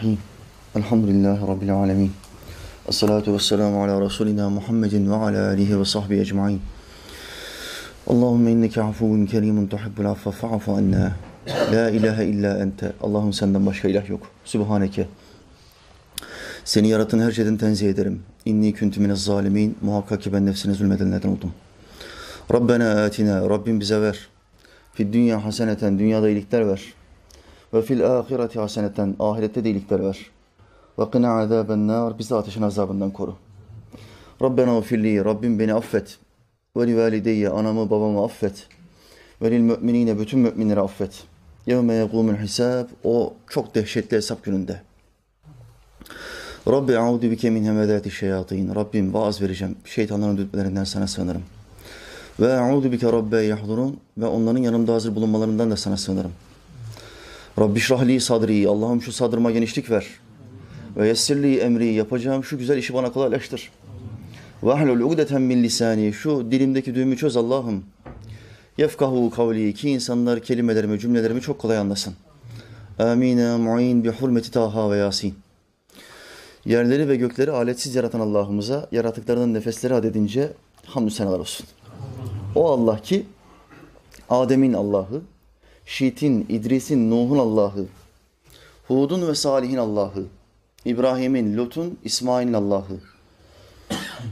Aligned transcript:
Bismillahirrahmanirrahim. 0.00 0.18
Elhamdülillahi 0.76 1.46
Rabbil 1.48 1.74
alemin. 1.74 2.12
Esselatu 2.88 3.34
vesselamu 3.34 3.84
ala 3.84 4.00
Resulina 4.00 4.50
Muhammedin 4.50 5.10
ve 5.10 5.14
ala 5.14 5.48
alihi 5.48 5.80
ve 5.80 5.84
sahbihi 5.84 6.20
ecma'in. 6.20 6.60
Allahümme 8.06 8.52
inneke 8.52 8.82
afuvun 8.82 9.26
kerimun 9.26 9.66
tuhibbul 9.66 10.04
affa 10.04 10.30
fa'afu 10.30 10.72
anna. 10.72 11.12
La 11.72 11.90
ilahe 11.90 12.24
illa 12.26 12.58
ente. 12.58 12.92
Allah'ım 13.02 13.32
senden 13.32 13.66
başka 13.66 13.88
ilah 13.88 14.08
yok. 14.08 14.22
Sübhaneke. 14.44 15.06
Seni 16.64 16.88
yaratan 16.88 17.18
her 17.18 17.32
şeyden 17.32 17.56
tenzih 17.56 17.90
ederim. 17.90 18.22
İnni 18.44 18.72
küntü 18.72 19.00
minez 19.00 19.24
zalimin. 19.24 19.78
Muhakkak 19.80 20.22
ki 20.22 20.32
ben 20.32 20.46
nefsine 20.46 20.74
zulmedenlerden 20.74 21.28
oldum. 21.28 21.52
Rabbena 22.52 23.04
atina. 23.04 23.50
Rabbim 23.50 23.80
bize 23.80 24.00
ver. 24.00 24.28
Fid 24.94 25.12
dünya 25.12 25.44
haseneten. 25.44 25.98
Dünyada 25.98 26.28
iyilikler 26.28 26.68
ver. 26.68 26.94
Ve 27.74 27.82
fil 27.82 28.06
ahireti 28.06 28.60
haseneten. 28.60 29.16
Ahirette 29.18 29.64
de 29.64 29.70
iyilikler 29.70 30.04
ver. 30.04 30.30
Ve 30.98 31.10
qina 31.10 31.40
azaben 31.40 31.88
nar. 31.88 32.18
Bizi 32.18 32.34
ateşin 32.34 32.62
azabından 32.62 33.10
koru. 33.10 33.34
Rabbena 34.42 34.78
ufirli. 34.78 35.24
Rabbim 35.24 35.58
beni 35.58 35.74
affet. 35.74 36.18
Ve 36.76 36.86
li 36.86 36.98
valideyye. 36.98 37.48
Anamı 37.48 37.90
babamı 37.90 38.24
affet. 38.24 38.66
Ve 39.42 39.50
lil 39.50 39.60
müminine. 39.60 40.18
Bütün 40.18 40.40
müminleri 40.40 40.80
affet. 40.80 41.24
Yevme 41.66 41.94
yegumul 41.94 42.34
hisab. 42.34 42.86
O 43.04 43.34
çok 43.48 43.74
dehşetli 43.74 44.16
hesap 44.16 44.44
gününde. 44.44 44.82
Rabbi 46.68 46.98
audu 46.98 47.22
bike 47.22 47.50
min 47.50 47.64
hemedati 47.64 48.10
şeyatin. 48.10 48.74
Rabbim 48.74 49.14
vaaz 49.14 49.42
vereceğim. 49.42 49.76
Şeytanların 49.84 50.36
dürtmelerinden 50.36 50.84
sana 50.84 51.06
sığınırım. 51.06 51.42
Ve 52.40 52.58
audu 52.58 52.92
bike 52.92 53.12
rabbe 53.12 53.42
yahdurun. 53.42 54.00
Ve 54.18 54.26
onların 54.26 54.62
yanımda 54.62 54.94
hazır 54.94 55.14
bulunmalarından 55.14 55.70
da 55.70 55.76
sana 55.76 55.96
sığınırım. 55.96 56.32
Rabbi 57.58 57.80
şrahli 57.80 58.20
sadri. 58.20 58.68
Allah'ım 58.68 59.02
şu 59.02 59.12
sadrıma 59.12 59.50
genişlik 59.50 59.90
ver. 59.90 60.06
Ve 60.96 61.08
yessirli 61.08 61.58
emri. 61.58 61.86
Yapacağım 61.86 62.44
şu 62.44 62.58
güzel 62.58 62.78
işi 62.78 62.94
bana 62.94 63.12
kolaylaştır. 63.12 63.70
Ve 64.62 64.72
ahlul 64.72 65.00
ugdeten 65.00 65.42
min 65.42 65.62
lisani. 65.62 66.12
Şu 66.12 66.50
dilimdeki 66.50 66.94
düğümü 66.94 67.16
çöz 67.16 67.36
Allah'ım. 67.36 67.84
Yefkahu 68.78 69.30
kavli. 69.30 69.74
Ki 69.74 69.90
insanlar 69.90 70.40
kelimelerimi, 70.40 70.98
cümlelerimi 70.98 71.40
çok 71.40 71.58
kolay 71.58 71.78
anlasın. 71.78 72.14
Amine 72.98 73.56
mu'in 73.56 74.04
bi 74.04 74.08
hurmeti 74.08 74.50
Taha 74.50 74.90
ve 74.90 74.96
Yasin. 74.96 75.34
Yerleri 76.64 77.08
ve 77.08 77.16
gökleri 77.16 77.50
aletsiz 77.50 77.94
yaratan 77.94 78.20
Allah'ımıza 78.20 78.88
yaratıklarının 78.92 79.54
nefesleri 79.54 79.94
adedince 79.94 80.52
hamdü 80.86 81.10
senalar 81.10 81.38
olsun. 81.38 81.66
O 82.54 82.70
Allah 82.70 83.02
ki 83.02 83.26
Adem'in 84.28 84.72
Allah'ı, 84.72 85.22
Şit'in, 85.90 86.46
İdris'in, 86.48 87.10
Nuh'un 87.10 87.38
Allah'ı, 87.38 87.86
Hud'un 88.88 89.28
ve 89.28 89.34
Salih'in 89.34 89.76
Allah'ı, 89.76 90.24
İbrahim'in, 90.84 91.56
Lut'un, 91.56 91.98
İsmail'in 92.04 92.52
Allah'ı, 92.52 93.00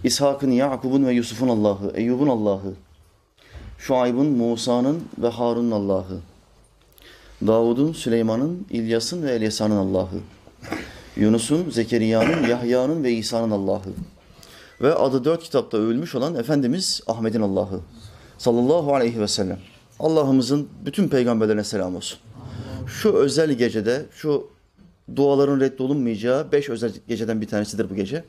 İshak'ın, 0.05 0.51
Yakub'un 0.51 1.06
ve 1.06 1.12
Yusuf'un 1.12 1.48
Allah'ı, 1.48 1.92
Eyyub'un 1.95 2.29
Allah'ı, 2.29 2.75
Şuayb'ın, 3.79 4.27
Musa'nın 4.27 5.03
ve 5.19 5.29
Harun'un 5.29 5.70
Allah'ı, 5.70 6.20
Davud'un, 7.47 7.92
Süleyman'ın, 7.92 8.67
İlyas'ın 8.70 9.23
ve 9.23 9.33
Elyasa'nın 9.33 9.77
Allah'ı, 9.77 10.20
Yunus'un, 11.17 11.70
Zekeriya'nın, 11.70 12.47
Yahya'nın 12.48 13.05
ve 13.05 13.12
İsa'nın 13.12 13.51
Allah'ı. 13.51 13.92
Ve 14.81 14.95
adı 14.95 15.25
dört 15.25 15.42
kitapta 15.42 15.79
övülmüş 15.79 16.14
olan 16.14 16.34
Efendimiz 16.34 17.01
Ahmet'in 17.06 17.41
Allah'ı. 17.41 17.81
Sallallahu 18.39 18.95
aleyhi 18.95 19.20
ve 19.20 19.29
sellem. 19.29 19.59
Allah'ımızın 20.01 20.69
bütün 20.85 21.09
peygamberlerine 21.09 21.65
selam 21.65 21.97
olsun. 21.97 22.19
Şu 22.87 23.13
özel 23.13 23.53
gecede, 23.53 24.07
şu 24.11 24.51
duaların 25.17 25.61
reddolunmayacağı 25.61 26.53
beş 26.53 26.69
özel 26.69 26.93
geceden 27.09 27.41
bir 27.41 27.47
tanesidir 27.47 27.91
bu 27.91 27.95
gece. 27.95 28.25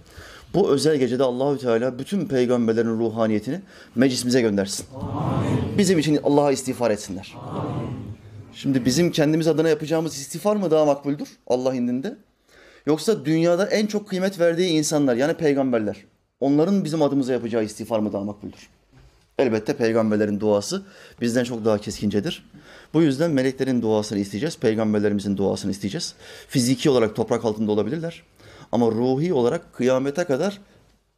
Bu 0.54 0.70
özel 0.70 0.98
gecede 0.98 1.24
Allahü 1.24 1.60
Teala 1.60 2.00
bütün 2.00 2.26
peygamberlerin 2.26 3.00
ruhaniyetini 3.00 3.62
meclisimize 3.96 4.42
göndersin. 4.42 4.86
Amin. 4.96 5.78
Bizim 5.78 6.00
için 6.00 6.20
Allah'a 6.24 6.52
istiğfar 6.52 6.92
etsinler. 6.92 7.36
Amin. 7.50 7.90
Şimdi 8.54 8.86
bizim 8.86 9.12
kendimiz 9.12 9.48
adına 9.48 9.70
yapacağımız 9.70 10.16
istiğfar 10.16 10.56
mı 10.56 10.72
daha 10.72 10.86
makbuldür 10.86 11.30
Allah 11.48 11.76
indinde? 11.76 12.18
Yoksa 12.86 13.26
dünyada 13.26 13.66
en 13.66 13.86
çok 13.86 14.10
kıymet 14.10 14.40
verdiği 14.40 14.70
insanlar 14.70 15.16
yani 15.16 15.34
peygamberler. 15.34 15.98
Onların 16.40 16.84
bizim 16.84 17.02
adımıza 17.02 17.34
yapacağı 17.34 17.64
istiğfar 17.64 18.00
mı 18.00 18.14
daha 18.14 18.24
makbuldür? 18.24 18.70
Elbette 19.40 19.74
peygamberlerin 19.74 20.40
duası 20.40 20.84
bizden 21.22 21.44
çok 21.44 21.66
daha 21.66 21.78
keskincedir. 21.78 22.46
Bu 22.94 23.02
yüzden 23.02 23.32
meleklerin 23.32 23.82
duasını 23.82 24.20
isteyeceğiz, 24.20 24.58
peygamberlerimizin 24.58 25.38
duasını 25.38 25.72
isteyeceğiz. 25.72 26.14
Fiziki 26.48 26.90
olarak 26.90 27.16
toprak 27.16 27.46
altında 27.46 27.72
olabilirler 27.72 28.24
ama 28.72 28.88
ruhi 28.88 29.34
olarak 29.34 29.74
kıyamete 29.74 30.24
kadar 30.24 30.62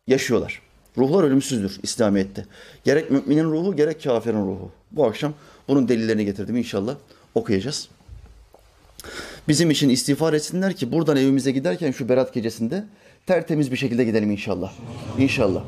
yaşıyorlar. 0.07 0.61
Ruhlar 0.97 1.23
ölümsüzdür 1.23 1.79
İslamiyet'te. 1.83 2.45
Gerek 2.83 3.11
müminin 3.11 3.43
ruhu 3.43 3.75
gerek 3.75 4.03
kafirin 4.03 4.45
ruhu. 4.45 4.71
Bu 4.91 5.05
akşam 5.05 5.33
bunun 5.67 5.87
delillerini 5.87 6.25
getirdim 6.25 6.57
inşallah 6.57 6.95
okuyacağız. 7.35 7.89
Bizim 9.47 9.71
için 9.71 9.89
istiğfar 9.89 10.33
etsinler 10.33 10.75
ki 10.75 10.91
buradan 10.91 11.17
evimize 11.17 11.51
giderken 11.51 11.91
şu 11.91 12.09
Berat 12.09 12.33
gecesinde 12.33 12.85
tertemiz 13.25 13.71
bir 13.71 13.77
şekilde 13.77 14.03
gidelim 14.03 14.31
inşallah. 14.31 14.73
İnşallah. 15.17 15.63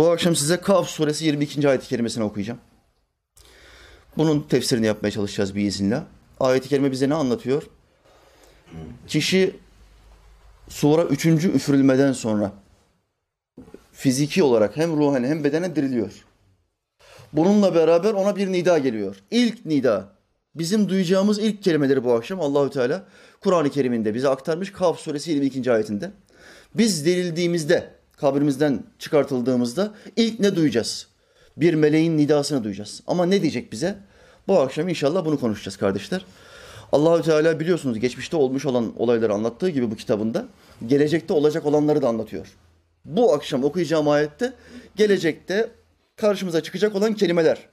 Bu 0.00 0.10
akşam 0.10 0.36
size 0.36 0.60
Kaf 0.60 0.88
suresi 0.88 1.24
22. 1.24 1.68
ayet-i 1.68 1.88
kerimesini 1.88 2.24
okuyacağım. 2.24 2.60
Bunun 4.16 4.40
tefsirini 4.40 4.86
yapmaya 4.86 5.10
çalışacağız 5.10 5.54
bir 5.54 5.64
izinle. 5.64 6.02
Ayet-i 6.40 6.68
kerime 6.68 6.90
bize 6.90 7.08
ne 7.08 7.14
anlatıyor? 7.14 7.62
Kişi 9.08 9.56
sura 10.68 11.04
üçüncü 11.04 11.52
üfürülmeden 11.52 12.12
sonra 12.12 12.52
fiziki 13.92 14.42
olarak 14.42 14.76
hem 14.76 14.96
ruhen 14.96 15.24
hem 15.24 15.44
bedenen 15.44 15.76
diriliyor. 15.76 16.24
Bununla 17.32 17.74
beraber 17.74 18.12
ona 18.12 18.36
bir 18.36 18.52
nida 18.52 18.78
geliyor. 18.78 19.22
İlk 19.30 19.66
nida. 19.66 20.08
Bizim 20.54 20.88
duyacağımız 20.88 21.38
ilk 21.38 21.62
kelimeleri 21.62 22.04
bu 22.04 22.12
akşam 22.12 22.40
Allahü 22.40 22.70
Teala 22.70 23.06
Kur'an-ı 23.40 23.70
Kerim'inde 23.70 24.14
bize 24.14 24.28
aktarmış 24.28 24.72
Kaf 24.72 25.00
suresi 25.00 25.30
22. 25.30 25.72
ayetinde. 25.72 26.10
Biz 26.74 27.06
dirildiğimizde, 27.06 27.99
kabrimizden 28.20 28.82
çıkartıldığımızda 28.98 29.94
ilk 30.16 30.40
ne 30.40 30.56
duyacağız? 30.56 31.06
Bir 31.56 31.74
meleğin 31.74 32.18
nidasını 32.18 32.64
duyacağız. 32.64 33.02
Ama 33.06 33.26
ne 33.26 33.42
diyecek 33.42 33.72
bize? 33.72 33.98
Bu 34.48 34.58
akşam 34.58 34.88
inşallah 34.88 35.24
bunu 35.24 35.40
konuşacağız 35.40 35.76
kardeşler. 35.76 36.24
Allahü 36.92 37.22
Teala 37.22 37.60
biliyorsunuz 37.60 37.98
geçmişte 37.98 38.36
olmuş 38.36 38.66
olan 38.66 38.92
olayları 38.96 39.34
anlattığı 39.34 39.68
gibi 39.68 39.90
bu 39.90 39.96
kitabında 39.96 40.46
gelecekte 40.86 41.32
olacak 41.32 41.66
olanları 41.66 42.02
da 42.02 42.08
anlatıyor. 42.08 42.56
Bu 43.04 43.34
akşam 43.34 43.64
okuyacağım 43.64 44.08
ayette 44.08 44.52
gelecekte 44.96 45.70
karşımıza 46.16 46.62
çıkacak 46.62 46.94
olan 46.96 47.14
kelimeler. 47.14 47.68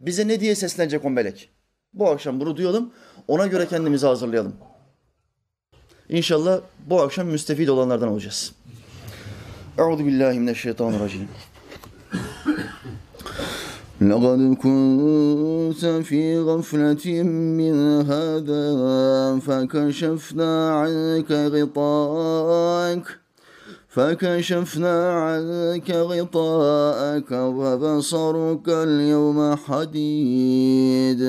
Bize 0.00 0.28
ne 0.28 0.40
diye 0.40 0.54
seslenecek 0.54 1.04
o 1.04 1.10
melek? 1.10 1.48
Bu 1.94 2.08
akşam 2.08 2.40
bunu 2.40 2.56
duyalım. 2.56 2.92
Ona 3.28 3.46
göre 3.46 3.66
kendimizi 3.66 4.06
hazırlayalım. 4.06 4.54
İnşallah 6.08 6.60
bu 6.86 7.00
akşam 7.02 7.26
müstefid 7.26 7.68
olanlardan 7.68 8.08
olacağız. 8.08 8.52
أعوذ 9.78 10.02
بالله 10.02 10.32
من 10.32 10.48
الشيطان 10.48 10.94
الرجيم. 10.94 11.28
لقد 14.00 14.40
كنت 14.62 15.84
في 16.08 16.38
غفلة 16.38 17.22
من 17.60 17.74
هذا 18.10 18.64
فكشفنا 19.46 20.52
عنك 20.80 21.30
غطاءك 21.32 23.06
فكشفنا 23.88 24.96
عنك 25.12 25.90
غطاءك 25.90 27.30
وبصرك 27.32 28.68
اليوم 28.68 29.56
حديد. 29.56 31.22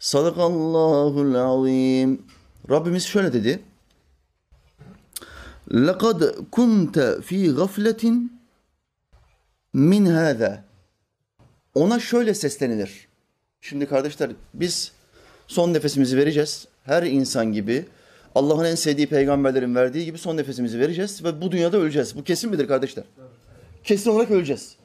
صدق 0.00 0.38
الله 0.40 1.22
العظيم. 1.22 2.18
ربي 2.70 2.98
شو 3.00 3.20
dedi. 3.20 3.67
لَقَدْ 5.71 6.19
كُنْتَ 6.51 7.21
ف۪ي 7.21 7.55
غَفْلَةٍ 7.55 8.27
min 9.73 10.05
hâzâ. 10.05 10.63
Ona 11.75 11.99
şöyle 11.99 12.33
seslenilir. 12.33 13.07
Şimdi 13.61 13.85
kardeşler 13.85 14.31
biz 14.53 14.91
son 15.47 15.73
nefesimizi 15.73 16.17
vereceğiz. 16.17 16.67
Her 16.83 17.03
insan 17.03 17.53
gibi 17.53 17.85
Allah'ın 18.35 18.65
en 18.65 18.75
sevdiği 18.75 19.07
peygamberlerin 19.07 19.75
verdiği 19.75 20.05
gibi 20.05 20.17
son 20.17 20.37
nefesimizi 20.37 20.79
vereceğiz 20.79 21.23
ve 21.23 21.41
bu 21.41 21.51
dünyada 21.51 21.77
öleceğiz. 21.77 22.17
Bu 22.17 22.23
kesin 22.23 22.49
midir 22.49 22.67
kardeşler? 22.67 23.05
Kesin 23.83 24.09
olarak 24.09 24.31
öleceğiz. 24.31 24.75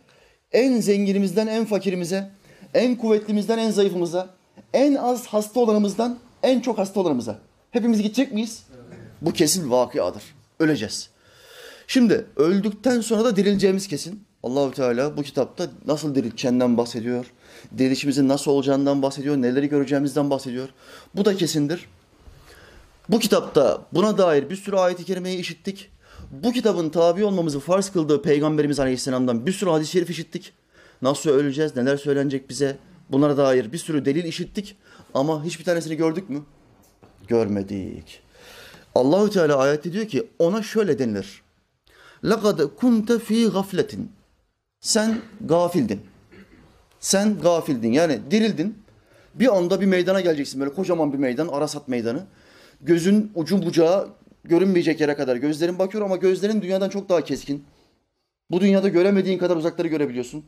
En 0.52 0.80
zenginimizden 0.80 1.46
en 1.46 1.64
fakirimize, 1.64 2.30
en 2.74 2.96
kuvvetlimizden 2.96 3.58
en 3.58 3.70
zayıfımıza, 3.70 4.28
en 4.72 4.94
az 4.94 5.26
hasta 5.26 5.60
olanımızdan 5.60 6.18
en 6.42 6.60
çok 6.60 6.78
hasta 6.78 7.00
olanımıza. 7.00 7.38
Hepimiz 7.70 8.02
gidecek 8.02 8.32
miyiz? 8.32 8.62
Bu 9.22 9.32
kesin 9.32 9.70
vakıadır. 9.70 10.22
Öleceğiz. 10.63 11.09
Şimdi 11.87 12.25
öldükten 12.35 13.01
sonra 13.01 13.23
da 13.23 13.35
dirileceğimiz 13.35 13.87
kesin. 13.87 14.23
Allahü 14.43 14.73
Teala 14.73 15.17
bu 15.17 15.23
kitapta 15.23 15.67
nasıl 15.87 16.15
dirileceğinden 16.15 16.77
bahsediyor. 16.77 17.25
Dirilişimizin 17.77 18.27
nasıl 18.27 18.51
olacağından 18.51 19.01
bahsediyor. 19.01 19.37
Neleri 19.37 19.69
göreceğimizden 19.69 20.29
bahsediyor. 20.29 20.69
Bu 21.15 21.25
da 21.25 21.35
kesindir. 21.35 21.89
Bu 23.09 23.19
kitapta 23.19 23.85
buna 23.93 24.17
dair 24.17 24.49
bir 24.49 24.55
sürü 24.55 24.75
ayet-i 24.75 25.03
kerimeyi 25.03 25.37
işittik. 25.37 25.89
Bu 26.31 26.51
kitabın 26.51 26.89
tabi 26.89 27.25
olmamızı 27.25 27.59
farz 27.59 27.89
kıldığı 27.89 28.21
Peygamberimiz 28.21 28.79
Aleyhisselam'dan 28.79 29.45
bir 29.45 29.51
sürü 29.51 29.69
hadis-i 29.69 29.91
şerif 29.91 30.09
işittik. 30.09 30.53
Nasıl 31.01 31.29
öleceğiz, 31.29 31.75
neler 31.75 31.97
söylenecek 31.97 32.49
bize 32.49 32.77
bunlara 33.09 33.37
dair 33.37 33.71
bir 33.71 33.77
sürü 33.77 34.05
delil 34.05 34.23
işittik. 34.23 34.77
Ama 35.13 35.43
hiçbir 35.43 35.63
tanesini 35.63 35.95
gördük 35.95 36.29
mü? 36.29 36.41
Görmedik. 37.27 38.22
Allahü 38.95 39.29
Teala 39.29 39.57
ayette 39.57 39.93
diyor 39.93 40.07
ki 40.07 40.27
ona 40.39 40.63
şöyle 40.63 40.99
denilir. 40.99 41.41
Laqad 42.23 42.75
kunte 42.75 43.19
fi 43.19 43.45
gafletin. 43.49 44.11
Sen 44.81 45.21
gafildin. 45.41 46.01
Sen 46.99 47.39
gafildin. 47.39 47.91
Yani 47.91 48.19
dirildin. 48.31 48.83
Bir 49.35 49.57
anda 49.57 49.81
bir 49.81 49.85
meydana 49.85 50.21
geleceksin 50.21 50.61
böyle 50.61 50.73
kocaman 50.73 51.13
bir 51.13 51.17
meydan, 51.17 51.47
Arasat 51.47 51.87
meydanı. 51.87 52.23
Gözün 52.81 53.31
ucu 53.35 53.65
bucağı 53.65 54.07
görünmeyecek 54.43 55.01
yere 55.01 55.15
kadar 55.15 55.35
gözlerin 55.35 55.79
bakıyor 55.79 56.05
ama 56.05 56.15
gözlerin 56.15 56.61
dünyadan 56.61 56.89
çok 56.89 57.09
daha 57.09 57.21
keskin. 57.23 57.65
Bu 58.51 58.61
dünyada 58.61 58.89
göremediğin 58.89 59.37
kadar 59.37 59.55
uzakları 59.55 59.87
görebiliyorsun. 59.87 60.45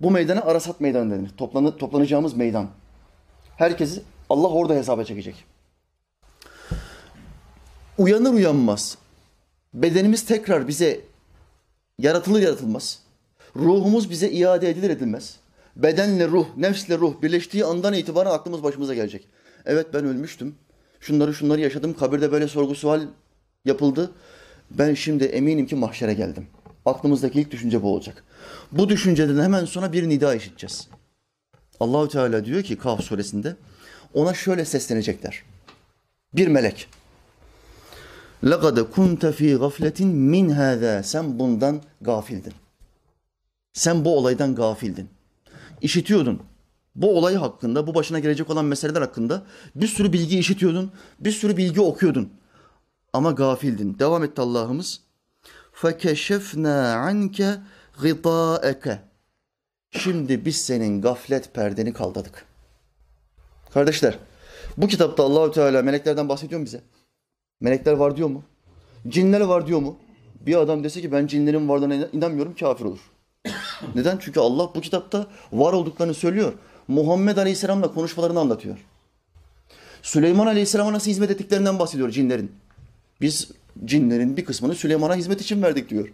Bu 0.00 0.10
meydana 0.10 0.40
Arasat 0.40 0.80
meydanı 0.80 1.10
denir. 1.10 1.30
Toplanı, 1.36 1.76
toplanacağımız 1.76 2.36
meydan. 2.36 2.68
Herkesi 3.56 4.02
Allah 4.30 4.48
orada 4.48 4.74
hesaba 4.74 5.04
çekecek. 5.04 5.51
Uyanır 7.98 8.32
uyanmaz 8.32 8.98
bedenimiz 9.74 10.24
tekrar 10.24 10.68
bize 10.68 11.00
yaratılır 11.98 12.42
yaratılmaz. 12.42 12.98
Ruhumuz 13.56 14.10
bize 14.10 14.30
iade 14.30 14.70
edilir 14.70 14.90
edilmez. 14.90 15.36
Bedenle 15.76 16.28
ruh, 16.28 16.46
nefsle 16.56 16.98
ruh 16.98 17.22
birleştiği 17.22 17.64
andan 17.64 17.94
itibaren 17.94 18.30
aklımız 18.30 18.62
başımıza 18.62 18.94
gelecek. 18.94 19.28
Evet 19.66 19.86
ben 19.94 20.04
ölmüştüm. 20.04 20.54
Şunları 21.00 21.34
şunları 21.34 21.60
yaşadım. 21.60 21.94
Kabirde 21.94 22.32
böyle 22.32 22.48
sorgu 22.48 22.74
sual 22.74 23.02
yapıldı. 23.64 24.10
Ben 24.70 24.94
şimdi 24.94 25.24
eminim 25.24 25.66
ki 25.66 25.76
mahşere 25.76 26.14
geldim. 26.14 26.46
Aklımızdaki 26.86 27.40
ilk 27.40 27.50
düşünce 27.50 27.82
bu 27.82 27.94
olacak. 27.94 28.24
Bu 28.72 28.88
düşünceden 28.88 29.42
hemen 29.42 29.64
sonra 29.64 29.92
bir 29.92 30.08
nida 30.08 30.34
işiteceğiz. 30.34 30.88
Allahü 31.80 32.08
Teala 32.08 32.44
diyor 32.44 32.62
ki 32.62 32.78
Kaf 32.78 33.00
suresinde 33.00 33.56
ona 34.14 34.34
şöyle 34.34 34.64
seslenecekler. 34.64 35.42
Bir 36.34 36.48
melek. 36.48 36.88
لَقَدْ 38.43 38.79
كُنْتَ 38.79 39.23
ف۪ي 39.31 39.57
غَفْلَةٍ 39.57 40.03
min 40.05 40.49
هَذَا 40.49 41.03
Sen 41.03 41.39
bundan 41.39 41.81
gafildin. 42.01 42.53
Sen 43.73 44.05
bu 44.05 44.17
olaydan 44.17 44.55
gafildin. 44.55 45.09
İşitiyordun. 45.81 46.41
Bu 46.95 47.17
olay 47.17 47.35
hakkında, 47.35 47.87
bu 47.87 47.95
başına 47.95 48.19
gelecek 48.19 48.49
olan 48.49 48.65
meseleler 48.65 49.01
hakkında 49.01 49.43
bir 49.75 49.87
sürü 49.87 50.13
bilgi 50.13 50.39
işitiyordun, 50.39 50.91
bir 51.19 51.31
sürü 51.31 51.57
bilgi 51.57 51.81
okuyordun. 51.81 52.33
Ama 53.13 53.31
gafildin. 53.31 53.99
Devam 53.99 54.23
etti 54.23 54.41
Allah'ımız. 54.41 54.99
فَكَشَفْنَا 55.81 56.93
عَنْكَ 57.07 57.59
غِطَاءَكَ 58.01 58.97
Şimdi 59.91 60.45
biz 60.45 60.57
senin 60.57 61.01
gaflet 61.01 61.53
perdeni 61.53 61.93
kaldırdık. 61.93 62.45
Kardeşler, 63.73 64.19
bu 64.77 64.87
kitapta 64.87 65.23
Allahü 65.23 65.51
Teala 65.51 65.81
meleklerden 65.81 66.29
bahsediyor 66.29 66.59
mu 66.59 66.65
bize? 66.65 66.81
Melekler 67.62 67.92
var 67.92 68.16
diyor 68.16 68.28
mu? 68.28 68.42
Cinler 69.08 69.40
var 69.40 69.66
diyor 69.66 69.80
mu? 69.80 69.96
Bir 70.40 70.56
adam 70.56 70.84
dese 70.84 71.00
ki 71.00 71.12
ben 71.12 71.26
cinlerin 71.26 71.68
varlığına 71.68 71.94
inanmıyorum 71.94 72.54
kafir 72.54 72.84
olur. 72.84 72.98
Neden? 73.94 74.18
Çünkü 74.20 74.40
Allah 74.40 74.70
bu 74.74 74.80
kitapta 74.80 75.26
var 75.52 75.72
olduklarını 75.72 76.14
söylüyor. 76.14 76.52
Muhammed 76.88 77.36
Aleyhisselam'la 77.36 77.94
konuşmalarını 77.94 78.40
anlatıyor. 78.40 78.78
Süleyman 80.02 80.46
Aleyhisselam'a 80.46 80.92
nasıl 80.92 81.10
hizmet 81.10 81.30
ettiklerinden 81.30 81.78
bahsediyor 81.78 82.10
cinlerin. 82.10 82.52
Biz 83.20 83.50
cinlerin 83.84 84.36
bir 84.36 84.44
kısmını 84.44 84.74
Süleyman'a 84.74 85.14
hizmet 85.14 85.40
için 85.40 85.62
verdik 85.62 85.90
diyor. 85.90 86.12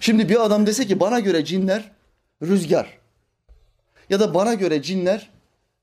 Şimdi 0.00 0.28
bir 0.28 0.44
adam 0.44 0.66
dese 0.66 0.86
ki 0.86 1.00
bana 1.00 1.20
göre 1.20 1.44
cinler 1.44 1.92
rüzgar 2.42 2.98
ya 4.10 4.20
da 4.20 4.34
bana 4.34 4.54
göre 4.54 4.82
cinler 4.82 5.30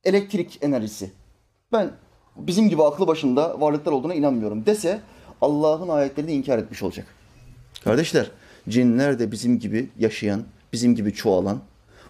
elektrik 0.04 0.60
enerjisi. 0.62 1.12
Ben 1.72 1.92
bizim 2.38 2.70
gibi 2.70 2.84
aklı 2.84 3.08
başında 3.08 3.62
varlıklar 3.62 3.92
olduğuna 3.92 4.14
inanmıyorum 4.14 4.66
dese 4.66 5.02
Allah'ın 5.42 5.88
ayetlerini 5.88 6.32
inkar 6.32 6.58
etmiş 6.58 6.84
olacak. 6.84 7.08
Kardeşler, 7.84 8.32
cinler 8.70 9.20
de 9.20 9.32
bizim 9.32 9.60
gibi 9.60 9.90
yaşayan, 10.00 10.44
bizim 10.74 10.96
gibi 10.96 11.14
çoğalan 11.14 11.60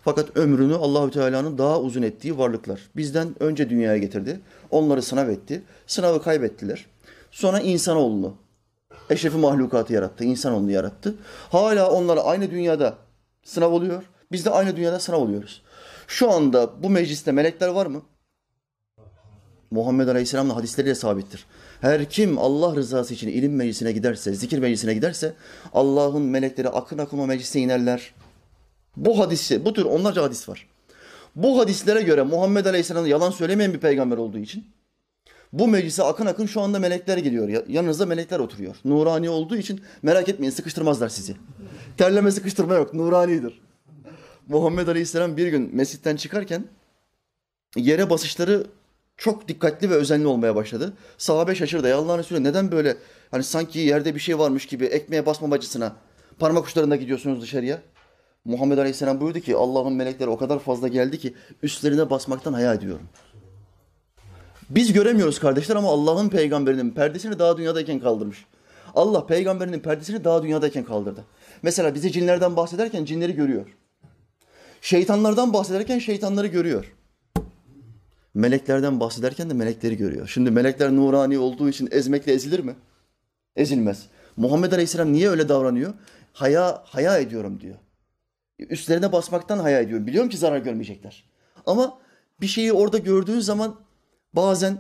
fakat 0.06 0.38
ömrünü 0.38 0.75
Allahü 0.75 1.12
Teala'nın 1.12 1.57
daha 1.57 1.80
uzun 1.80 2.01
ettiği 2.01 2.38
varlıklar. 2.38 2.80
Bizden 2.95 3.44
önce 3.44 3.69
dünyaya 3.69 3.98
getirdi. 3.98 4.39
Onları 4.72 5.01
sınav 5.01 5.30
etti. 5.30 5.63
Sınavı 5.88 6.24
kaybettiler. 6.24 6.86
Sonra 7.31 7.60
insanoğlunu, 7.60 8.33
eşrefi 9.10 9.38
mahlukatı 9.38 9.94
yarattı, 9.94 10.24
insanoğlunu 10.24 10.72
yarattı. 10.72 11.16
Hala 11.51 11.92
onlara 11.92 12.22
aynı 12.24 12.51
dünyada 12.51 12.95
sınav 13.44 13.72
oluyor. 13.72 14.04
Biz 14.31 14.45
de 14.45 14.50
aynı 14.50 14.75
dünyada 14.75 15.00
sınav 15.00 15.19
oluyoruz. 15.19 15.62
Şu 16.07 16.31
anda 16.31 16.83
bu 16.83 16.89
mecliste 16.89 17.31
melekler 17.31 17.68
var 17.68 17.86
mı? 17.86 18.01
Muhammed 19.75 20.07
Aleyhisselam'ın 20.07 20.54
hadisleriyle 20.54 20.95
sabittir. 20.95 21.45
Her 21.81 22.10
kim 22.10 22.38
Allah 22.38 22.75
rızası 22.75 23.13
için 23.13 23.27
ilim 23.27 23.56
meclisine 23.56 23.92
giderse, 23.92 24.33
zikir 24.33 24.60
meclisine 24.60 24.94
giderse 24.94 25.33
Allah'ın 25.74 26.22
melekleri 26.22 26.69
akın 26.69 26.98
akın 26.98 27.18
o 27.18 27.27
meclise 27.27 27.60
inerler. 27.60 28.13
Bu 28.98 29.19
hadisi, 29.19 29.66
bu 29.66 29.74
tür 29.74 29.86
onlarca 29.86 30.24
hadis 30.24 30.50
var. 30.50 30.68
Bu 31.36 31.60
hadislere 31.60 32.01
göre 32.01 32.24
Muhammed 32.24 32.66
Aleyhisselam 32.66 33.06
yalan 33.06 33.31
söylemeyen 33.31 33.74
bir 33.74 33.80
peygamber 33.80 34.18
olduğu 34.18 34.38
için 34.38 34.66
bu 35.54 35.68
meclise 35.68 36.04
akın 36.04 36.25
akın 36.25 36.45
şu 36.45 36.62
anda 36.62 36.80
melekler 36.80 37.18
geliyor. 37.18 37.68
Yanınızda 37.68 38.06
melekler 38.06 38.39
oturuyor. 38.39 38.75
Nurani 38.86 39.30
olduğu 39.30 39.57
için 39.57 39.81
merak 40.01 40.30
etmeyin 40.30 40.51
sıkıştırmazlar 40.51 41.10
sizi. 41.10 41.36
Terleme 41.98 42.31
sıkıştırma 42.31 42.75
yok. 42.75 42.94
Nuranidir. 42.94 43.62
Muhammed 44.48 44.88
Aleyhisselam 44.88 45.38
bir 45.38 45.48
gün 45.48 45.75
mescitten 45.75 46.16
çıkarken 46.16 46.63
yere 47.75 48.10
basışları 48.10 48.68
çok 49.17 49.47
dikkatli 49.47 49.89
ve 49.89 49.94
özenli 49.94 50.27
olmaya 50.27 50.56
başladı. 50.56 50.94
Sahabe 51.17 51.56
şaşırdı. 51.56 51.88
Ya 51.88 51.97
Allah'ın 51.97 52.19
Resulü 52.19 52.44
neden 52.44 52.71
böyle 52.71 52.97
hani 53.31 53.44
sanki 53.44 53.79
yerde 53.79 54.15
bir 54.15 54.19
şey 54.19 54.39
varmış 54.39 54.65
gibi 54.65 54.85
ekmeğe 54.85 55.25
basmamacısına 55.25 55.95
parmak 56.39 56.67
uçlarında 56.67 56.95
gidiyorsunuz 56.95 57.41
dışarıya? 57.41 57.81
Muhammed 58.45 58.77
Aleyhisselam 58.77 59.21
buyurdu 59.21 59.39
ki 59.39 59.56
Allah'ın 59.56 59.94
melekleri 59.94 60.29
o 60.29 60.38
kadar 60.38 60.59
fazla 60.59 60.88
geldi 60.88 61.19
ki 61.19 61.33
üstlerine 61.63 62.09
basmaktan 62.09 62.53
hayal 62.53 62.77
ediyorum. 62.77 63.07
Biz 64.69 64.94
göremiyoruz 64.94 65.39
kardeşler 65.39 65.75
ama 65.75 65.89
Allah'ın 65.89 66.29
peygamberinin 66.29 66.91
perdesini 66.91 67.39
daha 67.39 67.57
dünyadayken 67.57 68.00
kaldırmış. 68.00 68.45
Allah 68.95 69.25
peygamberinin 69.25 69.79
perdesini 69.79 70.24
daha 70.24 70.43
dünyadayken 70.43 70.84
kaldırdı. 70.84 71.25
Mesela 71.62 71.95
bize 71.95 72.12
cinlerden 72.12 72.55
bahsederken 72.55 73.05
cinleri 73.05 73.36
görüyor. 73.36 73.65
Şeytanlardan 74.81 75.53
bahsederken 75.53 76.00
şeytanları 76.00 76.48
görüyor. 76.48 76.95
Meleklerden 78.36 79.00
bahsederken 79.00 79.50
de 79.50 79.54
melekleri 79.54 79.98
görüyor. 79.98 80.27
Şimdi 80.27 80.51
melekler 80.51 80.96
nurani 80.96 81.38
olduğu 81.38 81.70
için 81.70 81.89
ezmekle 81.92 82.34
ezilir 82.34 82.60
mi? 82.60 82.75
Ezilmez. 83.56 84.06
Muhammed 84.38 84.72
Aleyhisselam 84.72 85.13
niye 85.13 85.30
öyle 85.30 85.50
davranıyor? 85.50 85.94
Haya, 86.34 86.84
haya 86.86 87.18
ediyorum 87.18 87.62
diyor. 87.62 87.75
Üstlerine 88.60 89.12
basmaktan 89.12 89.60
haya 89.60 89.80
ediyorum. 89.80 90.08
Biliyorum 90.08 90.30
ki 90.30 90.38
zarar 90.38 90.58
görmeyecekler. 90.58 91.24
Ama 91.65 92.00
bir 92.42 92.48
şeyi 92.48 92.74
orada 92.74 92.98
gördüğün 92.98 93.39
zaman 93.39 93.75
bazen 94.34 94.77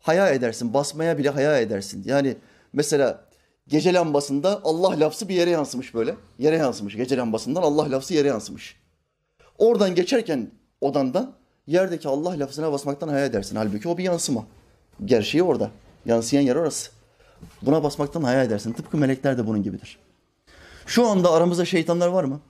haya 0.00 0.30
edersin. 0.30 0.74
Basmaya 0.74 1.18
bile 1.18 1.28
haya 1.28 1.60
edersin. 1.60 2.02
Yani 2.06 2.36
mesela 2.72 3.24
gece 3.68 3.94
lambasında 3.94 4.60
Allah 4.64 5.00
lafzı 5.00 5.28
bir 5.28 5.34
yere 5.34 5.50
yansımış 5.50 5.94
böyle. 5.94 6.14
Yere 6.38 6.56
yansımış. 6.56 6.96
Gece 6.96 7.16
lambasından 7.16 7.62
Allah 7.62 7.90
lafzı 7.90 8.14
yere 8.14 8.28
yansımış. 8.28 8.76
Oradan 9.58 9.94
geçerken 9.94 10.50
odandan 10.80 11.41
yerdeki 11.66 12.08
Allah 12.08 12.38
lafzına 12.38 12.72
basmaktan 12.72 13.08
hayal 13.08 13.26
edersin. 13.26 13.56
Halbuki 13.56 13.88
o 13.88 13.98
bir 13.98 14.04
yansıma. 14.04 14.46
Gerçeği 15.04 15.42
orada. 15.42 15.70
Yansıyan 16.06 16.42
yer 16.42 16.56
orası. 16.56 16.90
Buna 17.62 17.82
basmaktan 17.82 18.22
hayal 18.22 18.46
edersin. 18.46 18.72
Tıpkı 18.72 18.96
melekler 18.96 19.38
de 19.38 19.46
bunun 19.46 19.62
gibidir. 19.62 19.98
Şu 20.86 21.06
anda 21.06 21.32
aramızda 21.32 21.64
şeytanlar 21.64 22.08
var 22.08 22.24
mı? 22.24 22.40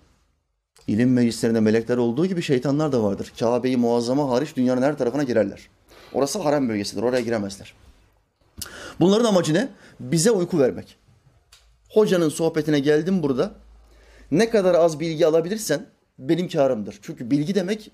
İlim 0.87 1.13
meclislerinde 1.13 1.61
melekler 1.61 1.97
olduğu 1.97 2.27
gibi 2.27 2.43
şeytanlar 2.43 2.93
da 2.93 3.03
vardır. 3.03 3.33
Kabe'yi 3.41 3.77
muazzama 3.77 4.31
hariç 4.31 4.57
dünyanın 4.57 4.83
her 4.83 4.99
tarafına 4.99 5.23
girerler. 5.23 5.69
Orası 6.13 6.39
harem 6.39 6.69
bölgesidir. 6.69 7.03
Oraya 7.03 7.21
giremezler. 7.21 7.75
Bunların 9.01 9.25
amacı 9.25 9.55
ne? 9.55 9.69
Bize 10.01 10.31
uyku 10.31 10.59
vermek. 10.59 10.97
Hocanın 11.91 12.29
sohbetine 12.29 12.81
geldim 12.81 13.23
burada. 13.23 13.55
Ne 14.31 14.51
kadar 14.51 14.75
az 14.75 15.01
bilgi 15.01 15.27
alabilirsen 15.27 15.87
benim 16.19 16.49
karımdır. 16.49 16.99
Çünkü 17.03 17.31
bilgi 17.31 17.55
demek 17.55 17.91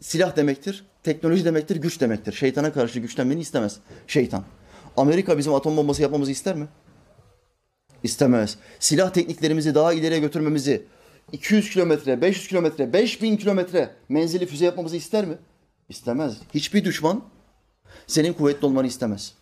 silah 0.00 0.36
demektir, 0.36 0.84
teknoloji 1.02 1.44
demektir, 1.44 1.76
güç 1.76 2.00
demektir. 2.00 2.32
Şeytana 2.32 2.72
karşı 2.72 3.00
güçlenmeni 3.00 3.40
istemez 3.40 3.76
şeytan. 4.06 4.44
Amerika 4.96 5.38
bizim 5.38 5.54
atom 5.54 5.76
bombası 5.76 6.02
yapmamızı 6.02 6.30
ister 6.30 6.56
mi? 6.56 6.66
İstemez. 8.02 8.56
Silah 8.80 9.10
tekniklerimizi 9.12 9.74
daha 9.74 9.92
ileriye 9.92 10.20
götürmemizi, 10.20 10.82
200 11.32 11.70
kilometre, 11.70 12.20
500 12.20 12.48
kilometre, 12.48 12.92
5000 12.92 13.36
kilometre 13.36 13.90
menzili 14.08 14.46
füze 14.46 14.64
yapmamızı 14.64 14.96
ister 14.96 15.24
mi? 15.24 15.34
İstemez. 15.88 16.36
Hiçbir 16.54 16.84
düşman 16.84 17.22
senin 18.06 18.32
kuvvetli 18.32 18.66
olmanı 18.66 18.86
istemez. 18.86 19.34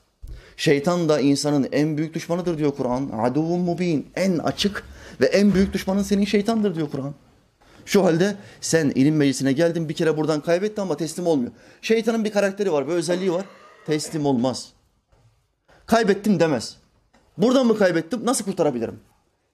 Şeytan 0.57 1.09
da 1.09 1.21
insanın 1.21 1.69
en 1.73 1.97
büyük 1.97 2.15
düşmanıdır 2.15 2.59
diyor 2.59 2.73
Kur'an. 2.77 3.11
Aduvun 3.23 3.61
mubin. 3.61 4.07
En 4.15 4.39
açık 4.39 4.85
ve 5.21 5.27
en 5.27 5.55
büyük 5.55 5.73
düşmanın 5.73 6.03
senin 6.03 6.25
şeytandır 6.25 6.75
diyor 6.75 6.91
Kur'an. 6.91 7.15
Şu 7.87 8.05
halde 8.05 8.37
sen 8.61 8.93
ilim 8.95 9.17
meclisine 9.17 9.53
geldin 9.53 9.89
bir 9.89 9.95
kere 9.95 10.17
buradan 10.17 10.41
kaybettin 10.41 10.83
ama 10.83 10.97
teslim 10.97 11.27
olmuyor. 11.27 11.53
Şeytanın 11.83 12.25
bir 12.25 12.33
karakteri 12.33 12.73
var, 12.73 12.89
bir 12.89 12.93
özelliği 12.93 13.33
var. 13.33 13.45
Teslim 13.87 14.27
olmaz. 14.27 14.73
Kaybettim 15.87 16.41
demez. 16.41 16.77
Buradan 17.39 17.67
mı 17.67 17.79
kaybettim? 17.79 18.21
Nasıl 18.25 18.45
kurtarabilirim? 18.45 19.01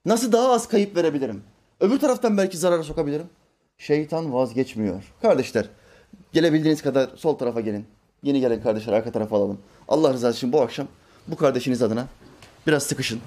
Nasıl 0.05 0.31
daha 0.31 0.51
az 0.51 0.67
kayıp 0.67 0.95
verebilirim? 0.95 1.43
Öbür 1.79 1.99
taraftan 1.99 2.37
belki 2.37 2.57
zarara 2.57 2.83
sokabilirim. 2.83 3.25
Şeytan 3.77 4.33
vazgeçmiyor. 4.33 5.03
Kardeşler, 5.21 5.69
gelebildiğiniz 6.33 6.81
kadar 6.81 7.09
sol 7.15 7.37
tarafa 7.37 7.61
gelin. 7.61 7.85
Yeni 8.23 8.39
gelen 8.39 8.63
kardeşler 8.63 8.93
arka 8.93 9.11
tarafa 9.11 9.37
alalım. 9.37 9.59
Allah 9.87 10.13
rızası 10.13 10.37
için 10.37 10.51
bu 10.51 10.61
akşam 10.61 10.87
bu 11.27 11.35
kardeşiniz 11.35 11.81
adına 11.81 12.07
biraz 12.67 12.83
sıkışın. 12.83 13.19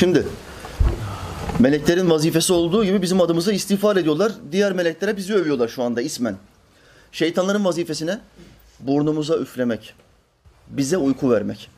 Şimdi 0.00 0.26
meleklerin 1.58 2.10
vazifesi 2.10 2.52
olduğu 2.52 2.84
gibi 2.84 3.02
bizim 3.02 3.20
adımıza 3.20 3.52
istiğfar 3.52 3.96
ediyorlar. 3.96 4.32
Diğer 4.52 4.72
meleklere 4.72 5.16
bizi 5.16 5.34
övüyorlar 5.34 5.68
şu 5.68 5.82
anda 5.82 6.02
ismen. 6.02 6.36
Şeytanların 7.12 7.64
vazifesine 7.64 8.18
burnumuza 8.80 9.36
üflemek, 9.36 9.94
bize 10.68 10.96
uyku 10.96 11.30
vermek. 11.30 11.70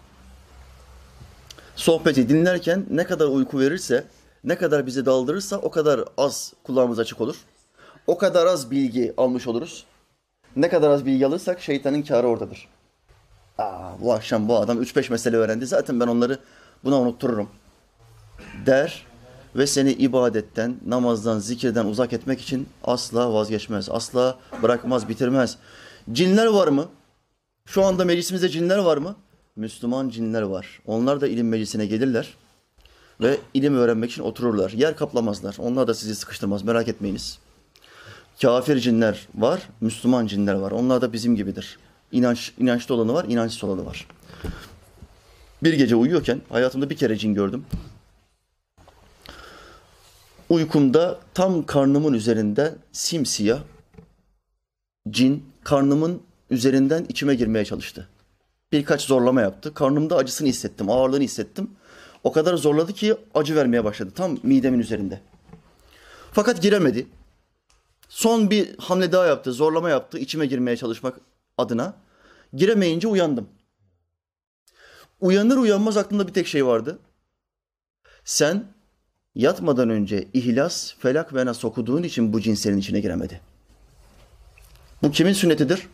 Sohbeti 1.77 2.29
dinlerken 2.29 2.87
ne 2.91 3.05
kadar 3.05 3.27
uyku 3.27 3.61
verirse, 3.61 4.05
ne 4.45 4.57
kadar 4.57 4.87
bizi 4.87 5.07
daldırırsa 5.07 5.57
o 5.57 5.71
kadar 5.71 6.01
az 6.17 6.53
kulağımız 6.65 6.99
açık 6.99 7.21
olur. 7.21 7.37
O 8.07 8.19
kadar 8.19 8.47
az 8.47 8.71
bilgi 8.71 9.15
almış 9.17 9.47
oluruz. 9.47 9.85
Ne 10.57 10.69
kadar 10.69 10.91
az 10.91 11.07
bilgi 11.07 11.27
alırsak 11.27 11.61
şeytanın 11.61 12.03
kârı 12.03 12.27
oradadır. 12.27 12.69
Aa, 13.59 14.01
bu 14.01 14.13
akşam 14.13 14.49
bu 14.49 14.57
adam 14.57 14.83
3-5 14.83 15.11
mesele 15.11 15.37
öğrendi. 15.37 15.67
Zaten 15.67 16.01
ben 16.01 16.07
onları 16.07 16.39
buna 16.85 17.01
unuttururum 17.01 17.49
der 18.67 19.07
ve 19.57 19.67
seni 19.67 19.93
ibadetten, 19.93 20.77
namazdan, 20.87 21.39
zikirden 21.39 21.87
uzak 21.87 22.13
etmek 22.13 22.41
için 22.41 22.69
asla 22.85 23.35
vazgeçmez. 23.35 23.89
Asla 23.91 24.39
bırakmaz, 24.63 25.09
bitirmez. 25.09 25.59
Cinler 26.13 26.47
var 26.47 26.69
mı? 26.69 26.89
Şu 27.67 27.85
anda 27.85 28.05
meclisimizde 28.05 28.49
cinler 28.49 28.79
var 28.79 28.97
mı? 28.97 29.17
Müslüman 29.57 30.09
cinler 30.09 30.43
var. 30.43 30.81
Onlar 30.87 31.21
da 31.21 31.29
ilim 31.29 31.49
meclisine 31.49 31.87
gelirler 31.87 32.35
ve 33.21 33.39
ilim 33.55 33.77
öğrenmek 33.77 34.11
için 34.11 34.23
otururlar. 34.23 34.71
Yer 34.71 34.97
kaplamazlar. 34.97 35.57
Onlar 35.59 35.89
da 35.89 35.95
sizi 35.95 36.15
sıkıştırmaz. 36.15 36.63
Merak 36.63 36.89
etmeyiniz. 36.89 37.39
Kafir 38.43 38.79
cinler 38.79 39.29
var, 39.35 39.69
Müslüman 39.81 40.27
cinler 40.27 40.55
var. 40.55 40.71
Onlar 40.71 41.03
da 41.03 41.13
bizim 41.13 41.37
gibidir. 41.37 41.79
İnanç, 42.13 42.53
inançlı 42.59 42.95
olanı 42.95 43.15
var, 43.15 43.25
inançsız 43.29 43.65
olanı 43.65 43.87
var. 43.87 44.07
Bir 45.63 45.75
gece 45.75 45.97
uyuyorken 45.97 46.41
hayatımda 46.49 46.91
bir 46.91 46.97
kere 46.97 47.17
cin 47.19 47.35
gördüm. 47.35 47.65
Uykumda 50.53 51.21
tam 51.35 51.67
karnımın 51.67 52.13
üzerinde 52.13 52.75
simsiyah 52.93 53.63
cin 55.11 55.53
karnımın 55.65 56.23
üzerinden 56.51 57.07
içime 57.09 57.35
girmeye 57.35 57.65
çalıştı. 57.65 58.09
Birkaç 58.73 59.03
zorlama 59.03 59.41
yaptı. 59.41 59.75
Karnımda 59.75 60.17
acısını 60.17 60.49
hissettim, 60.49 60.91
ağırlığını 60.91 61.23
hissettim. 61.23 61.71
O 62.25 62.33
kadar 62.33 62.55
zorladı 62.55 62.93
ki 62.93 63.17
acı 63.35 63.57
vermeye 63.57 63.85
başladı 63.85 64.13
tam 64.15 64.39
midemin 64.43 64.79
üzerinde. 64.79 65.21
Fakat 66.33 66.63
giremedi. 66.63 67.07
Son 68.09 68.51
bir 68.51 68.79
hamle 68.79 69.13
daha 69.13 69.27
yaptı, 69.27 69.53
zorlama 69.53 69.91
yaptı 69.91 70.19
içime 70.19 70.47
girmeye 70.47 70.77
çalışmak 70.77 71.21
adına. 71.59 71.95
Giremeyince 72.55 73.09
uyandım. 73.09 73.49
Uyanır 75.21 75.57
uyanmaz 75.57 75.97
aklımda 75.97 76.29
bir 76.29 76.33
tek 76.33 76.47
şey 76.47 76.67
vardı. 76.67 76.99
Sen 78.25 78.65
yatmadan 79.35 79.91
önce 79.91 80.29
ihlas, 80.33 80.95
felak 80.99 81.35
ve 81.35 81.47
nas 81.47 81.65
okuduğun 81.65 82.03
için 82.03 82.33
bu 82.33 82.41
cinslerin 82.41 82.79
içine 82.79 83.01
giremedi. 83.01 83.41
Bu 85.03 85.11
kimin 85.11 85.33
sünnetidir? 85.33 85.89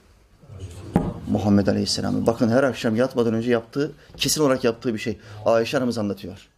Muhammed 1.30 1.66
Aleyhisselam'ın. 1.66 2.26
Bakın 2.26 2.48
her 2.48 2.62
akşam 2.62 2.96
yatmadan 2.96 3.34
önce 3.34 3.50
yaptığı, 3.50 3.92
kesin 4.16 4.42
olarak 4.42 4.64
yaptığı 4.64 4.94
bir 4.94 4.98
şey. 4.98 5.18
Ayşe 5.44 5.76
Hanımız 5.76 5.98
anlatıyor. 5.98 6.48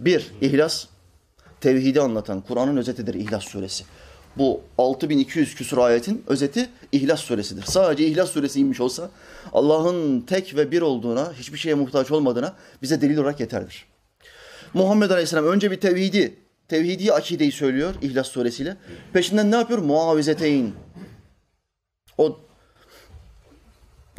Bir, 0.00 0.30
ihlas, 0.40 0.86
tevhidi 1.60 2.00
anlatan 2.00 2.40
Kur'an'ın 2.40 2.76
özetidir 2.76 3.14
İhlas 3.14 3.44
Suresi. 3.44 3.84
Bu 4.38 4.60
6200 4.78 5.54
küsur 5.54 5.78
ayetin 5.78 6.24
özeti 6.26 6.70
İhlas 6.92 7.20
Suresi'dir. 7.20 7.62
Sadece 7.62 8.06
İhlas 8.06 8.30
Suresi 8.30 8.60
inmiş 8.60 8.80
olsa 8.80 9.10
Allah'ın 9.52 10.20
tek 10.20 10.56
ve 10.56 10.70
bir 10.70 10.82
olduğuna, 10.82 11.32
hiçbir 11.32 11.58
şeye 11.58 11.74
muhtaç 11.74 12.10
olmadığına 12.10 12.54
bize 12.82 13.00
delil 13.00 13.16
olarak 13.16 13.40
yeterdir. 13.40 13.89
Muhammed 14.74 15.10
Aleyhisselam 15.10 15.46
önce 15.46 15.70
bir 15.70 15.80
tevhidi, 15.80 16.34
tevhidi 16.68 17.12
akideyi 17.12 17.52
söylüyor 17.52 17.94
İhlas 18.02 18.28
suresiyle. 18.28 18.76
Peşinden 19.12 19.50
ne 19.50 19.56
yapıyor? 19.56 19.78
Muavizeteyn. 19.78 20.72
O 22.18 22.40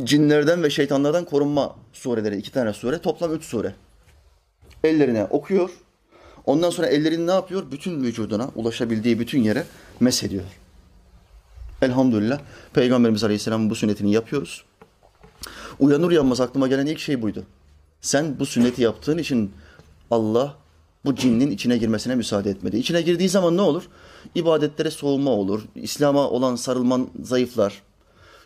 cinlerden 0.03 0.63
ve 0.63 0.69
şeytanlardan 0.69 1.25
korunma 1.25 1.75
sureleri, 1.93 2.37
iki 2.37 2.51
tane 2.51 2.73
sure, 2.73 2.97
toplam 2.97 3.33
üç 3.33 3.43
sure. 3.43 3.75
Ellerine 4.83 5.23
okuyor. 5.23 5.69
Ondan 6.45 6.69
sonra 6.69 6.87
ellerini 6.87 7.27
ne 7.27 7.31
yapıyor? 7.31 7.71
Bütün 7.71 8.03
vücuduna, 8.03 8.49
ulaşabildiği 8.55 9.19
bütün 9.19 9.43
yere 9.43 9.63
mesediyor. 9.99 10.43
Elhamdülillah 11.81 12.39
Peygamberimiz 12.73 13.23
Aleyhisselam'ın 13.23 13.69
bu 13.69 13.75
sünnetini 13.75 14.11
yapıyoruz. 14.11 14.63
Uyanır 15.79 16.07
uyanmaz 16.07 16.41
aklıma 16.41 16.67
gelen 16.67 16.85
ilk 16.85 16.99
şey 16.99 17.21
buydu. 17.21 17.45
Sen 18.01 18.39
bu 18.39 18.45
sünneti 18.45 18.81
yaptığın 18.81 19.17
için 19.17 19.53
Allah 20.11 20.57
bu 21.05 21.15
cinnin 21.15 21.51
içine 21.51 21.77
girmesine 21.77 22.15
müsaade 22.15 22.49
etmedi. 22.49 22.77
İçine 22.77 23.01
girdiği 23.01 23.29
zaman 23.29 23.57
ne 23.57 23.61
olur? 23.61 23.83
İbadetlere 24.35 24.91
soğuma 24.91 25.31
olur. 25.31 25.61
İslam'a 25.75 26.29
olan 26.29 26.55
sarılman 26.55 27.09
zayıflar. 27.23 27.83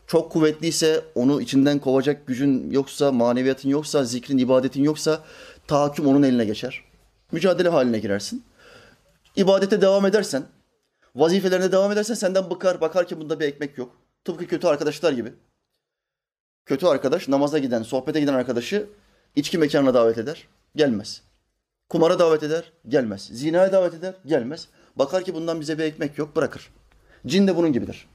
Çok 0.08 0.32
kuvvetliyse 0.32 1.02
onu 1.16 1.42
içinden 1.42 1.80
kovacak 1.80 2.28
gücün 2.28 2.72
yoksa, 2.72 3.12
maneviyatın 3.12 3.70
yoksa, 3.70 4.04
zikrin, 4.04 4.38
ibadetin 4.38 4.84
yoksa 4.84 5.24
tahakküm 5.68 6.08
onun 6.08 6.24
eline 6.24 6.46
geçer. 6.46 6.84
Mücadele 7.32 7.70
haline 7.70 8.00
girersin. 8.00 8.44
İbadete 9.36 9.82
devam 9.82 10.06
edersen, 10.06 10.44
vazifelerine 11.16 11.72
devam 11.72 11.92
edersen 11.92 12.14
senden 12.14 12.50
bıkar, 12.50 12.82
bakar 12.82 13.08
ki 13.08 13.20
bunda 13.20 13.40
bir 13.40 13.46
ekmek 13.46 13.78
yok. 13.78 13.96
Tıpkı 14.26 14.48
kötü 14.48 14.68
arkadaşlar 14.68 15.12
gibi. 15.12 15.34
Kötü 16.66 16.86
arkadaş 16.86 17.28
namaza 17.28 17.58
giden, 17.58 17.84
sohbete 17.84 18.20
giden 18.20 18.34
arkadaşı 18.34 18.88
içki 19.36 19.58
mekanına 19.58 19.94
davet 19.94 20.18
eder, 20.18 20.48
gelmez. 20.76 21.22
Kumara 21.90 22.20
davet 22.20 22.44
eder, 22.44 22.72
gelmez. 22.88 23.30
Zinaya 23.34 23.72
davet 23.72 23.94
eder, 23.94 24.16
gelmez. 24.26 24.68
Bakar 24.96 25.24
ki 25.24 25.34
bundan 25.34 25.62
bize 25.62 25.78
bir 25.78 25.84
ekmek 25.84 26.18
yok, 26.18 26.36
bırakır. 26.36 26.70
Cin 27.28 27.48
de 27.48 27.56
bunun 27.56 27.74
gibidir. 27.74 28.08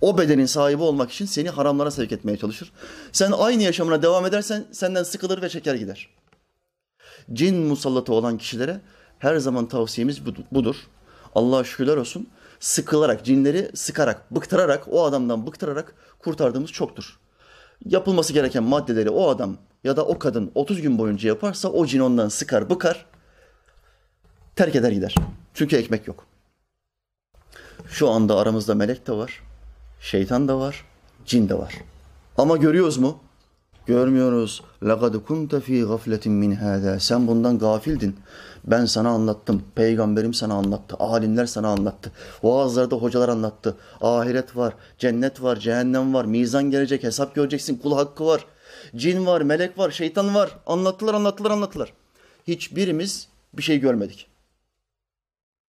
O 0.00 0.18
bedenin 0.18 0.46
sahibi 0.46 0.82
olmak 0.82 1.10
için 1.10 1.26
seni 1.26 1.50
haramlara 1.50 1.90
sevk 1.90 2.12
etmeye 2.12 2.36
çalışır. 2.36 2.72
Sen 3.12 3.32
aynı 3.32 3.62
yaşamına 3.62 4.02
devam 4.02 4.26
edersen 4.26 4.64
senden 4.72 5.02
sıkılır 5.02 5.42
ve 5.42 5.48
çeker 5.48 5.74
gider. 5.74 6.08
Cin 7.32 7.56
musallatı 7.56 8.12
olan 8.12 8.38
kişilere 8.38 8.80
her 9.18 9.36
zaman 9.36 9.68
tavsiyemiz 9.68 10.26
budur. 10.52 10.76
Allah'a 11.34 11.64
şükürler 11.64 11.96
olsun. 11.96 12.28
Sıkılarak, 12.60 13.24
cinleri 13.24 13.70
sıkarak, 13.74 14.34
bıktırarak, 14.34 14.88
o 14.90 15.04
adamdan 15.04 15.46
bıktırarak 15.46 15.94
kurtardığımız 16.18 16.70
çoktur. 16.70 17.18
Yapılması 17.84 18.32
gereken 18.32 18.62
maddeleri 18.62 19.10
o 19.10 19.28
adam 19.28 19.56
ya 19.84 19.96
da 19.96 20.06
o 20.06 20.18
kadın 20.18 20.52
30 20.54 20.82
gün 20.82 20.98
boyunca 20.98 21.28
yaparsa 21.28 21.68
o 21.68 21.86
cin 21.86 22.00
ondan 22.00 22.28
sıkar, 22.28 22.70
bıkar, 22.70 23.06
terk 24.56 24.76
eder 24.76 24.92
gider. 24.92 25.14
Çünkü 25.54 25.76
ekmek 25.76 26.08
yok. 26.08 26.26
Şu 27.86 28.10
anda 28.10 28.36
aramızda 28.36 28.74
melek 28.74 29.06
de 29.06 29.12
var, 29.12 29.42
şeytan 30.00 30.48
da 30.48 30.58
var, 30.58 30.84
cin 31.26 31.48
de 31.48 31.58
var. 31.58 31.74
Ama 32.36 32.56
görüyoruz 32.56 32.98
mu? 32.98 33.18
Görmüyoruz. 33.87 34.61
لَقَدْ 34.81 35.23
كُنْتَ 35.27 35.61
ف۪ي 35.61 35.83
غَفْلَةٍ 35.83 36.25
مِنْ 36.27 36.57
هَذَا 36.57 36.99
Sen 36.99 37.27
bundan 37.27 37.59
gafildin. 37.59 38.15
Ben 38.65 38.85
sana 38.85 39.09
anlattım. 39.09 39.63
Peygamberim 39.75 40.33
sana 40.33 40.53
anlattı. 40.53 40.95
Alimler 40.99 41.45
sana 41.45 41.67
anlattı. 41.67 42.11
Vaazlarda 42.43 42.95
hocalar 42.95 43.29
anlattı. 43.29 43.77
Ahiret 44.01 44.57
var, 44.57 44.73
cennet 44.97 45.43
var, 45.43 45.55
cehennem 45.55 46.13
var, 46.13 46.25
mizan 46.25 46.71
gelecek, 46.71 47.03
hesap 47.03 47.35
göreceksin, 47.35 47.77
kul 47.77 47.95
hakkı 47.95 48.25
var. 48.25 48.45
Cin 48.95 49.25
var, 49.25 49.41
melek 49.41 49.77
var, 49.77 49.91
şeytan 49.91 50.35
var. 50.35 50.49
Anlattılar, 50.65 51.13
anlattılar, 51.13 51.51
anlattılar. 51.51 51.93
Hiçbirimiz 52.47 53.27
bir 53.53 53.63
şey 53.63 53.79
görmedik. 53.79 54.27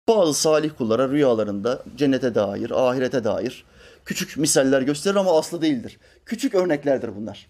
Bazı 0.07 0.33
salih 0.33 0.69
kullara 0.77 1.09
rüyalarında 1.09 1.83
cennete 1.97 2.35
dair, 2.35 2.71
ahirete 2.89 3.23
dair 3.23 3.65
küçük 4.05 4.37
misaller 4.37 4.81
gösterir 4.81 5.15
ama 5.15 5.39
aslı 5.39 5.61
değildir. 5.61 5.99
Küçük 6.25 6.55
örneklerdir 6.55 7.15
bunlar. 7.15 7.47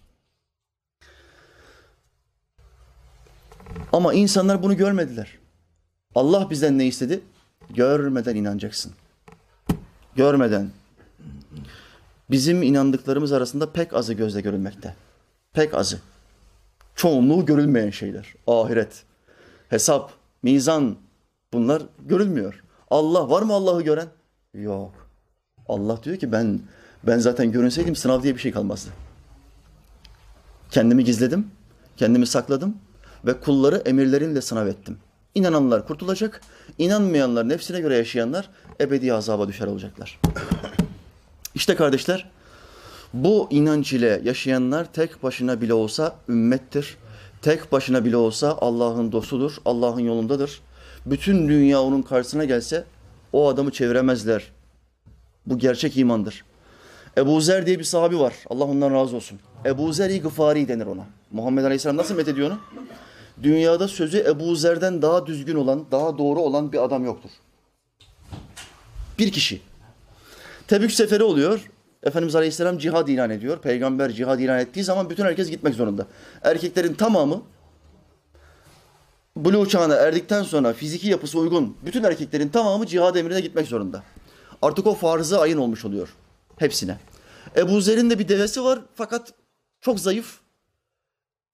Ama 3.93 4.13
insanlar 4.13 4.63
bunu 4.63 4.77
görmediler. 4.77 5.37
Allah 6.15 6.49
bizden 6.49 6.77
ne 6.77 6.85
istedi? 6.85 7.21
Görmeden 7.69 8.35
inanacaksın. 8.35 8.93
Görmeden. 10.15 10.69
Bizim 12.29 12.63
inandıklarımız 12.63 13.31
arasında 13.31 13.71
pek 13.71 13.93
azı 13.93 14.13
gözle 14.13 14.41
görülmekte. 14.41 14.95
Pek 15.53 15.73
azı. 15.73 15.99
Çoğunluğu 16.95 17.45
görülmeyen 17.45 17.89
şeyler. 17.89 18.33
Ahiret, 18.47 19.03
hesap, 19.69 20.11
mizan 20.43 20.95
bunlar 21.53 21.83
görülmüyor. 22.05 22.63
Allah 22.89 23.29
var 23.29 23.41
mı 23.41 23.53
Allah'ı 23.53 23.81
gören? 23.81 24.07
Yok. 24.53 25.09
Allah 25.67 26.03
diyor 26.03 26.17
ki 26.17 26.31
ben 26.31 26.59
ben 27.03 27.19
zaten 27.19 27.51
görünseydim 27.51 27.95
sınav 27.95 28.23
diye 28.23 28.35
bir 28.35 28.39
şey 28.39 28.51
kalmazdı. 28.51 28.89
Kendimi 30.71 31.03
gizledim, 31.03 31.51
kendimi 31.97 32.27
sakladım 32.27 32.77
ve 33.27 33.39
kulları 33.39 33.75
emirlerimle 33.85 34.41
sınav 34.41 34.67
ettim. 34.67 34.97
İnananlar 35.35 35.87
kurtulacak, 35.87 36.41
inanmayanlar, 36.77 37.49
nefsine 37.49 37.79
göre 37.79 37.95
yaşayanlar 37.95 38.49
ebedi 38.81 39.13
azaba 39.13 39.47
düşer 39.47 39.67
olacaklar. 39.67 40.19
İşte 41.55 41.75
kardeşler, 41.75 42.29
bu 43.13 43.47
inanç 43.51 43.93
ile 43.93 44.21
yaşayanlar 44.23 44.93
tek 44.93 45.23
başına 45.23 45.61
bile 45.61 45.73
olsa 45.73 46.15
ümmettir. 46.29 46.97
Tek 47.41 47.71
başına 47.71 48.05
bile 48.05 48.17
olsa 48.17 48.57
Allah'ın 48.61 49.11
dostudur, 49.11 49.57
Allah'ın 49.65 49.99
yolundadır. 49.99 50.61
Bütün 51.05 51.47
dünya 51.47 51.81
onun 51.81 52.01
karşısına 52.01 52.45
gelse 52.45 52.83
o 53.33 53.47
adamı 53.49 53.71
çeviremezler. 53.71 54.51
Bu 55.45 55.57
gerçek 55.57 55.97
imandır. 55.97 56.43
Ebu 57.17 57.41
Zer 57.41 57.65
diye 57.65 57.79
bir 57.79 57.83
sahabi 57.83 58.19
var. 58.19 58.33
Allah 58.49 58.63
ondan 58.63 58.93
razı 58.93 59.15
olsun. 59.15 59.39
Ebu 59.65 59.93
Zer-i 59.93 60.21
Gıfari 60.21 60.67
denir 60.67 60.85
ona. 60.85 61.05
Muhammed 61.31 61.63
Aleyhisselam 61.63 61.97
nasıl 61.97 62.15
methediyor 62.15 62.51
onu? 62.51 62.59
Dünyada 63.43 63.87
sözü 63.87 64.17
Ebu 64.17 64.55
Zer'den 64.55 65.01
daha 65.01 65.25
düzgün 65.25 65.55
olan, 65.55 65.85
daha 65.91 66.17
doğru 66.17 66.39
olan 66.39 66.71
bir 66.71 66.83
adam 66.83 67.05
yoktur. 67.05 67.29
Bir 69.19 69.31
kişi. 69.31 69.61
Tebük 70.67 70.91
seferi 70.91 71.23
oluyor. 71.23 71.69
Efendimiz 72.03 72.35
Aleyhisselam 72.35 72.77
cihad 72.77 73.07
ilan 73.07 73.29
ediyor. 73.29 73.57
Peygamber 73.57 74.11
cihad 74.11 74.39
ilan 74.39 74.59
ettiği 74.59 74.83
zaman 74.83 75.09
bütün 75.09 75.23
herkes 75.23 75.49
gitmek 75.49 75.75
zorunda. 75.75 76.07
Erkeklerin 76.43 76.93
tamamı 76.93 77.43
Blue 79.35 79.69
çağına 79.69 79.95
erdikten 79.95 80.43
sonra 80.43 80.73
fiziki 80.73 81.07
yapısı 81.07 81.39
uygun 81.39 81.77
bütün 81.85 82.03
erkeklerin 82.03 82.49
tamamı 82.49 82.87
cihad 82.87 83.15
emrine 83.15 83.39
gitmek 83.39 83.67
zorunda. 83.67 84.03
Artık 84.61 84.87
o 84.87 84.95
farzı 84.95 85.39
ayın 85.39 85.57
olmuş 85.57 85.85
oluyor 85.85 86.13
hepsine. 86.57 86.97
Ebu 87.55 87.81
Zer'in 87.81 88.09
de 88.09 88.19
bir 88.19 88.27
devesi 88.27 88.63
var 88.63 88.79
fakat 88.95 89.33
çok 89.81 89.99
zayıf. 89.99 90.39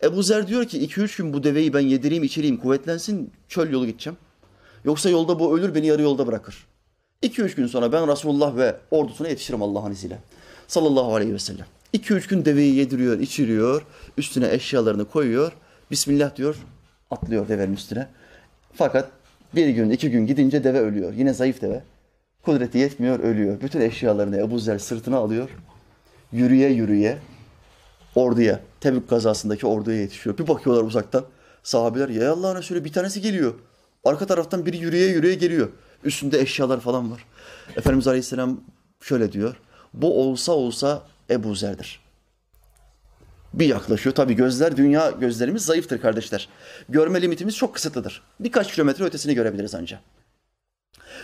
Ebu 0.03 0.23
Zer 0.23 0.47
diyor 0.47 0.65
ki 0.65 0.87
2-3 0.87 1.17
gün 1.17 1.33
bu 1.33 1.43
deveyi 1.43 1.73
ben 1.73 1.79
yedireyim 1.79 2.23
içireyim 2.23 2.57
kuvvetlensin 2.57 3.31
çöl 3.47 3.71
yolu 3.71 3.85
gideceğim. 3.85 4.17
Yoksa 4.85 5.09
yolda 5.09 5.39
bu 5.39 5.57
ölür 5.57 5.75
beni 5.75 5.87
yarı 5.87 6.01
yolda 6.01 6.27
bırakır. 6.27 6.67
2-3 7.23 7.55
gün 7.55 7.67
sonra 7.67 7.91
ben 7.91 8.11
Resulullah 8.11 8.57
ve 8.57 8.75
ordusuna 8.91 9.27
yetişirim 9.27 9.61
Allah'ın 9.61 9.91
izniyle. 9.91 10.19
Sallallahu 10.67 11.15
aleyhi 11.15 11.33
ve 11.33 11.39
sellem. 11.39 11.65
2-3 11.93 12.29
gün 12.29 12.45
deveyi 12.45 12.75
yediriyor, 12.75 13.19
içiriyor, 13.19 13.85
üstüne 14.17 14.53
eşyalarını 14.53 15.05
koyuyor. 15.05 15.51
Bismillah 15.91 16.35
diyor, 16.35 16.55
atlıyor 17.11 17.47
devenin 17.47 17.73
üstüne. 17.73 18.07
Fakat 18.73 19.09
bir 19.55 19.67
gün, 19.67 19.89
iki 19.89 20.11
gün 20.11 20.27
gidince 20.27 20.63
deve 20.63 20.79
ölüyor. 20.79 21.13
Yine 21.13 21.33
zayıf 21.33 21.61
deve. 21.61 21.83
Kudreti 22.41 22.77
yetmiyor, 22.77 23.19
ölüyor. 23.19 23.61
Bütün 23.61 23.81
eşyalarını 23.81 24.37
Ebu 24.37 24.59
Zer 24.59 24.77
sırtına 24.77 25.17
alıyor. 25.17 25.49
Yürüye 26.31 26.69
yürüye 26.69 27.17
orduya, 28.15 28.59
Tebük 28.81 29.09
kazasındaki 29.09 29.67
orduya 29.67 29.97
yetişiyor. 29.97 30.37
Bir 30.37 30.47
bakıyorlar 30.47 30.83
uzaktan. 30.83 31.25
Sahabeler 31.63 32.09
ya 32.09 32.33
Allah'ın 32.33 32.55
Resulü 32.55 32.85
bir 32.85 32.93
tanesi 32.93 33.21
geliyor. 33.21 33.53
Arka 34.03 34.25
taraftan 34.25 34.65
biri 34.65 34.77
yürüye 34.77 35.07
yürüye 35.07 35.35
geliyor. 35.35 35.69
Üstünde 36.03 36.39
eşyalar 36.39 36.79
falan 36.79 37.11
var. 37.11 37.25
Efendimiz 37.75 38.07
Aleyhisselam 38.07 38.61
şöyle 39.01 39.31
diyor. 39.31 39.55
Bu 39.93 40.21
olsa 40.21 40.51
olsa 40.51 41.03
Ebu 41.29 41.55
Zer'dir. 41.55 42.03
Bir 43.53 43.65
yaklaşıyor. 43.65 44.15
Tabii 44.15 44.33
gözler, 44.33 44.77
dünya 44.77 45.11
gözlerimiz 45.11 45.65
zayıftır 45.65 46.01
kardeşler. 46.01 46.49
Görme 46.89 47.21
limitimiz 47.21 47.57
çok 47.57 47.73
kısıtlıdır. 47.75 48.21
Birkaç 48.39 48.73
kilometre 48.73 49.05
ötesini 49.05 49.35
görebiliriz 49.35 49.75
ancak. 49.75 49.99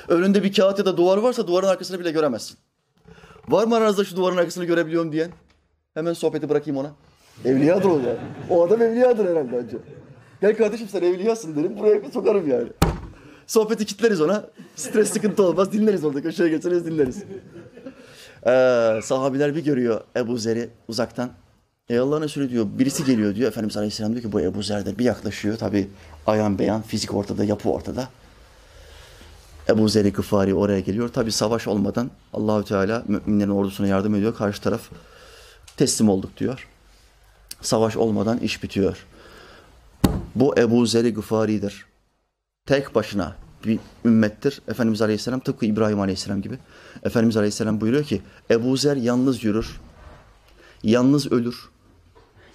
Önünde 0.07 0.43
bir 0.43 0.53
kağıt 0.53 0.79
ya 0.79 0.85
da 0.85 0.97
duvar 0.97 1.17
varsa 1.17 1.47
duvarın 1.47 1.67
arkasını 1.67 1.99
bile 1.99 2.11
göremezsin. 2.11 2.57
Var 3.47 3.67
mı 3.67 3.75
aranızda 3.75 4.05
şu 4.05 4.15
duvarın 4.15 4.37
arkasını 4.37 4.65
görebiliyorum 4.65 5.11
diyen? 5.11 5.31
Hemen 5.99 6.13
sohbeti 6.13 6.49
bırakayım 6.49 6.77
ona. 6.77 6.91
Evliyadır 7.45 7.89
o 7.89 7.99
ya. 7.99 8.15
O 8.49 8.63
adam 8.63 8.81
evliyadır 8.81 9.29
herhalde 9.29 9.55
önce. 9.55 9.77
Gel 10.41 10.57
kardeşim 10.57 10.87
sen 10.87 11.01
evliyasın 11.01 11.55
derim. 11.55 11.77
Buraya 11.79 12.03
bir 12.03 12.11
sokarım 12.11 12.49
yani. 12.49 12.67
Sohbeti 13.47 13.85
kitleriz 13.85 14.21
ona. 14.21 14.45
Stres 14.75 15.09
sıkıntı 15.09 15.43
olmaz. 15.43 15.71
Dinleriz 15.71 16.03
orada. 16.05 16.21
Köşeye 16.21 16.49
geçeriz 16.49 16.85
dinleriz. 16.85 17.23
Ee, 18.47 18.99
sahabiler 19.03 19.55
bir 19.55 19.63
görüyor 19.63 20.01
Ebu 20.15 20.37
Zer'i 20.37 20.69
uzaktan. 20.87 21.29
Ey 21.89 21.99
Allah'ın 21.99 22.21
Resulü 22.21 22.49
diyor. 22.49 22.65
Birisi 22.79 23.05
geliyor 23.05 23.35
diyor. 23.35 23.47
Efendimiz 23.47 23.77
Aleyhisselam 23.77 24.11
diyor 24.11 24.23
ki 24.23 24.31
bu 24.31 24.41
Ebu 24.41 24.63
Zer'dir. 24.63 24.97
Bir 24.97 25.05
yaklaşıyor. 25.05 25.57
Tabi 25.57 25.87
ayan 26.27 26.59
beyan, 26.59 26.81
fizik 26.81 27.13
ortada, 27.13 27.43
yapı 27.43 27.69
ortada. 27.69 28.09
Ebu 29.69 29.89
Zer-i 29.89 30.13
Gıfari 30.13 30.53
oraya 30.53 30.79
geliyor. 30.79 31.09
Tabi 31.09 31.31
savaş 31.31 31.67
olmadan 31.67 32.11
Allahü 32.33 32.65
Teala 32.65 33.03
müminlerin 33.07 33.49
ordusuna 33.49 33.87
yardım 33.87 34.15
ediyor. 34.15 34.35
Karşı 34.35 34.61
taraf 34.61 34.81
teslim 35.79 36.09
olduk 36.09 36.37
diyor. 36.37 36.67
Savaş 37.61 37.97
olmadan 37.97 38.37
iş 38.37 38.63
bitiyor. 38.63 39.05
Bu 40.35 40.59
Ebu 40.59 40.85
Zer-i 40.85 41.13
Gıfari'dir. 41.13 41.85
Tek 42.65 42.95
başına 42.95 43.35
bir 43.65 43.79
ümmettir. 44.05 44.61
Efendimiz 44.67 45.01
Aleyhisselam 45.01 45.39
tıpkı 45.39 45.65
İbrahim 45.65 45.99
Aleyhisselam 45.99 46.41
gibi. 46.41 46.57
Efendimiz 47.03 47.37
Aleyhisselam 47.37 47.81
buyuruyor 47.81 48.03
ki 48.03 48.21
Ebu 48.51 48.77
Zer 48.77 48.95
yalnız 48.95 49.43
yürür, 49.43 49.79
yalnız 50.83 51.31
ölür, 51.31 51.69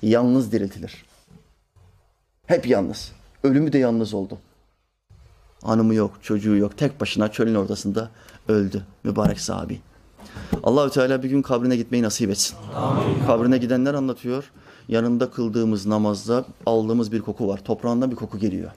yalnız 0.03 0.53
diriltilir. 0.53 1.05
Hep 2.47 2.67
yalnız. 2.67 3.13
Ölümü 3.43 3.73
de 3.73 3.79
yalnız 3.79 4.15
oldu. 4.15 4.39
Hanımı 5.63 5.95
yok, 5.95 6.19
çocuğu 6.23 6.57
yok. 6.57 6.79
Tek 6.79 7.01
başına 7.01 7.33
çölün 7.33 7.55
ortasında 7.55 8.11
öldü. 8.49 8.83
Mübarek 9.05 9.41
sahabi. 9.41 9.81
Allahü 10.63 10.91
Teala 10.91 11.23
bir 11.23 11.31
gün 11.31 11.43
kabrine 11.43 11.77
gitmeyi 11.77 12.03
nasip 12.03 12.31
etsin. 12.31 12.57
Amin. 12.77 13.27
Kabrine 13.27 13.59
gidenler 13.59 13.95
anlatıyor. 13.95 14.51
Yanında 14.89 15.31
kıldığımız 15.31 15.87
namazda 15.87 16.45
aldığımız 16.67 17.13
bir 17.13 17.21
koku 17.21 17.49
var. 17.49 17.61
Toprağından 17.65 18.11
bir 18.11 18.17
koku 18.17 18.39
geliyor. 18.39 18.71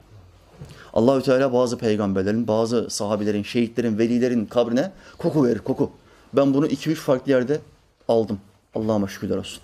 Allahü 0.92 1.22
Teala 1.22 1.52
bazı 1.52 1.78
peygamberlerin, 1.78 2.48
bazı 2.48 2.90
sahabilerin, 2.90 3.42
şehitlerin, 3.42 3.98
velilerin 3.98 4.46
kabrine 4.46 4.92
koku 5.18 5.44
verir, 5.44 5.58
koku. 5.58 5.90
Ben 6.32 6.54
bunu 6.54 6.66
iki 6.66 6.90
üç 6.90 6.98
farklı 6.98 7.32
yerde 7.32 7.60
aldım. 8.08 8.38
Allah'a 8.74 9.08
şükürler 9.08 9.36
olsun. 9.36 9.60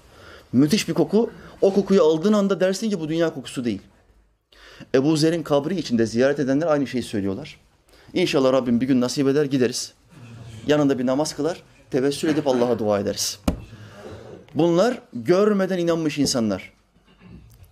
Müthiş 0.52 0.88
bir 0.88 0.94
koku. 0.94 1.30
O 1.60 1.74
kokuyu 1.74 2.02
aldığın 2.02 2.32
anda 2.32 2.60
dersin 2.60 2.90
ki 2.90 3.00
bu 3.00 3.08
dünya 3.08 3.34
kokusu 3.34 3.64
değil. 3.64 3.80
Ebu 4.94 5.16
Zer'in 5.16 5.42
kabri 5.42 5.78
içinde 5.78 6.06
ziyaret 6.06 6.40
edenler 6.40 6.66
aynı 6.66 6.86
şeyi 6.86 7.02
söylüyorlar. 7.02 7.60
İnşallah 8.14 8.52
Rabbim 8.52 8.80
bir 8.80 8.86
gün 8.86 9.00
nasip 9.00 9.28
eder 9.28 9.44
gideriz. 9.44 9.92
Yanında 10.66 10.98
bir 10.98 11.06
namaz 11.06 11.36
kılar, 11.36 11.62
tevessül 11.94 12.28
edip 12.28 12.46
Allah'a 12.46 12.78
dua 12.78 13.00
ederiz. 13.00 13.38
Bunlar 14.54 14.98
görmeden 15.12 15.78
inanmış 15.78 16.18
insanlar. 16.18 16.72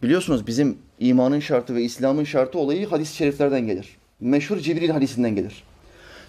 Biliyorsunuz 0.03 0.47
bizim 0.47 0.79
imanın 0.99 1.41
şartı 1.41 1.75
ve 1.75 1.83
İslam'ın 1.83 2.25
şartı 2.25 2.59
olayı 2.59 2.89
hadis-i 2.89 3.17
şeriflerden 3.17 3.67
gelir. 3.67 3.97
Meşhur 4.21 4.59
Cibril 4.59 4.89
hadisinden 4.91 5.37
gelir. 5.37 5.65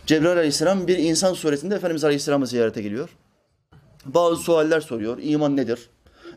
Cebrail 0.05 0.37
aleyhisselam 0.37 0.87
bir 0.87 0.97
insan 0.97 1.33
suretinde 1.33 1.75
Efendimiz 1.75 2.03
aleyhisselamı 2.03 2.47
ziyarete 2.47 2.81
geliyor. 2.81 3.09
Bazı 4.05 4.35
sualler 4.35 4.81
soruyor. 4.81 5.17
İman 5.21 5.57
nedir? 5.57 5.89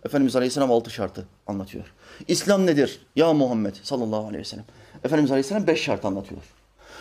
Efendimiz 0.05 0.37
aleyhisselam 0.37 0.73
altı 0.73 0.91
şartı 0.91 1.27
anlatıyor. 1.47 1.85
İslam 2.29 2.67
nedir? 2.67 3.01
Ya 3.17 3.33
Muhammed 3.33 3.75
sallallahu 3.83 4.27
aleyhi 4.27 4.39
ve 4.39 4.45
sellem. 4.45 4.65
Efendimiz 5.05 5.31
aleyhisselam 5.31 5.67
beş 5.67 5.81
şart 5.83 6.05
anlatıyor. 6.05 6.43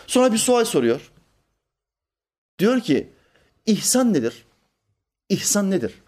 Sonra 0.06 0.32
bir 0.32 0.38
sual 0.38 0.64
soruyor. 0.64 1.12
Diyor 2.58 2.80
ki 2.80 3.08
ihsan 3.66 4.14
nedir? 4.14 4.45
İhsan 5.28 5.70
nedir? 5.70 6.02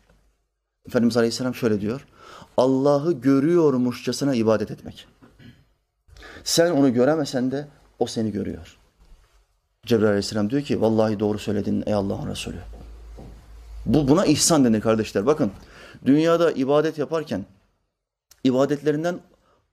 Efendimiz 0.86 1.16
aleyhisselam 1.16 1.54
şöyle 1.54 1.80
diyor. 1.80 2.06
Allah'ı 2.56 3.12
görüyormuşçasına 3.12 4.34
ibadet 4.34 4.70
etmek. 4.70 5.06
Sen 6.44 6.70
onu 6.70 6.94
göremesen 6.94 7.50
de 7.50 7.68
o 7.98 8.06
seni 8.06 8.32
görüyor. 8.32 8.76
Cebrail 9.86 10.08
aleyhisselam 10.08 10.50
diyor 10.50 10.62
ki 10.62 10.80
vallahi 10.80 11.20
doğru 11.20 11.38
söyledin 11.38 11.82
ey 11.86 11.94
Allah'ın 11.94 12.30
Resulü. 12.30 12.58
Bu, 13.86 14.08
buna 14.08 14.26
ihsan 14.26 14.64
denir 14.64 14.80
kardeşler. 14.80 15.26
Bakın 15.26 15.52
dünyada 16.06 16.52
ibadet 16.52 16.98
yaparken 16.98 17.44
ibadetlerinden 18.44 19.20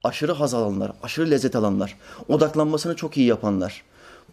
aşırı 0.04 0.32
haz 0.32 0.54
alanlar, 0.54 0.92
aşırı 1.04 1.32
lezzet 1.32 1.56
alanlar, 1.56 1.98
odaklanmasını 2.28 2.96
çok 2.96 3.18
iyi 3.18 3.28
yapanlar, 3.28 3.84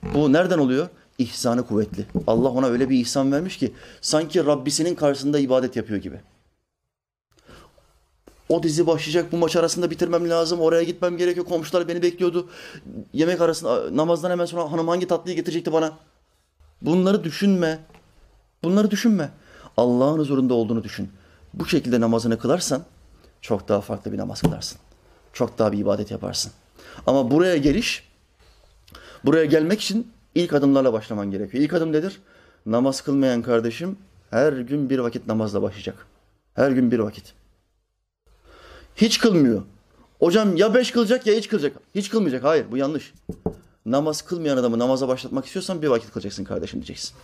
Bu 0.03 0.33
nereden 0.33 0.59
oluyor? 0.59 0.89
İhsanı 1.19 1.67
kuvvetli. 1.67 2.07
Allah 2.27 2.49
ona 2.49 2.67
öyle 2.67 2.91
bir 2.91 2.99
ihsan 2.99 3.33
vermiş 3.33 3.57
ki 3.57 3.73
sanki 4.01 4.47
Rabbisinin 4.47 4.95
karşısında 4.95 5.39
ibadet 5.39 5.77
yapıyor 5.77 6.01
gibi. 6.01 6.21
O 8.49 8.63
dizi 8.63 8.87
başlayacak 8.87 9.33
bu 9.33 9.37
maç 9.37 9.57
arasında 9.57 9.91
bitirmem 9.91 10.31
lazım. 10.31 10.61
Oraya 10.61 10.83
gitmem 10.83 11.17
gerekiyor. 11.17 11.47
Komşular 11.47 11.89
beni 11.89 12.03
bekliyordu. 12.03 12.49
Yemek 13.13 13.41
arasında 13.41 13.97
namazdan 13.97 14.31
hemen 14.31 14.45
sonra 14.45 14.73
hanım 14.73 14.89
hangi 14.89 15.07
tatlıyı 15.07 15.37
getirecekti 15.37 15.73
bana? 15.73 15.93
Bunları 16.83 17.25
düşünme. 17.25 17.79
Bunları 18.63 18.91
düşünme. 18.91 19.31
Allah'ın 19.77 20.19
huzurunda 20.19 20.55
olduğunu 20.55 20.85
düşün. 20.85 21.11
Bu 21.55 21.67
şekilde 21.67 22.01
namazını 22.01 22.39
kılarsan 22.39 22.85
çok 23.41 23.69
daha 23.69 23.81
farklı 23.81 24.13
bir 24.13 24.19
namaz 24.19 24.41
kılarsın. 24.41 24.79
Çok 25.33 25.59
daha 25.59 25.73
bir 25.73 25.79
ibadet 25.79 26.11
yaparsın. 26.11 26.53
Ama 27.07 27.31
buraya 27.31 27.57
geliş, 27.57 28.09
buraya 29.25 29.45
gelmek 29.45 29.81
için 29.81 30.13
ilk 30.35 30.53
adımlarla 30.53 30.93
başlaman 30.93 31.31
gerekiyor. 31.31 31.65
İlk 31.65 31.73
adım 31.73 31.93
nedir? 31.93 32.21
Namaz 32.67 33.01
kılmayan 33.01 33.43
kardeşim 33.43 33.97
her 34.31 34.53
gün 34.53 34.91
bir 34.91 34.99
vakit 34.99 35.27
namazla 35.27 35.63
başlayacak. 35.63 36.07
Her 36.55 36.71
gün 36.71 36.91
bir 36.91 36.99
vakit. 36.99 37.35
Hiç 38.97 39.19
kılmıyor. 39.19 39.63
Hocam 40.19 40.57
ya 40.57 40.75
beş 40.75 40.91
kılacak 40.91 41.27
ya 41.27 41.35
hiç 41.35 41.49
kılacak. 41.49 41.73
Hiç 41.95 42.11
kılmayacak. 42.11 42.45
Hayır 42.45 42.67
bu 42.71 42.77
yanlış. 42.77 43.13
Namaz 43.87 44.23
kılmayan 44.23 44.57
adamı 44.57 44.79
namaza 44.79 45.09
başlatmak 45.09 45.47
istiyorsan 45.47 45.83
bir 45.83 45.89
vakit 45.89 46.13
kılacaksın 46.13 46.45
kardeşim 46.45 46.81
diyeceksin. 46.81 47.17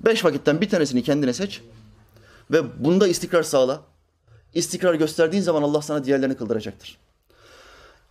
Beş 0.00 0.24
vakitten 0.24 0.60
bir 0.60 0.68
tanesini 0.68 1.02
kendine 1.02 1.32
seç. 1.32 1.62
Ve 2.50 2.84
bunda 2.84 3.08
istikrar 3.08 3.42
sağla. 3.42 3.80
İstikrar 4.54 4.94
gösterdiğin 4.94 5.42
zaman 5.42 5.62
Allah 5.62 5.82
sana 5.82 6.04
diğerlerini 6.04 6.36
kıldıracaktır. 6.36 6.98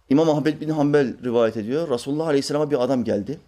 İmam 0.10 0.30
Ahmed 0.30 0.62
bin 0.62 0.70
Hanbel 0.70 1.24
rivayet 1.24 1.58
ediyor. 1.58 1.90
Resulullah 1.90 2.28
Aleyhisselam'a 2.28 2.72
bir 2.72 2.84
adam 2.84 3.04
geldi. 3.04 3.40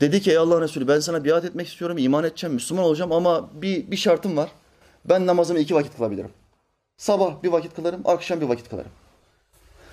Dedi 0.00 0.20
ki 0.20 0.30
ey 0.30 0.36
Allah 0.36 0.60
Resulü 0.60 0.88
ben 0.88 1.00
sana 1.00 1.24
biat 1.24 1.44
etmek 1.44 1.68
istiyorum, 1.68 1.98
iman 1.98 2.24
edeceğim, 2.24 2.54
Müslüman 2.54 2.84
olacağım 2.84 3.12
ama 3.12 3.50
bir, 3.62 3.90
bir 3.90 3.96
şartım 3.96 4.36
var. 4.36 4.50
Ben 5.04 5.26
namazımı 5.26 5.58
iki 5.58 5.74
vakit 5.74 5.96
kılabilirim. 5.96 6.30
Sabah 6.96 7.42
bir 7.42 7.48
vakit 7.48 7.74
kılarım, 7.74 8.00
akşam 8.04 8.40
bir 8.40 8.46
vakit 8.46 8.68
kılarım. 8.68 8.90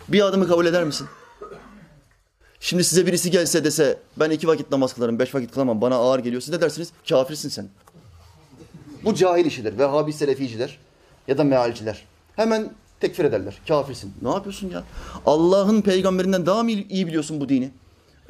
Bir 0.07 0.21
adımı 0.21 0.47
kabul 0.47 0.65
eder 0.65 0.83
misin? 0.83 1.07
Şimdi 2.59 2.83
size 2.83 3.05
birisi 3.05 3.31
gelse 3.31 3.63
dese 3.63 3.99
ben 4.17 4.29
iki 4.29 4.47
vakit 4.47 4.71
namaz 4.71 4.93
kılarım, 4.93 5.19
beş 5.19 5.35
vakit 5.35 5.51
kılamam 5.51 5.81
bana 5.81 5.95
ağır 5.95 6.19
geliyor. 6.19 6.41
Siz 6.41 6.53
ne 6.53 6.61
dersiniz? 6.61 6.91
Kafirsin 7.09 7.49
sen. 7.49 7.69
Bu 9.03 9.15
cahil 9.15 9.45
işidir. 9.45 9.77
Vehhabi 9.77 10.13
Seleficiler 10.13 10.79
ya 11.27 11.37
da 11.37 11.43
mealciler. 11.43 12.05
Hemen 12.35 12.73
tekfir 12.99 13.25
ederler. 13.25 13.61
Kafirsin. 13.67 14.13
Ne 14.21 14.29
yapıyorsun 14.29 14.69
ya? 14.69 14.83
Allah'ın 15.25 15.81
peygamberinden 15.81 16.45
daha 16.45 16.63
mı 16.63 16.71
iyi 16.71 17.07
biliyorsun 17.07 17.41
bu 17.41 17.49
dini? 17.49 17.71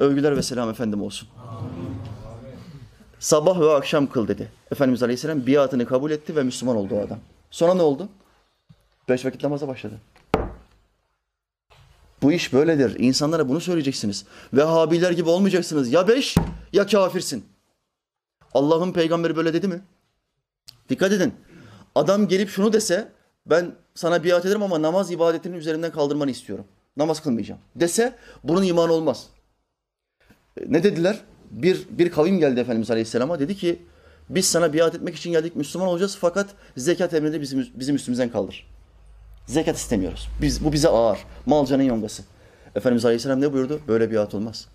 Övgüler 0.00 0.36
ve 0.36 0.42
selam 0.42 0.70
efendim 0.70 1.02
olsun. 1.02 1.28
Sabah 3.18 3.60
ve 3.60 3.74
akşam 3.74 4.06
kıl 4.06 4.28
dedi. 4.28 4.52
Efendimiz 4.70 5.02
Aleyhisselam 5.02 5.46
biatını 5.46 5.86
kabul 5.86 6.10
etti 6.10 6.36
ve 6.36 6.42
Müslüman 6.42 6.76
oldu 6.76 6.94
o 6.94 7.06
adam. 7.06 7.18
Sonra 7.50 7.74
ne 7.74 7.82
oldu? 7.82 8.08
Beş 9.08 9.24
vakit 9.24 9.42
namaza 9.42 9.68
başladı. 9.68 10.00
Bu 12.22 12.32
iş 12.32 12.52
böyledir. 12.52 12.96
İnsanlara 12.98 13.48
bunu 13.48 13.60
söyleyeceksiniz. 13.60 14.24
Vehhabiler 14.52 15.10
gibi 15.10 15.28
olmayacaksınız. 15.28 15.92
Ya 15.92 16.08
beş 16.08 16.34
ya 16.72 16.86
kafirsin. 16.86 17.44
Allah'ın 18.54 18.92
peygamberi 18.92 19.36
böyle 19.36 19.52
dedi 19.52 19.68
mi? 19.68 19.82
Dikkat 20.88 21.12
edin. 21.12 21.34
Adam 21.94 22.28
gelip 22.28 22.48
şunu 22.48 22.72
dese 22.72 23.12
ben 23.46 23.74
sana 23.94 24.24
biat 24.24 24.46
ederim 24.46 24.62
ama 24.62 24.82
namaz 24.82 25.10
ibadetinin 25.10 25.56
üzerinden 25.56 25.92
kaldırmanı 25.92 26.30
istiyorum. 26.30 26.64
Namaz 26.96 27.22
kılmayacağım. 27.22 27.60
Dese 27.76 28.16
bunun 28.44 28.62
imanı 28.62 28.92
olmaz. 28.92 29.26
Ne 30.68 30.82
dediler? 30.82 31.20
Bir, 31.50 31.86
bir 31.90 32.10
kavim 32.10 32.38
geldi 32.38 32.60
Efendimiz 32.60 32.90
Aleyhisselam'a. 32.90 33.40
Dedi 33.40 33.56
ki 33.56 33.82
biz 34.28 34.46
sana 34.46 34.72
biat 34.72 34.94
etmek 34.94 35.16
için 35.16 35.32
geldik 35.32 35.56
Müslüman 35.56 35.88
olacağız 35.88 36.16
fakat 36.20 36.46
zekat 36.76 37.14
emrini 37.14 37.40
bizim, 37.40 37.66
bizim 37.74 37.96
üstümüzden 37.96 38.28
kaldır. 38.28 38.66
Zekat 39.46 39.76
istemiyoruz. 39.76 40.28
Biz, 40.42 40.64
bu 40.64 40.72
bize 40.72 40.88
ağır. 40.88 41.18
Malcanın 41.46 41.82
yongası. 41.82 42.22
Efendimiz 42.74 43.04
Aleyhisselam 43.04 43.40
ne 43.40 43.52
buyurdu? 43.52 43.80
Böyle 43.88 44.10
biat 44.10 44.34
olmaz. 44.34 44.68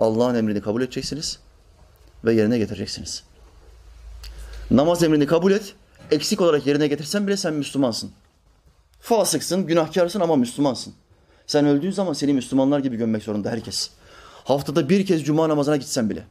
Allah'ın 0.00 0.34
emrini 0.34 0.60
kabul 0.60 0.82
edeceksiniz 0.82 1.38
ve 2.24 2.34
yerine 2.34 2.58
getireceksiniz. 2.58 3.22
Namaz 4.70 5.02
emrini 5.02 5.26
kabul 5.26 5.52
et. 5.52 5.74
Eksik 6.10 6.40
olarak 6.40 6.66
yerine 6.66 6.86
getirsen 6.86 7.26
bile 7.26 7.36
sen 7.36 7.54
Müslümansın. 7.54 8.10
Fasıksın, 9.00 9.66
günahkarsın 9.66 10.20
ama 10.20 10.36
Müslümansın. 10.36 10.94
Sen 11.46 11.66
öldüğün 11.66 11.90
zaman 11.90 12.12
seni 12.12 12.32
Müslümanlar 12.32 12.78
gibi 12.78 12.96
gömmek 12.96 13.22
zorunda 13.22 13.50
herkes. 13.50 13.90
Haftada 14.44 14.88
bir 14.88 15.06
kez 15.06 15.24
cuma 15.24 15.48
namazına 15.48 15.76
gitsen 15.76 16.10
bile. 16.10 16.24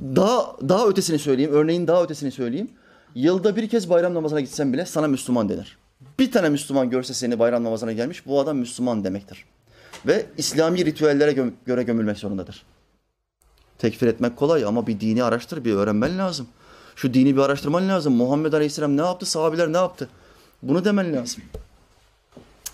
Daha 0.00 0.56
daha 0.68 0.86
ötesini 0.86 1.18
söyleyeyim, 1.18 1.52
örneğin 1.52 1.86
daha 1.86 2.02
ötesini 2.02 2.30
söyleyeyim. 2.30 2.70
Yılda 3.14 3.56
bir 3.56 3.68
kez 3.68 3.90
bayram 3.90 4.14
namazına 4.14 4.40
gitsen 4.40 4.72
bile 4.72 4.86
sana 4.86 5.08
Müslüman 5.08 5.48
denir. 5.48 5.78
Bir 6.18 6.32
tane 6.32 6.48
Müslüman 6.48 6.90
görse 6.90 7.14
seni 7.14 7.38
bayram 7.38 7.64
namazına 7.64 7.92
gelmiş, 7.92 8.26
bu 8.26 8.40
adam 8.40 8.56
Müslüman 8.56 9.04
demektir. 9.04 9.44
Ve 10.06 10.26
İslami 10.36 10.84
ritüellere 10.84 11.32
gö- 11.32 11.52
göre 11.66 11.82
gömülmek 11.82 12.18
zorundadır. 12.18 12.62
Tekfir 13.78 14.06
etmek 14.06 14.36
kolay 14.36 14.64
ama 14.64 14.86
bir 14.86 15.00
dini 15.00 15.24
araştır, 15.24 15.64
bir 15.64 15.72
öğrenmen 15.72 16.18
lazım. 16.18 16.46
Şu 16.96 17.14
dini 17.14 17.36
bir 17.36 17.40
araştırman 17.40 17.88
lazım. 17.88 18.14
Muhammed 18.14 18.52
Aleyhisselam 18.52 18.96
ne 18.96 19.00
yaptı? 19.00 19.26
Sahabiler 19.26 19.72
ne 19.72 19.76
yaptı? 19.76 20.08
Bunu 20.62 20.84
demen 20.84 21.12
lazım. 21.12 21.42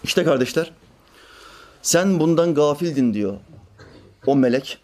İşte 0.05 0.25
kardeşler, 0.25 0.73
sen 1.83 2.21
bundan 2.21 2.55
gafildin 2.55 3.15
diyor 3.15 3.37
o 4.27 4.37
melek. 4.37 4.79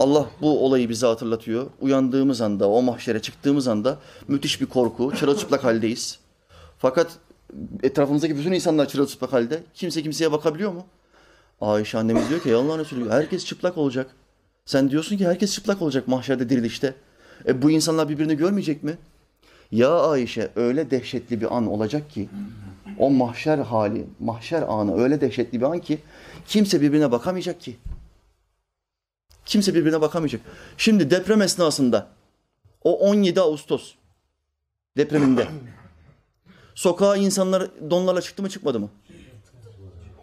Allah 0.00 0.26
bu 0.40 0.64
olayı 0.64 0.88
bize 0.88 1.06
hatırlatıyor. 1.06 1.66
Uyandığımız 1.80 2.40
anda, 2.40 2.68
o 2.68 2.82
mahşere 2.82 3.22
çıktığımız 3.22 3.68
anda 3.68 3.98
müthiş 4.28 4.60
bir 4.60 4.66
korku, 4.66 5.12
çırılçıplak 5.16 5.64
haldeyiz. 5.64 6.18
Fakat 6.78 7.18
etrafımızdaki 7.82 8.36
bütün 8.38 8.52
insanlar 8.52 8.88
çırılçıplak 8.88 9.32
halde. 9.32 9.62
Kimse 9.74 10.02
kimseye 10.02 10.32
bakabiliyor 10.32 10.72
mu? 10.72 10.86
Ayşe 11.60 11.98
annemiz 11.98 12.28
diyor 12.28 12.40
ki 12.40 12.54
Allah'ın 12.54 12.78
Resulü 12.78 13.10
herkes 13.10 13.44
çıplak 13.44 13.78
olacak. 13.78 14.06
Sen 14.66 14.90
diyorsun 14.90 15.16
ki 15.16 15.26
herkes 15.26 15.54
çıplak 15.54 15.82
olacak 15.82 16.08
mahşerde 16.08 16.48
dirilişte. 16.48 16.94
E 17.46 17.62
bu 17.62 17.70
insanlar 17.70 18.08
birbirini 18.08 18.36
görmeyecek 18.36 18.82
mi? 18.82 18.98
Ya 19.72 20.00
Ayşe 20.00 20.50
öyle 20.56 20.90
dehşetli 20.90 21.40
bir 21.40 21.56
an 21.56 21.66
olacak 21.66 22.10
ki 22.10 22.28
o 22.98 23.10
mahşer 23.10 23.58
hali, 23.58 24.04
mahşer 24.20 24.62
anı 24.62 25.02
öyle 25.02 25.20
dehşetli 25.20 25.60
bir 25.60 25.66
an 25.66 25.78
ki 25.78 25.98
kimse 26.46 26.80
birbirine 26.80 27.12
bakamayacak 27.12 27.60
ki. 27.60 27.76
Kimse 29.46 29.74
birbirine 29.74 30.00
bakamayacak. 30.00 30.40
Şimdi 30.76 31.10
deprem 31.10 31.42
esnasında 31.42 32.08
o 32.84 32.98
17 32.98 33.40
Ağustos 33.40 33.94
depreminde 34.96 35.46
sokağa 36.74 37.16
insanlar 37.16 37.70
donlarla 37.90 38.20
çıktı 38.20 38.42
mı 38.42 38.50
çıkmadı 38.50 38.80
mı? 38.80 38.88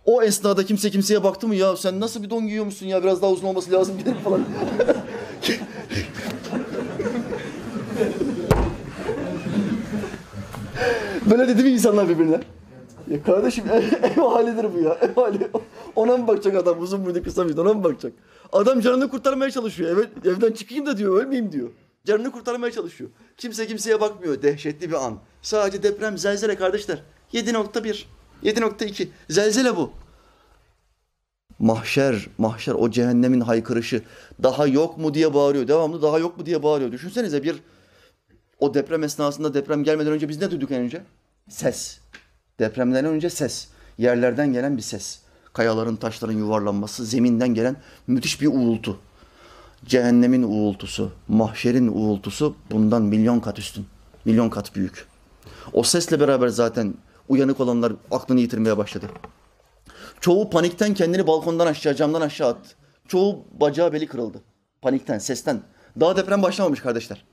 O 0.05 0.23
esnada 0.23 0.65
kimse 0.65 0.89
kimseye 0.89 1.23
baktı 1.23 1.47
mı 1.47 1.55
ya 1.55 1.77
sen 1.77 1.99
nasıl 1.99 2.23
bir 2.23 2.29
don 2.29 2.47
giyiyormuşsun 2.47 2.85
ya 2.85 3.03
biraz 3.03 3.21
daha 3.21 3.31
uzun 3.31 3.47
olması 3.47 3.71
lazım 3.71 3.95
mi 3.95 4.03
falan. 4.23 4.45
Böyle 11.31 11.47
dedi 11.47 11.63
mi 11.63 11.69
insanlar 11.69 12.09
birbirine? 12.09 12.39
Ya 13.07 13.23
kardeşim 13.23 13.65
ev, 13.69 13.83
ev 14.03 14.21
halidir 14.21 14.73
bu 14.73 14.79
ya. 14.79 14.97
Ev 15.01 15.15
hali. 15.15 15.47
Ona 15.95 16.17
mı 16.17 16.27
bakacak 16.27 16.55
adam 16.55 16.81
uzun 16.81 17.01
muydu 17.01 17.23
kısa 17.23 17.43
mıydı 17.43 17.61
ona 17.61 17.73
mı 17.73 17.83
bakacak? 17.83 18.13
Adam 18.51 18.81
canını 18.81 19.09
kurtarmaya 19.09 19.51
çalışıyor. 19.51 19.97
Eve, 19.97 20.29
evden 20.29 20.51
çıkayım 20.51 20.85
da 20.85 20.97
diyor 20.97 21.23
ölmeyeyim 21.23 21.51
diyor. 21.51 21.69
Canını 22.05 22.31
kurtarmaya 22.31 22.71
çalışıyor. 22.71 23.09
Kimse 23.37 23.67
kimseye 23.67 24.01
bakmıyor. 24.01 24.41
Dehşetli 24.41 24.89
bir 24.89 25.05
an. 25.05 25.19
Sadece 25.41 25.83
deprem, 25.83 26.17
zelzele 26.17 26.55
kardeşler. 26.55 27.03
7.1, 27.33 28.05
7.2. 28.43 29.07
Zelzele 29.29 29.75
bu. 29.75 29.91
Mahşer, 31.59 32.27
mahşer 32.37 32.73
o 32.73 32.91
cehennemin 32.91 33.41
haykırışı. 33.41 34.01
Daha 34.43 34.67
yok 34.67 34.97
mu 34.97 35.13
diye 35.13 35.33
bağırıyor. 35.33 35.67
Devamlı 35.67 36.01
daha 36.01 36.19
yok 36.19 36.37
mu 36.37 36.45
diye 36.45 36.63
bağırıyor. 36.63 36.91
Düşünsenize 36.91 37.43
bir 37.43 37.55
o 38.59 38.73
deprem 38.73 39.03
esnasında 39.03 39.53
deprem 39.53 39.83
gelmeden 39.83 40.13
önce 40.13 40.29
biz 40.29 40.41
ne 40.41 40.51
duyduk 40.51 40.71
en 40.71 40.81
önce? 40.81 41.01
Ses. 41.49 41.99
Depremden 42.59 43.05
önce 43.05 43.29
ses. 43.29 43.67
Yerlerden 43.97 44.53
gelen 44.53 44.77
bir 44.77 44.81
ses. 44.81 45.19
Kayaların, 45.53 45.95
taşların 45.95 46.33
yuvarlanması, 46.33 47.05
zeminden 47.05 47.53
gelen 47.53 47.75
müthiş 48.07 48.41
bir 48.41 48.47
uğultu. 48.47 48.99
Cehennemin 49.85 50.43
uğultusu, 50.43 51.11
mahşerin 51.27 51.87
uğultusu 51.87 52.55
bundan 52.71 53.01
milyon 53.01 53.39
kat 53.39 53.59
üstün. 53.59 53.85
Milyon 54.25 54.49
kat 54.49 54.75
büyük. 54.75 55.07
O 55.73 55.83
sesle 55.83 56.19
beraber 56.19 56.47
zaten 56.47 56.93
uyanık 57.29 57.59
olanlar 57.59 57.93
aklını 58.11 58.39
yitirmeye 58.39 58.77
başladı. 58.77 59.05
Çoğu 60.19 60.49
panikten 60.49 60.93
kendini 60.93 61.27
balkondan 61.27 61.67
aşağı, 61.67 61.95
camdan 61.95 62.21
aşağı 62.21 62.49
attı. 62.49 62.69
Çoğu 63.07 63.45
bacağı 63.59 63.93
beli 63.93 64.07
kırıldı. 64.07 64.41
Panikten, 64.81 65.19
sesten. 65.19 65.61
Daha 65.99 66.17
deprem 66.17 66.43
başlamamış 66.43 66.79
kardeşler. 66.79 67.25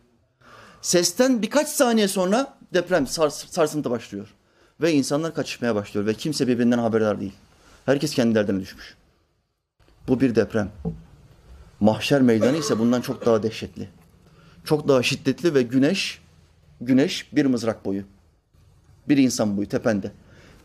Sesten 0.83 1.43
birkaç 1.43 1.69
saniye 1.69 2.09
sonra 2.09 2.59
deprem, 2.75 3.07
sars, 3.07 3.47
sarsıntı 3.51 3.91
başlıyor. 3.91 4.35
Ve 4.81 4.93
insanlar 4.93 5.35
kaçışmaya 5.35 5.75
başlıyor 5.75 6.07
ve 6.07 6.15
kimse 6.15 6.47
birbirinden 6.49 6.79
haberdar 6.79 7.21
değil. 7.21 7.33
Herkes 7.89 8.15
kendi 8.15 8.35
derdine 8.35 8.61
düşmüş. 8.61 8.97
Bu 10.09 10.21
bir 10.21 10.35
deprem. 10.35 10.71
Mahşer 11.81 12.23
meydanı 12.23 12.57
ise 12.57 12.79
bundan 12.79 13.01
çok 13.01 13.27
daha 13.27 13.43
dehşetli. 13.43 13.89
Çok 14.65 14.89
daha 14.89 15.03
şiddetli 15.03 15.55
ve 15.55 15.63
güneş, 15.63 16.21
güneş 16.81 17.33
bir 17.33 17.47
mızrak 17.47 17.85
boyu. 17.85 18.03
Bir 19.09 19.17
insan 19.17 19.57
boyu 19.57 19.69
tepende. 19.69 20.13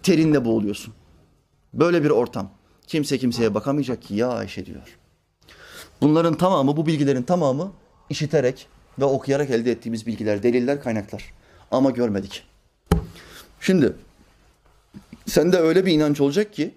Terinle 0.03 0.45
boğuluyorsun. 0.45 0.93
Böyle 1.73 2.03
bir 2.03 2.09
ortam. 2.09 2.49
Kimse 2.87 3.17
kimseye 3.17 3.53
bakamayacak 3.53 4.01
ki 4.01 4.15
ya 4.15 4.27
Ayşe 4.27 4.65
diyor. 4.65 4.97
Bunların 6.01 6.37
tamamı, 6.37 6.77
bu 6.77 6.85
bilgilerin 6.85 7.23
tamamı 7.23 7.71
işiterek 8.09 8.67
ve 8.99 9.05
okuyarak 9.05 9.49
elde 9.49 9.71
ettiğimiz 9.71 10.07
bilgiler, 10.07 10.43
deliller, 10.43 10.81
kaynaklar. 10.81 11.33
Ama 11.71 11.91
görmedik. 11.91 12.43
Şimdi 13.59 13.93
sende 15.25 15.57
öyle 15.57 15.85
bir 15.85 15.91
inanç 15.91 16.21
olacak 16.21 16.53
ki 16.53 16.73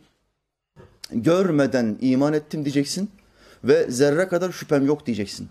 görmeden 1.11 1.99
iman 2.01 2.33
ettim 2.33 2.65
diyeceksin 2.65 3.11
ve 3.65 3.91
zerre 3.91 4.29
kadar 4.29 4.53
şüphem 4.53 4.87
yok 4.87 5.07
diyeceksin. 5.07 5.49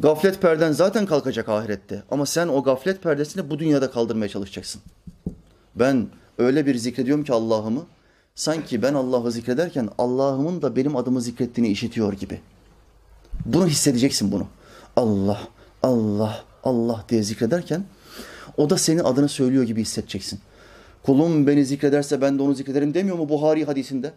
Gaflet 0.00 0.42
perden 0.42 0.72
zaten 0.72 1.06
kalkacak 1.06 1.48
ahirette 1.48 2.02
ama 2.10 2.26
sen 2.26 2.48
o 2.48 2.62
gaflet 2.62 3.02
perdesini 3.02 3.50
bu 3.50 3.58
dünyada 3.58 3.90
kaldırmaya 3.90 4.28
çalışacaksın. 4.28 4.82
Ben 5.74 6.08
öyle 6.38 6.66
bir 6.66 6.74
zikrediyorum 6.74 7.24
ki 7.24 7.32
Allah'ımı 7.32 7.86
sanki 8.34 8.82
ben 8.82 8.94
Allah'ı 8.94 9.32
zikrederken 9.32 9.88
Allah'ımın 9.98 10.62
da 10.62 10.76
benim 10.76 10.96
adımı 10.96 11.20
zikrettiğini 11.20 11.70
işitiyor 11.70 12.12
gibi. 12.12 12.40
Bunu 13.46 13.66
hissedeceksin 13.66 14.32
bunu. 14.32 14.46
Allah, 14.96 15.40
Allah, 15.82 16.44
Allah 16.64 17.04
diye 17.08 17.22
zikrederken 17.22 17.84
o 18.56 18.70
da 18.70 18.78
senin 18.78 19.04
adını 19.04 19.28
söylüyor 19.28 19.64
gibi 19.64 19.80
hissedeceksin. 19.80 20.40
Kulum 21.08 21.46
beni 21.46 21.64
zikrederse 21.64 22.20
ben 22.20 22.38
de 22.38 22.42
onu 22.42 22.54
zikrederim 22.54 22.94
demiyor 22.94 23.16
mu 23.16 23.28
Buhari 23.28 23.64
hadisinde? 23.64 24.12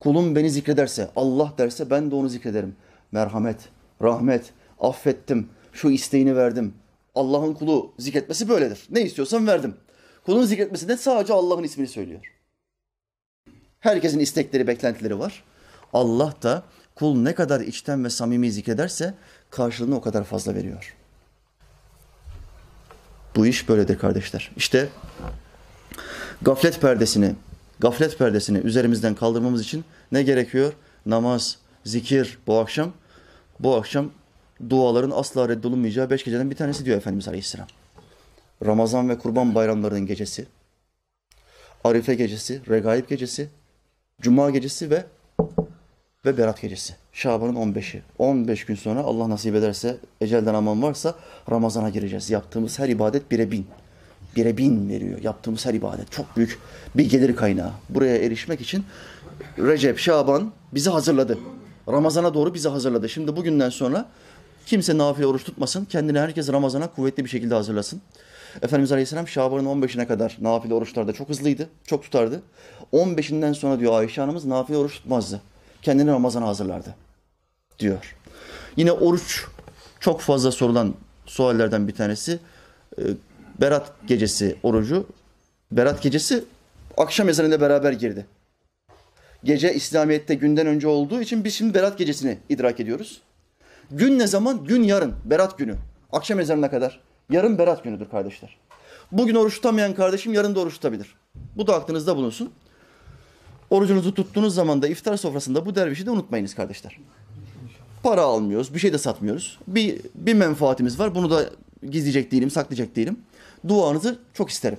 Kulum 0.00 0.36
beni 0.36 0.50
zikrederse, 0.50 1.10
Allah 1.16 1.54
derse 1.58 1.90
ben 1.90 2.10
de 2.10 2.14
onu 2.14 2.28
zikrederim. 2.28 2.76
Merhamet, 3.12 3.68
rahmet, 4.02 4.52
affettim, 4.80 5.48
şu 5.72 5.90
isteğini 5.90 6.36
verdim. 6.36 6.74
Allah'ın 7.14 7.54
kulu 7.54 7.92
zikretmesi 7.98 8.48
böyledir. 8.48 8.86
Ne 8.90 9.02
istiyorsan 9.02 9.46
verdim. 9.46 9.76
Kulun 10.26 10.44
zikretmesi 10.44 10.88
de 10.88 10.96
sadece 10.96 11.32
Allah'ın 11.32 11.62
ismini 11.62 11.88
söylüyor. 11.88 12.34
Herkesin 13.80 14.18
istekleri, 14.18 14.66
beklentileri 14.66 15.18
var. 15.18 15.44
Allah 15.92 16.34
da 16.42 16.62
kul 16.94 17.16
ne 17.16 17.34
kadar 17.34 17.60
içten 17.60 18.04
ve 18.04 18.10
samimi 18.10 18.52
zikrederse 18.52 19.14
karşılığını 19.50 19.96
o 19.96 20.00
kadar 20.00 20.24
fazla 20.24 20.54
veriyor. 20.54 20.96
Bu 23.36 23.46
iş 23.46 23.68
böyledir 23.68 23.98
kardeşler. 23.98 24.50
İşte 24.56 24.88
gaflet 26.42 26.80
perdesini, 26.80 27.34
gaflet 27.80 28.18
perdesini 28.18 28.58
üzerimizden 28.58 29.14
kaldırmamız 29.14 29.62
için 29.62 29.84
ne 30.12 30.22
gerekiyor? 30.22 30.72
Namaz, 31.06 31.58
zikir 31.84 32.38
bu 32.46 32.58
akşam. 32.58 32.92
Bu 33.60 33.74
akşam 33.74 34.10
duaların 34.70 35.10
asla 35.10 35.48
reddolunmayacağı 35.48 36.10
beş 36.10 36.24
geceden 36.24 36.50
bir 36.50 36.56
tanesi 36.56 36.84
diyor 36.84 36.96
Efendimiz 36.96 37.28
Aleyhisselam. 37.28 37.66
Ramazan 38.66 39.08
ve 39.08 39.18
Kurban 39.18 39.54
bayramlarının 39.54 40.06
gecesi, 40.06 40.46
Arife 41.84 42.14
gecesi, 42.14 42.60
Regaib 42.68 43.08
gecesi, 43.08 43.48
Cuma 44.20 44.50
gecesi 44.50 44.90
ve 44.90 45.04
ve 46.24 46.38
Berat 46.38 46.60
gecesi. 46.60 46.94
Şaban'ın 47.12 47.54
15'i. 47.54 48.02
15 48.18 48.64
gün 48.64 48.74
sonra 48.74 49.00
Allah 49.00 49.30
nasip 49.30 49.54
ederse, 49.54 49.96
ecelden 50.20 50.54
aman 50.54 50.82
varsa 50.82 51.14
Ramazan'a 51.50 51.90
gireceğiz. 51.90 52.30
Yaptığımız 52.30 52.78
her 52.78 52.88
ibadet 52.88 53.30
bire 53.30 53.50
bin. 53.50 53.66
Bire 54.36 54.56
bin 54.56 54.88
veriyor. 54.88 55.22
Yaptığımız 55.22 55.66
her 55.66 55.74
ibadet. 55.74 56.12
Çok 56.12 56.36
büyük 56.36 56.58
bir 56.94 57.10
gelir 57.10 57.36
kaynağı. 57.36 57.70
Buraya 57.88 58.16
erişmek 58.16 58.60
için 58.60 58.84
Recep, 59.58 59.98
Şaban 59.98 60.52
bizi 60.72 60.90
hazırladı. 60.90 61.38
Ramazan'a 61.88 62.34
doğru 62.34 62.54
bizi 62.54 62.68
hazırladı. 62.68 63.08
Şimdi 63.08 63.36
bugünden 63.36 63.70
sonra 63.70 64.08
kimse 64.66 64.98
nafile 64.98 65.26
oruç 65.26 65.44
tutmasın. 65.44 65.84
Kendini 65.84 66.18
herkes 66.18 66.52
Ramazan'a 66.52 66.86
kuvvetli 66.86 67.24
bir 67.24 67.30
şekilde 67.30 67.54
hazırlasın. 67.54 68.00
Efendimiz 68.62 68.92
Aleyhisselam 68.92 69.28
Şaban'ın 69.28 69.82
15'ine 69.82 70.06
kadar 70.06 70.38
nafile 70.40 70.74
oruçlarda 70.74 71.12
çok 71.12 71.28
hızlıydı, 71.28 71.68
çok 71.86 72.02
tutardı. 72.02 72.42
15'inden 72.92 73.54
sonra 73.54 73.80
diyor 73.80 73.92
Ayşe 73.92 74.20
Hanımız 74.20 74.44
nafile 74.44 74.76
oruç 74.76 74.94
tutmazdı. 74.94 75.40
Kendini 75.82 76.10
Ramazan'a 76.10 76.46
hazırlardı 76.46 76.94
diyor. 77.78 78.16
Yine 78.76 78.92
oruç 78.92 79.44
çok 80.00 80.20
fazla 80.20 80.52
sorulan 80.52 80.94
suallerden 81.26 81.88
bir 81.88 81.94
tanesi. 81.94 82.38
Berat 83.60 83.92
gecesi 84.06 84.56
orucu. 84.62 85.06
Berat 85.72 86.02
gecesi 86.02 86.44
akşam 86.96 87.28
ezanıyla 87.28 87.60
beraber 87.60 87.92
girdi. 87.92 88.26
Gece 89.44 89.74
İslamiyet'te 89.74 90.34
günden 90.34 90.66
önce 90.66 90.88
olduğu 90.88 91.20
için 91.20 91.44
biz 91.44 91.54
şimdi 91.54 91.74
Berat 91.74 91.98
gecesini 91.98 92.38
idrak 92.48 92.80
ediyoruz. 92.80 93.20
Gün 93.90 94.18
ne 94.18 94.26
zaman? 94.26 94.64
Gün 94.64 94.82
yarın. 94.82 95.14
Berat 95.24 95.58
günü. 95.58 95.76
Akşam 96.12 96.40
ezanına 96.40 96.70
kadar. 96.70 97.00
Yarın 97.30 97.58
Berat 97.58 97.84
günüdür 97.84 98.08
kardeşler. 98.08 98.56
Bugün 99.12 99.34
oruç 99.34 99.54
tutamayan 99.54 99.94
kardeşim 99.94 100.34
yarın 100.34 100.54
da 100.54 100.60
oruç 100.60 100.74
tutabilir. 100.74 101.14
Bu 101.56 101.66
da 101.66 101.74
aklınızda 101.74 102.16
bulunsun. 102.16 102.50
Orucunuzu 103.70 104.14
tuttuğunuz 104.14 104.54
zaman 104.54 104.82
da 104.82 104.88
iftar 104.88 105.16
sofrasında 105.16 105.66
bu 105.66 105.74
dervişi 105.74 106.06
de 106.06 106.10
unutmayınız 106.10 106.54
kardeşler. 106.54 106.98
Para 108.02 108.22
almıyoruz, 108.22 108.74
bir 108.74 108.78
şey 108.78 108.92
de 108.92 108.98
satmıyoruz. 108.98 109.58
Bir, 109.66 110.00
bir 110.14 110.34
menfaatimiz 110.34 110.98
var. 110.98 111.14
Bunu 111.14 111.30
da 111.30 111.50
gizleyecek 111.90 112.32
değilim, 112.32 112.50
saklayacak 112.50 112.96
değilim. 112.96 113.16
Duanızı 113.68 114.18
çok 114.34 114.50
isterim. 114.50 114.78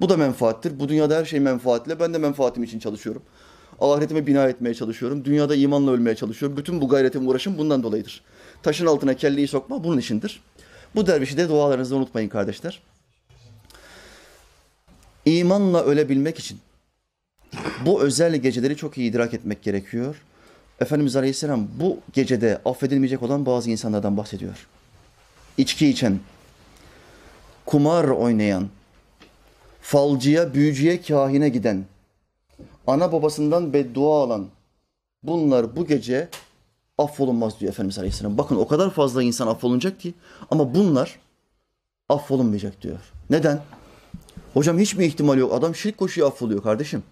Bu 0.00 0.08
da 0.08 0.16
menfaattir. 0.16 0.80
Bu 0.80 0.88
dünyada 0.88 1.16
her 1.16 1.24
şey 1.24 1.40
menfaatle. 1.40 2.00
Ben 2.00 2.14
de 2.14 2.18
menfaatim 2.18 2.64
için 2.64 2.78
çalışıyorum. 2.78 3.22
Ahiretime 3.80 4.26
bina 4.26 4.48
etmeye 4.48 4.74
çalışıyorum. 4.74 5.24
Dünyada 5.24 5.54
imanla 5.54 5.90
ölmeye 5.90 6.16
çalışıyorum. 6.16 6.56
Bütün 6.56 6.80
bu 6.80 6.88
gayretim, 6.88 7.28
uğraşım 7.28 7.58
bundan 7.58 7.82
dolayıdır. 7.82 8.22
Taşın 8.62 8.86
altına 8.86 9.14
kelleyi 9.14 9.48
sokma 9.48 9.84
bunun 9.84 9.98
içindir. 9.98 10.42
Bu 10.94 11.06
dervişi 11.06 11.36
de 11.36 11.48
dualarınızda 11.48 11.96
unutmayın 11.96 12.28
kardeşler. 12.28 12.82
İmanla 15.24 15.82
ölebilmek 15.82 16.38
için 16.38 16.58
bu 17.86 18.02
özel 18.02 18.36
geceleri 18.36 18.76
çok 18.76 18.98
iyi 18.98 19.10
idrak 19.10 19.34
etmek 19.34 19.62
gerekiyor. 19.62 20.22
Efendimiz 20.80 21.16
Aleyhisselam 21.16 21.68
bu 21.80 22.00
gecede 22.12 22.60
affedilmeyecek 22.64 23.22
olan 23.22 23.46
bazı 23.46 23.70
insanlardan 23.70 24.16
bahsediyor. 24.16 24.66
İçki 25.58 25.88
içen, 25.88 26.18
kumar 27.66 28.04
oynayan, 28.04 28.68
falcıya, 29.80 30.54
büyücüye, 30.54 31.02
kahine 31.02 31.48
giden, 31.48 31.84
ana 32.86 33.12
babasından 33.12 33.72
beddua 33.72 34.22
alan 34.22 34.46
bunlar 35.22 35.76
bu 35.76 35.86
gece 35.86 36.28
affolunmaz 36.98 37.60
diyor 37.60 37.72
Efendimiz 37.72 37.98
Aleyhisselam. 37.98 38.38
Bakın 38.38 38.56
o 38.56 38.68
kadar 38.68 38.90
fazla 38.90 39.22
insan 39.22 39.46
affolunacak 39.46 40.00
ki 40.00 40.14
ama 40.50 40.74
bunlar 40.74 41.18
affolunmayacak 42.08 42.82
diyor. 42.82 42.98
Neden? 43.30 43.62
Hocam 44.54 44.78
hiç 44.78 44.94
mi 44.94 45.04
ihtimal 45.04 45.38
yok? 45.38 45.52
Adam 45.52 45.74
şirk 45.74 45.98
koşuyor 45.98 46.28
affoluyor 46.28 46.62
kardeşim. 46.62 47.02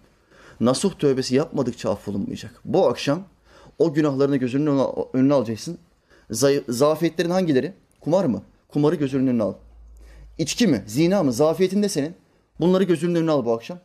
Nasuh 0.59 0.93
tövbesi 0.93 1.35
yapmadıkça 1.35 1.91
affolunmayacak. 1.91 2.61
Bu 2.65 2.87
akşam 2.87 3.23
o 3.79 3.93
günahlarını 3.93 4.37
gözünün 4.37 4.81
önüne 5.13 5.33
alacaksın. 5.33 5.77
Zafiyetlerin 6.69 7.29
hangileri? 7.29 7.73
Kumar 8.01 8.25
mı? 8.25 8.41
Kumarı 8.67 8.95
gözünün 8.95 9.27
önüne 9.27 9.43
al. 9.43 9.53
İçki 10.37 10.67
mi? 10.67 10.83
Zina 10.87 11.23
mı? 11.23 11.33
Zafiyetinde 11.33 11.89
senin. 11.89 12.15
Bunları 12.59 12.83
gözünün 12.83 13.15
önüne 13.15 13.31
al 13.31 13.45
bu 13.45 13.53
akşam. 13.53 13.79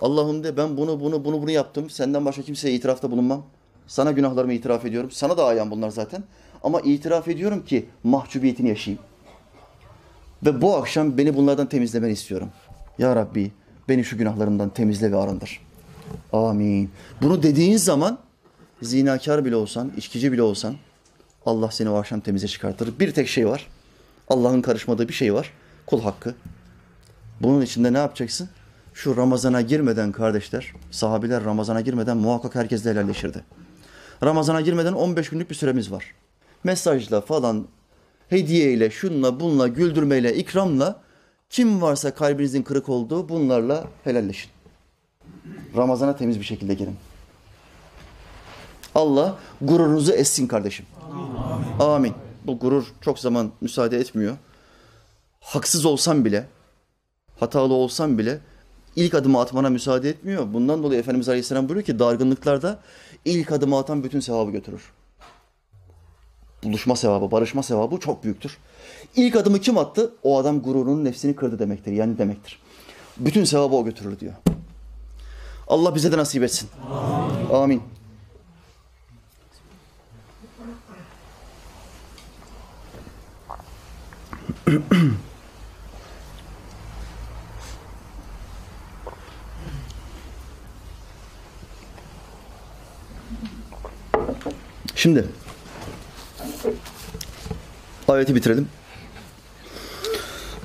Allah'ım 0.00 0.44
de 0.44 0.56
ben 0.56 0.76
bunu 0.76 1.00
bunu 1.00 1.24
bunu 1.24 1.42
bunu 1.42 1.50
yaptım. 1.50 1.90
Senden 1.90 2.24
başka 2.24 2.42
kimseye 2.42 2.74
itirafta 2.74 3.10
bulunmam. 3.10 3.46
Sana 3.86 4.12
günahlarımı 4.12 4.52
itiraf 4.52 4.84
ediyorum. 4.84 5.10
Sana 5.10 5.36
da 5.36 5.44
ayan 5.44 5.70
bunlar 5.70 5.90
zaten. 5.90 6.24
Ama 6.62 6.80
itiraf 6.80 7.28
ediyorum 7.28 7.64
ki 7.64 7.86
mahcubiyetini 8.04 8.68
yaşayayım. 8.68 9.02
Ve 10.46 10.62
bu 10.62 10.76
akşam 10.76 11.18
beni 11.18 11.36
bunlardan 11.36 11.68
temizlemeni 11.68 12.12
istiyorum. 12.12 12.48
Ya 12.98 13.16
Rabbi 13.16 13.52
beni 13.88 14.04
şu 14.04 14.18
günahlarımdan 14.18 14.68
temizle 14.68 15.12
ve 15.12 15.16
arındır. 15.16 15.60
Amin. 16.32 16.90
Bunu 17.22 17.42
dediğin 17.42 17.76
zaman 17.76 18.18
zinakar 18.82 19.44
bile 19.44 19.56
olsan, 19.56 19.92
içkici 19.96 20.32
bile 20.32 20.42
olsan 20.42 20.74
Allah 21.46 21.70
seni 21.70 21.90
o 21.90 21.94
akşam 21.94 22.20
temize 22.20 22.48
çıkartır. 22.48 22.98
Bir 22.98 23.14
tek 23.14 23.28
şey 23.28 23.48
var. 23.48 23.66
Allah'ın 24.28 24.62
karışmadığı 24.62 25.08
bir 25.08 25.12
şey 25.14 25.34
var. 25.34 25.52
Kul 25.86 26.02
hakkı. 26.02 26.34
Bunun 27.40 27.60
içinde 27.60 27.92
ne 27.92 27.98
yapacaksın? 27.98 28.48
Şu 28.94 29.16
Ramazan'a 29.16 29.60
girmeden 29.60 30.12
kardeşler, 30.12 30.72
sahabiler 30.90 31.44
Ramazan'a 31.44 31.80
girmeden 31.80 32.16
muhakkak 32.16 32.54
herkesle 32.54 32.90
helalleşirdi. 32.90 33.44
Ramazan'a 34.24 34.60
girmeden 34.60 34.92
15 34.92 35.28
günlük 35.28 35.50
bir 35.50 35.54
süremiz 35.54 35.92
var. 35.92 36.14
Mesajla 36.64 37.20
falan, 37.20 37.66
hediyeyle, 38.28 38.90
şunla, 38.90 39.40
bunla, 39.40 39.68
güldürmeyle, 39.68 40.36
ikramla 40.36 41.00
kim 41.50 41.82
varsa 41.82 42.14
kalbinizin 42.14 42.62
kırık 42.62 42.88
olduğu 42.88 43.28
bunlarla 43.28 43.84
helalleşin. 44.04 44.50
Ramazan'a 45.76 46.16
temiz 46.16 46.38
bir 46.38 46.44
şekilde 46.44 46.74
girin. 46.74 46.96
Allah 48.94 49.38
gururunuzu 49.60 50.12
essin 50.12 50.46
kardeşim. 50.46 50.86
Amin. 51.12 51.78
Amin. 51.80 52.14
Bu 52.46 52.58
gurur 52.58 52.84
çok 53.00 53.18
zaman 53.18 53.50
müsaade 53.60 53.98
etmiyor. 53.98 54.36
Haksız 55.42 55.84
olsam 55.84 56.24
bile, 56.24 56.46
hatalı 57.40 57.74
olsam 57.74 58.18
bile 58.18 58.40
İlk 58.96 59.14
adımı 59.14 59.40
atmana 59.40 59.70
müsaade 59.70 60.08
etmiyor. 60.08 60.52
Bundan 60.52 60.82
dolayı 60.82 61.00
Efendimiz 61.00 61.28
Aleyhisselam 61.28 61.68
buyuruyor 61.68 61.86
ki 61.86 61.98
dargınlıklarda 61.98 62.78
ilk 63.24 63.52
adımı 63.52 63.78
atan 63.78 64.04
bütün 64.04 64.20
sevabı 64.20 64.50
götürür. 64.50 64.92
Buluşma 66.64 66.96
sevabı, 66.96 67.30
barışma 67.30 67.62
sevabı 67.62 67.96
çok 67.96 68.24
büyüktür. 68.24 68.58
İlk 69.16 69.36
adımı 69.36 69.58
kim 69.60 69.78
attı? 69.78 70.14
O 70.22 70.38
adam 70.38 70.62
gururunun 70.62 71.04
nefsini 71.04 71.36
kırdı 71.36 71.58
demektir. 71.58 71.92
Yani 71.92 72.18
demektir. 72.18 72.58
Bütün 73.16 73.44
sevabı 73.44 73.74
o 73.74 73.84
götürür 73.84 74.20
diyor. 74.20 74.32
Allah 75.68 75.94
bize 75.94 76.12
de 76.12 76.16
nasip 76.16 76.42
etsin. 76.42 76.68
Amin. 77.52 77.82
Amin. 84.70 85.12
Şimdi 95.02 95.24
ayeti 98.08 98.34
bitirelim. 98.34 98.68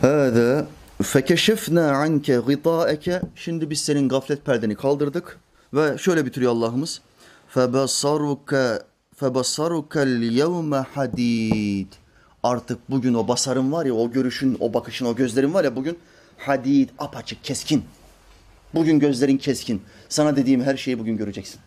Hâdâ 0.01 0.67
fekeşefnâ 1.03 1.91
anke 1.91 2.37
gıtâeke 2.37 3.21
Şimdi 3.35 3.69
biz 3.69 3.81
senin 3.81 4.09
gaflet 4.09 4.45
perdeni 4.45 4.75
kaldırdık 4.75 5.39
ve 5.73 5.97
şöyle 5.97 6.25
bitiriyor 6.25 6.51
Allah'ımız. 6.51 7.01
Febasaruke 7.49 8.79
febasarukel 9.15 10.21
yevme 10.21 10.77
hadid. 10.77 11.93
Artık 12.43 12.89
bugün 12.89 13.13
o 13.13 13.27
basarın 13.27 13.71
var 13.71 13.85
ya, 13.85 13.93
o 13.93 14.11
görüşün, 14.11 14.57
o 14.59 14.73
bakışın, 14.73 15.05
o 15.05 15.15
gözlerin 15.15 15.53
var 15.53 15.63
ya 15.63 15.75
bugün 15.75 15.97
hadid, 16.37 16.89
apaçık, 16.99 17.43
keskin. 17.43 17.83
Bugün 18.73 18.99
gözlerin 18.99 19.37
keskin. 19.37 19.81
Sana 20.09 20.35
dediğim 20.35 20.63
her 20.63 20.77
şeyi 20.77 20.99
bugün 20.99 21.17
göreceksin. 21.17 21.59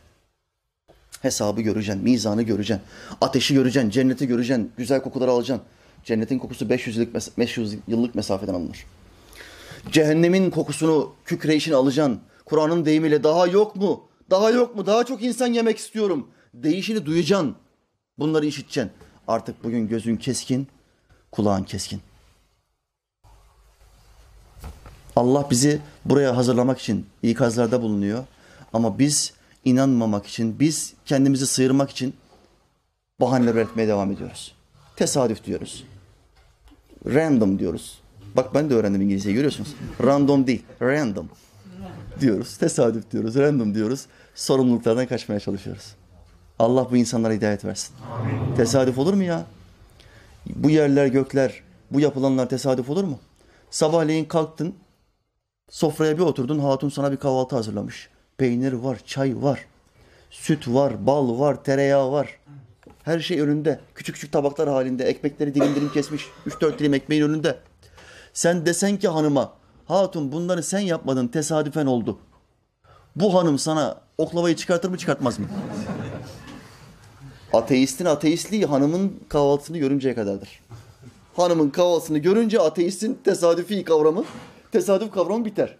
Hesabı 1.21 1.61
göreceksin, 1.61 2.03
mizanı 2.05 2.43
göreceksin, 2.43 2.85
ateşi 3.21 3.55
göreceksin, 3.55 3.91
cenneti 3.91 4.27
göreceksin, 4.27 4.73
güzel 4.77 5.03
kokuları 5.03 5.31
alacaksın. 5.31 5.67
Cennetin 6.05 6.39
kokusu 6.39 6.69
500 6.69 6.97
yıllık, 6.97 7.39
500 7.39 7.77
yıllık 7.89 8.15
mesafeden 8.15 8.55
alınır. 8.55 8.87
Cehennemin 9.93 10.51
kokusunu, 10.51 11.13
kükreyişini 11.25 11.75
alacaksın. 11.75 12.21
Kur'an'ın 12.45 12.85
deyimiyle 12.85 13.25
daha 13.25 13.47
yok 13.47 13.77
mu? 13.77 14.09
Daha 14.31 14.51
yok 14.51 14.77
mu? 14.77 14.87
Daha 14.87 15.05
çok 15.05 15.23
insan 15.23 15.47
yemek 15.47 15.79
istiyorum. 15.79 16.29
Değişini 16.55 17.07
duyacaksın. 17.07 17.57
Bunları 18.19 18.47
işiteceksin. 18.47 18.93
Artık 19.29 19.65
bugün 19.65 19.89
gözün 19.89 20.17
keskin, 20.17 20.69
kulağın 21.33 21.65
keskin. 21.65 22.01
Allah 25.17 25.47
bizi 25.51 25.81
buraya 26.05 26.37
hazırlamak 26.37 26.79
için 26.79 27.07
ikazlarda 27.23 27.83
bulunuyor. 27.83 28.25
Ama 28.73 28.99
biz 28.99 29.33
inanmamak 29.65 30.27
için, 30.27 30.61
biz 30.61 30.95
kendimizi 31.07 31.47
sıyırmak 31.47 31.91
için 31.91 32.15
bahaneler 33.21 33.55
üretmeye 33.55 33.89
devam 33.89 34.13
ediyoruz. 34.13 34.55
Tesadüf 34.97 35.45
diyoruz. 35.45 35.85
Random 37.07 37.59
diyoruz. 37.59 38.01
Bak 38.37 38.55
ben 38.55 38.71
de 38.71 38.75
öğrendim 38.75 39.01
İngilizceyi 39.01 39.35
görüyorsunuz. 39.35 39.75
Random 40.03 40.47
değil, 40.47 40.63
random 40.83 41.29
diyoruz. 42.21 42.57
Tesadüf 42.57 43.11
diyoruz, 43.11 43.35
random 43.35 43.75
diyoruz. 43.75 44.07
Sorumluluklardan 44.35 45.07
kaçmaya 45.07 45.41
çalışıyoruz. 45.41 45.95
Allah 46.59 46.91
bu 46.91 46.97
insanlara 46.97 47.33
hidayet 47.33 47.65
versin. 47.65 47.95
Tesadüf 48.57 48.99
olur 48.99 49.15
mu 49.15 49.23
ya? 49.23 49.47
Bu 50.47 50.71
yerler, 50.71 51.07
gökler, 51.07 51.63
bu 51.91 52.01
yapılanlar 52.01 52.49
tesadüf 52.49 52.91
olur 52.91 53.05
mu? 53.05 53.19
Sabahleyin 53.71 54.25
kalktın, 54.25 54.75
sofraya 55.71 56.19
bir 56.19 56.23
oturdun, 56.23 56.59
hatun 56.59 56.89
sana 56.89 57.13
bir 57.13 57.17
kahvaltı 57.17 57.57
hazırlamış. 57.57 58.11
Peynir 58.41 58.73
var, 58.73 59.01
çay 59.07 59.43
var, 59.43 59.67
süt 60.31 60.69
var, 60.69 61.07
bal 61.07 61.39
var, 61.39 61.65
tereyağı 61.65 62.13
var. 62.13 62.39
Her 63.03 63.21
şey 63.21 63.41
önünde. 63.41 63.81
Küçük 63.95 64.15
küçük 64.15 64.33
tabaklar 64.33 64.69
halinde. 64.69 65.05
Ekmekleri 65.05 65.55
dilim 65.55 65.75
dilim 65.75 65.93
kesmiş. 65.93 66.27
Üç 66.47 66.61
dört 66.61 66.79
dilim 66.79 66.95
ekmeğin 66.95 67.23
önünde. 67.23 67.59
Sen 68.33 68.67
desen 68.67 68.97
ki 68.97 69.09
hanıma, 69.09 69.53
hatun 69.87 70.33
bunları 70.33 70.63
sen 70.63 70.79
yapmadın, 70.79 71.29
tesadüfen 71.29 71.87
oldu. 71.87 72.19
Bu 73.17 73.35
hanım 73.35 73.59
sana 73.59 74.01
oklavayı 74.19 74.57
çıkartır 74.57 74.89
mı 74.89 74.99
çıkartmaz 74.99 75.39
mı? 75.39 75.47
Ateistin 77.53 78.05
ateistliği 78.05 78.67
hanımın 78.67 79.21
kahvaltısını 79.29 79.79
görünceye 79.79 80.15
kadardır. 80.15 80.61
Hanımın 81.37 81.71
kahvaltısını 81.71 82.19
görünce 82.19 82.61
ateistin 82.61 83.19
tesadüfi 83.25 83.85
kavramı, 83.85 84.25
tesadüf 84.73 85.11
kavramı 85.13 85.45
biter. 85.45 85.77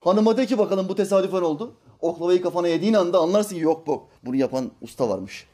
Hanıma 0.00 0.36
de 0.36 0.46
ki 0.46 0.58
bakalım 0.58 0.88
bu 0.88 0.94
tesadüfen 0.94 1.42
oldu. 1.42 1.74
Oklavayı 2.04 2.42
kafana 2.42 2.68
yediğin 2.68 2.94
anda 2.94 3.18
anlarsın 3.18 3.54
ki 3.54 3.60
yok 3.60 3.86
bu. 3.86 4.06
Bunu 4.24 4.36
yapan 4.36 4.70
usta 4.80 5.08
varmış. 5.08 5.46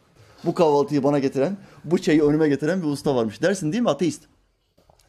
Bu 0.44 0.54
kahvaltıyı 0.54 1.02
bana 1.02 1.18
getiren, 1.18 1.56
bu 1.84 2.02
çayı 2.02 2.24
önüme 2.24 2.48
getiren 2.48 2.82
bir 2.82 2.86
usta 2.86 3.16
varmış. 3.16 3.42
Dersin 3.42 3.72
değil 3.72 3.82
mi 3.82 3.90
ateist? 3.90 4.22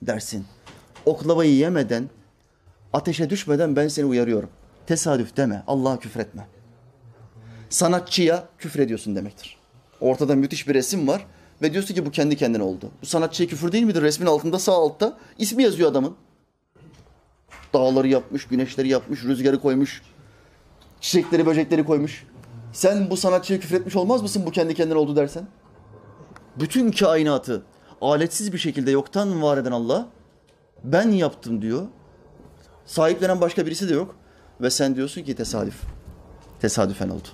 Dersin. 0.01 0.45
Oklavayı 1.05 1.55
yemeden, 1.55 2.09
ateşe 2.93 3.29
düşmeden 3.29 3.75
ben 3.75 3.87
seni 3.87 4.05
uyarıyorum. 4.05 4.49
Tesadüf 4.87 5.37
deme, 5.37 5.63
Allah'a 5.67 5.99
küfretme. 5.99 6.47
Sanatçıya 7.69 8.47
küfrediyorsun 8.57 9.15
demektir. 9.15 9.57
Ortada 10.01 10.35
müthiş 10.35 10.67
bir 10.67 10.73
resim 10.73 11.07
var 11.07 11.25
ve 11.61 11.73
diyorsun 11.73 11.95
ki 11.95 12.05
bu 12.05 12.11
kendi 12.11 12.35
kendine 12.35 12.63
oldu. 12.63 12.91
Bu 13.01 13.05
sanatçıya 13.05 13.49
küfür 13.49 13.71
değil 13.71 13.83
midir? 13.83 14.01
Resmin 14.01 14.27
altında 14.27 14.59
sağ 14.59 14.73
altta 14.73 15.17
ismi 15.37 15.63
yazıyor 15.63 15.91
adamın. 15.91 16.15
Dağları 17.73 18.07
yapmış, 18.07 18.47
güneşleri 18.47 18.87
yapmış, 18.87 19.23
rüzgarı 19.23 19.59
koymuş, 19.59 20.01
çiçekleri, 21.01 21.45
böcekleri 21.45 21.85
koymuş. 21.85 22.25
Sen 22.73 23.09
bu 23.09 23.17
sanatçıya 23.17 23.59
küfretmiş 23.59 23.95
olmaz 23.95 24.21
mısın 24.21 24.43
bu 24.45 24.51
kendi 24.51 24.75
kendine 24.75 24.97
oldu 24.97 25.15
dersen? 25.15 25.47
Bütün 26.59 26.91
kainatı 26.91 27.63
aletsiz 28.01 28.53
bir 28.53 28.57
şekilde 28.57 28.91
yoktan 28.91 29.41
var 29.41 29.57
eden 29.57 29.71
Allah 29.71 30.07
ben 30.83 31.09
yaptım 31.09 31.61
diyor. 31.61 31.87
Sahiplenen 32.85 33.41
başka 33.41 33.65
birisi 33.65 33.89
de 33.89 33.93
yok. 33.93 34.15
Ve 34.61 34.69
sen 34.69 34.95
diyorsun 34.95 35.23
ki 35.23 35.35
tesadüf. 35.35 35.81
Tesadüfen 36.61 37.09
oldu. 37.09 37.27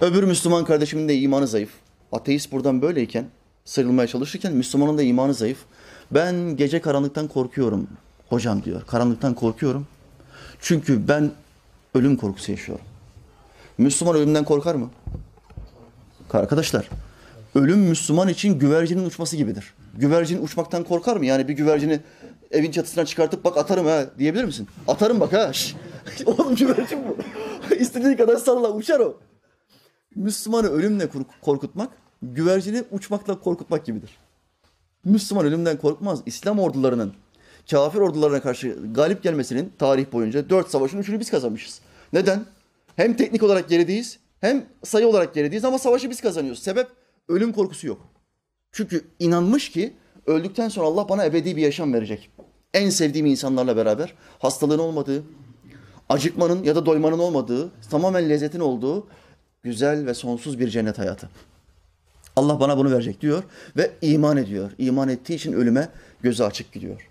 Öbür 0.00 0.22
Müslüman 0.22 0.64
kardeşimin 0.64 1.08
de 1.08 1.16
imanı 1.16 1.46
zayıf. 1.46 1.70
Ateist 2.12 2.52
buradan 2.52 2.82
böyleyken, 2.82 3.26
sıyrılmaya 3.64 4.08
çalışırken 4.08 4.52
Müslümanın 4.52 4.98
da 4.98 5.02
imanı 5.02 5.34
zayıf. 5.34 5.58
Ben 6.10 6.56
gece 6.56 6.80
karanlıktan 6.80 7.28
korkuyorum 7.28 7.88
hocam 8.28 8.64
diyor. 8.64 8.86
Karanlıktan 8.86 9.34
korkuyorum. 9.34 9.86
Çünkü 10.60 11.08
ben 11.08 11.30
ölüm 11.94 12.16
korkusu 12.16 12.52
yaşıyorum. 12.52 12.84
Müslüman 13.78 14.16
ölümden 14.16 14.44
korkar 14.44 14.74
mı? 14.74 14.90
Arkadaşlar, 16.32 16.88
ölüm 17.54 17.78
Müslüman 17.78 18.28
için 18.28 18.58
güvercinin 18.58 19.04
uçması 19.04 19.36
gibidir. 19.36 19.74
Güvercin 19.94 20.42
uçmaktan 20.42 20.84
korkar 20.84 21.16
mı? 21.16 21.26
Yani 21.26 21.48
bir 21.48 21.52
güvercini 21.52 22.00
evin 22.50 22.70
çatısına 22.70 23.04
çıkartıp 23.04 23.44
bak 23.44 23.56
atarım 23.56 23.86
ha 23.86 24.04
diyebilir 24.18 24.44
misin? 24.44 24.68
Atarım 24.88 25.20
bak 25.20 25.32
ha. 25.32 25.52
Oğlum 26.26 26.54
güvercin 26.54 26.98
bu. 27.08 27.16
İstediği 27.74 28.16
kadar 28.16 28.36
salla 28.36 28.72
uçar 28.72 29.00
o. 29.00 29.20
Müslümanı 30.14 30.68
ölümle 30.68 31.08
korkutmak, 31.42 31.90
güvercini 32.22 32.84
uçmakla 32.90 33.40
korkutmak 33.40 33.86
gibidir. 33.86 34.18
Müslüman 35.04 35.46
ölümden 35.46 35.76
korkmaz. 35.76 36.22
İslam 36.26 36.58
ordularının 36.58 37.12
kafir 37.70 37.98
ordularına 37.98 38.42
karşı 38.42 38.76
galip 38.94 39.22
gelmesinin 39.22 39.72
tarih 39.78 40.12
boyunca 40.12 40.50
dört 40.50 40.70
savaşın 40.70 40.98
üçünü 40.98 41.20
biz 41.20 41.30
kazanmışız. 41.30 41.80
Neden? 42.12 42.44
Hem 42.96 43.16
teknik 43.16 43.42
olarak 43.42 43.68
gerideyiz 43.68 44.18
hem 44.40 44.66
sayı 44.84 45.08
olarak 45.08 45.34
gerideyiz 45.34 45.64
ama 45.64 45.78
savaşı 45.78 46.10
biz 46.10 46.20
kazanıyoruz. 46.20 46.62
Sebep 46.62 46.86
ölüm 47.28 47.52
korkusu 47.52 47.86
yok. 47.86 48.00
Çünkü 48.72 49.04
inanmış 49.18 49.70
ki 49.70 49.92
öldükten 50.26 50.68
sonra 50.68 50.86
Allah 50.86 51.08
bana 51.08 51.24
ebedi 51.24 51.56
bir 51.56 51.62
yaşam 51.62 51.92
verecek. 51.92 52.30
En 52.74 52.90
sevdiğim 52.90 53.26
insanlarla 53.26 53.76
beraber 53.76 54.14
hastalığın 54.38 54.78
olmadığı, 54.78 55.22
acıkmanın 56.08 56.62
ya 56.62 56.76
da 56.76 56.86
doymanın 56.86 57.18
olmadığı, 57.18 57.70
tamamen 57.90 58.28
lezzetin 58.28 58.60
olduğu 58.60 59.06
güzel 59.62 60.06
ve 60.06 60.14
sonsuz 60.14 60.60
bir 60.60 60.68
cennet 60.68 60.98
hayatı. 60.98 61.28
Allah 62.36 62.60
bana 62.60 62.78
bunu 62.78 62.90
verecek 62.90 63.20
diyor 63.20 63.42
ve 63.76 63.90
iman 64.02 64.36
ediyor. 64.36 64.70
İman 64.78 65.08
ettiği 65.08 65.34
için 65.34 65.52
ölüme 65.52 65.88
gözü 66.22 66.42
açık 66.42 66.72
gidiyor. 66.72 67.08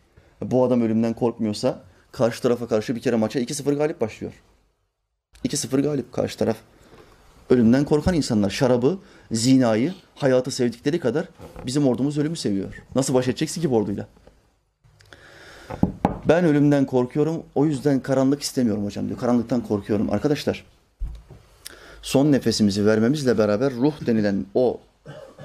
Bu 0.52 0.64
adam 0.64 0.82
ölümden 0.82 1.14
korkmuyorsa 1.14 1.82
karşı 2.12 2.42
tarafa 2.42 2.68
karşı 2.68 2.96
bir 2.96 3.02
kere 3.02 3.16
maça 3.16 3.40
2-0 3.40 3.76
galip 3.76 4.02
başlıyor. 4.02 4.34
2-0 5.46 5.82
galip 5.82 6.14
karşı 6.14 6.38
taraf. 6.38 6.58
Ölümden 7.50 7.86
korkan 7.86 8.14
insanlar 8.14 8.50
şarabı, 8.50 9.00
zinayı, 9.32 9.94
hayatı 10.16 10.52
sevdikleri 10.52 11.00
kadar 11.00 11.30
bizim 11.66 11.88
ordumuz 11.88 12.18
ölümü 12.18 12.36
seviyor. 12.36 12.84
Nasıl 12.96 13.14
baş 13.14 13.28
edeceksin 13.28 13.62
ki 13.62 13.72
bu 13.72 13.76
orduyla? 13.76 14.08
Ben 16.26 16.46
ölümden 16.46 16.86
korkuyorum. 16.86 17.44
O 17.56 17.66
yüzden 17.66 18.00
karanlık 18.00 18.42
istemiyorum 18.42 18.86
hocam 18.86 19.08
diyor. 19.08 19.20
Karanlıktan 19.20 19.62
korkuyorum. 19.62 20.12
Arkadaşlar 20.12 20.66
son 22.02 22.32
nefesimizi 22.32 22.86
vermemizle 22.86 23.38
beraber 23.38 23.74
ruh 23.74 24.06
denilen 24.06 24.46
o 24.56 24.80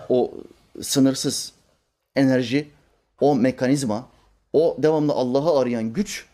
o 0.09 0.35
sınırsız 0.81 1.53
enerji, 2.17 2.69
o 3.21 3.35
mekanizma, 3.35 4.09
o 4.53 4.77
devamlı 4.79 5.13
Allah'ı 5.13 5.59
arayan 5.59 5.93
güç 5.93 6.27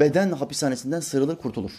beden 0.00 0.32
hapishanesinden 0.32 1.00
sıyrılır, 1.00 1.36
kurtulur. 1.36 1.72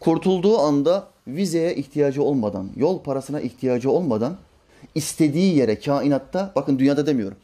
Kurtulduğu 0.00 0.58
anda 0.58 1.08
vizeye 1.26 1.74
ihtiyacı 1.74 2.22
olmadan, 2.22 2.70
yol 2.76 3.02
parasına 3.02 3.40
ihtiyacı 3.40 3.90
olmadan 3.90 4.36
istediği 4.94 5.56
yere 5.56 5.78
kainatta, 5.78 6.52
bakın 6.56 6.78
dünyada 6.78 7.06
demiyorum. 7.06 7.38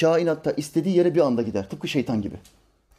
Kainatta 0.00 0.52
istediği 0.52 0.96
yere 0.96 1.14
bir 1.14 1.20
anda 1.20 1.42
gider. 1.42 1.68
Tıpkı 1.68 1.88
şeytan 1.88 2.22
gibi. 2.22 2.36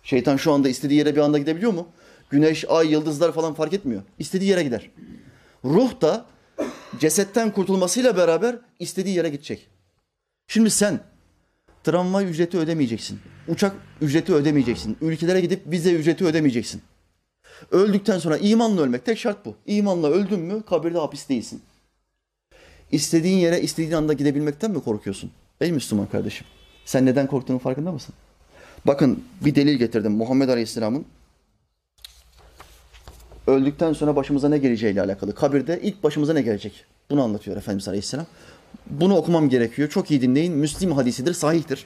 Şeytan 0.04 0.38
şu 0.38 0.52
anda 0.52 0.70
istediği 0.70 1.00
yere 1.00 1.16
bir 1.16 1.22
anda 1.22 1.38
gidebiliyor 1.38 1.74
mu? 1.74 1.88
Güneş, 2.30 2.66
ay, 2.70 2.92
yıldızlar 2.92 3.32
falan 3.32 3.54
fark 3.54 3.74
etmiyor. 3.74 4.02
İstediği 4.20 4.50
yere 4.50 4.64
gider. 4.64 4.90
Ruh 5.66 6.02
da 6.02 6.26
cesetten 7.00 7.52
kurtulmasıyla 7.52 8.18
beraber 8.18 8.56
istediği 8.80 9.16
yere 9.16 9.30
gidecek. 9.30 9.68
Şimdi 10.48 10.70
sen 10.70 11.00
tramvay 11.86 12.26
ücreti 12.30 12.58
ödemeyeceksin. 12.58 13.20
Uçak 13.48 13.76
ücreti 14.02 14.34
ödemeyeceksin. 14.34 14.98
Ülkelere 15.02 15.42
gidip 15.42 15.62
vize 15.72 15.94
ücreti 15.94 16.26
ödemeyeceksin. 16.26 16.82
Öldükten 17.72 18.20
sonra 18.20 18.38
imanla 18.38 18.82
ölmek 18.82 19.06
tek 19.06 19.18
şart 19.18 19.46
bu. 19.46 19.56
İmanla 19.66 20.08
öldün 20.08 20.40
mü 20.40 20.64
kabirde 20.70 20.98
hapis 20.98 21.30
değilsin. 21.30 21.62
İstediğin 22.92 23.38
yere 23.38 23.62
istediğin 23.62 23.92
anda 23.92 24.14
gidebilmekten 24.14 24.72
mi 24.72 24.84
korkuyorsun? 24.84 25.32
Ey 25.62 25.72
Müslüman 25.72 26.08
kardeşim. 26.08 26.48
Sen 26.86 27.06
neden 27.06 27.28
korktuğunun 27.28 27.60
farkında 27.60 27.92
mısın? 27.92 28.16
Bakın 28.86 29.24
bir 29.42 29.56
delil 29.56 29.76
getirdim 29.76 30.12
Muhammed 30.12 30.50
Aleyhisselam'ın 30.50 31.06
öldükten 33.48 33.94
sonra 33.94 34.16
başımıza 34.16 34.50
ne 34.50 34.58
geleceğiyle 34.58 35.02
alakalı. 35.02 35.36
Kabirde 35.36 35.80
ilk 35.84 36.04
başımıza 36.04 36.34
ne 36.34 36.42
gelecek? 36.42 36.86
Bunu 37.10 37.24
anlatıyor 37.24 37.58
Efendimiz 37.58 37.88
Aleyhisselam. 37.88 38.26
Bunu 38.90 39.16
okumam 39.16 39.50
gerekiyor. 39.50 39.90
Çok 39.90 40.12
iyi 40.12 40.22
dinleyin. 40.22 40.54
Müslim 40.54 40.92
hadisidir, 40.92 41.34
sahihtir. 41.34 41.86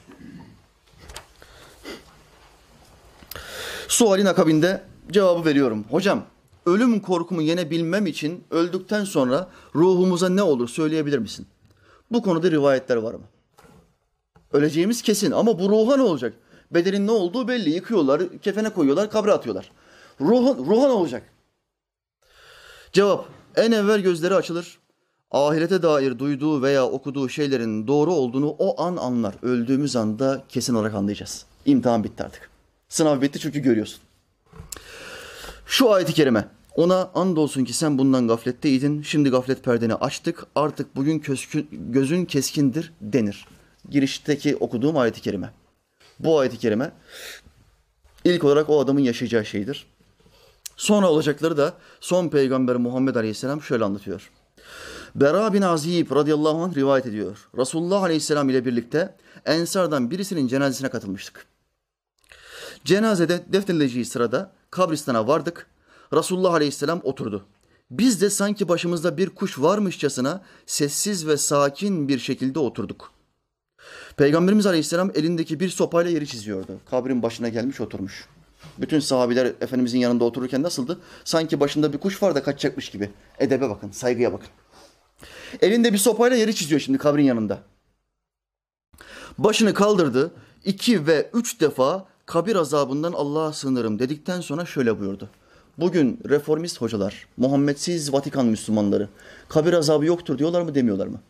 Sualin 3.88 4.26
akabinde 4.26 4.82
cevabı 5.10 5.44
veriyorum. 5.44 5.84
Hocam, 5.90 6.24
ölüm 6.66 7.00
korkumu 7.00 7.42
yenebilmem 7.42 8.06
için 8.06 8.44
öldükten 8.50 9.04
sonra 9.04 9.50
ruhumuza 9.74 10.28
ne 10.28 10.42
olur 10.42 10.68
söyleyebilir 10.68 11.18
misin? 11.18 11.46
Bu 12.10 12.22
konuda 12.22 12.50
rivayetler 12.50 12.96
var 12.96 13.14
mı? 13.14 13.24
Öleceğimiz 14.52 15.02
kesin 15.02 15.30
ama 15.30 15.58
bu 15.58 15.68
ruha 15.68 15.96
ne 15.96 16.02
olacak? 16.02 16.34
Bedenin 16.70 17.06
ne 17.06 17.10
olduğu 17.10 17.48
belli. 17.48 17.70
Yıkıyorlar, 17.70 18.38
kefene 18.42 18.70
koyuyorlar, 18.70 19.10
kabre 19.10 19.32
atıyorlar. 19.32 19.72
Ruha, 20.20 20.54
ruha 20.54 20.86
ne 20.86 20.92
olacak? 20.92 21.22
Cevap, 22.92 23.28
en 23.56 23.72
evvel 23.72 24.00
gözleri 24.00 24.34
açılır. 24.34 24.79
Ahirete 25.30 25.82
dair 25.82 26.18
duyduğu 26.18 26.62
veya 26.62 26.86
okuduğu 26.86 27.28
şeylerin 27.28 27.86
doğru 27.86 28.12
olduğunu 28.12 28.48
o 28.58 28.82
an 28.82 28.96
anlar. 28.96 29.34
Öldüğümüz 29.42 29.96
anda 29.96 30.44
kesin 30.48 30.74
olarak 30.74 30.94
anlayacağız. 30.94 31.44
İmtihan 31.66 32.04
bitti 32.04 32.24
artık. 32.24 32.50
Sınav 32.88 33.20
bitti 33.20 33.38
çünkü 33.38 33.60
görüyorsun. 33.60 34.00
Şu 35.66 35.90
ayeti 35.90 36.12
kerime. 36.12 36.48
Ona 36.76 37.10
andolsun 37.14 37.64
ki 37.64 37.72
sen 37.72 37.98
bundan 37.98 38.28
gafletteydin. 38.28 39.02
Şimdi 39.02 39.30
gaflet 39.30 39.64
perdeni 39.64 39.94
açtık. 39.94 40.46
Artık 40.54 40.96
bugün 40.96 41.18
köskün, 41.18 41.68
gözün 41.70 42.24
keskindir 42.24 42.92
denir. 43.00 43.46
Girişteki 43.90 44.56
okuduğum 44.56 44.96
ayeti 44.96 45.20
kerime. 45.20 45.50
Bu 46.18 46.38
ayeti 46.38 46.58
kerime 46.58 46.92
ilk 48.24 48.44
olarak 48.44 48.70
o 48.70 48.80
adamın 48.80 49.00
yaşayacağı 49.00 49.44
şeydir. 49.44 49.86
Sonra 50.76 51.10
olacakları 51.10 51.56
da 51.56 51.74
son 52.00 52.28
peygamber 52.28 52.76
Muhammed 52.76 53.14
Aleyhisselam 53.14 53.62
şöyle 53.62 53.84
anlatıyor. 53.84 54.30
Bera 55.14 55.52
bin 55.52 55.62
Azib 55.62 56.10
radıyallahu 56.10 56.62
anh 56.62 56.74
rivayet 56.74 57.06
ediyor. 57.06 57.48
Resulullah 57.56 58.02
Aleyhisselam 58.02 58.48
ile 58.50 58.64
birlikte 58.64 59.14
Ensardan 59.46 60.10
birisinin 60.10 60.48
cenazesine 60.48 60.88
katılmıştık. 60.88 61.46
Cenazede 62.84 63.40
defnedileceği 63.52 64.04
sırada 64.04 64.52
kabristana 64.70 65.26
vardık. 65.26 65.66
Resulullah 66.12 66.52
Aleyhisselam 66.52 67.00
oturdu. 67.04 67.44
Biz 67.90 68.20
de 68.20 68.30
sanki 68.30 68.68
başımızda 68.68 69.16
bir 69.16 69.30
kuş 69.30 69.58
varmışçasına 69.58 70.42
sessiz 70.66 71.26
ve 71.26 71.36
sakin 71.36 72.08
bir 72.08 72.18
şekilde 72.18 72.58
oturduk. 72.58 73.12
Peygamberimiz 74.16 74.66
Aleyhisselam 74.66 75.10
elindeki 75.14 75.60
bir 75.60 75.68
sopayla 75.68 76.10
yeri 76.10 76.26
çiziyordu. 76.26 76.72
Kabrin 76.90 77.22
başına 77.22 77.48
gelmiş 77.48 77.80
oturmuş. 77.80 78.28
Bütün 78.78 79.00
sahabiler 79.00 79.46
Efendimizin 79.46 79.98
yanında 79.98 80.24
otururken 80.24 80.62
nasıldı? 80.62 80.98
Sanki 81.24 81.60
başında 81.60 81.92
bir 81.92 81.98
kuş 81.98 82.22
var 82.22 82.34
da 82.34 82.42
kaçacakmış 82.42 82.90
gibi. 82.90 83.10
Edebe 83.38 83.70
bakın, 83.70 83.90
saygıya 83.90 84.32
bakın. 84.32 84.48
Elinde 85.62 85.92
bir 85.92 85.98
sopayla 85.98 86.36
yeri 86.36 86.54
çiziyor 86.54 86.80
şimdi 86.80 86.98
kabrin 86.98 87.24
yanında. 87.24 87.58
Başını 89.38 89.74
kaldırdı. 89.74 90.30
iki 90.64 91.06
ve 91.06 91.30
üç 91.34 91.60
defa 91.60 92.06
kabir 92.26 92.56
azabından 92.56 93.12
Allah'a 93.12 93.52
sığınırım 93.52 93.98
dedikten 93.98 94.40
sonra 94.40 94.66
şöyle 94.66 95.00
buyurdu. 95.00 95.28
Bugün 95.78 96.20
reformist 96.28 96.80
hocalar, 96.80 97.26
Muhammedsiz 97.36 98.12
Vatikan 98.12 98.46
Müslümanları 98.46 99.08
kabir 99.48 99.72
azabı 99.72 100.06
yoktur 100.06 100.38
diyorlar 100.38 100.62
mı 100.62 100.74
demiyorlar 100.74 101.06
mı? 101.06 101.20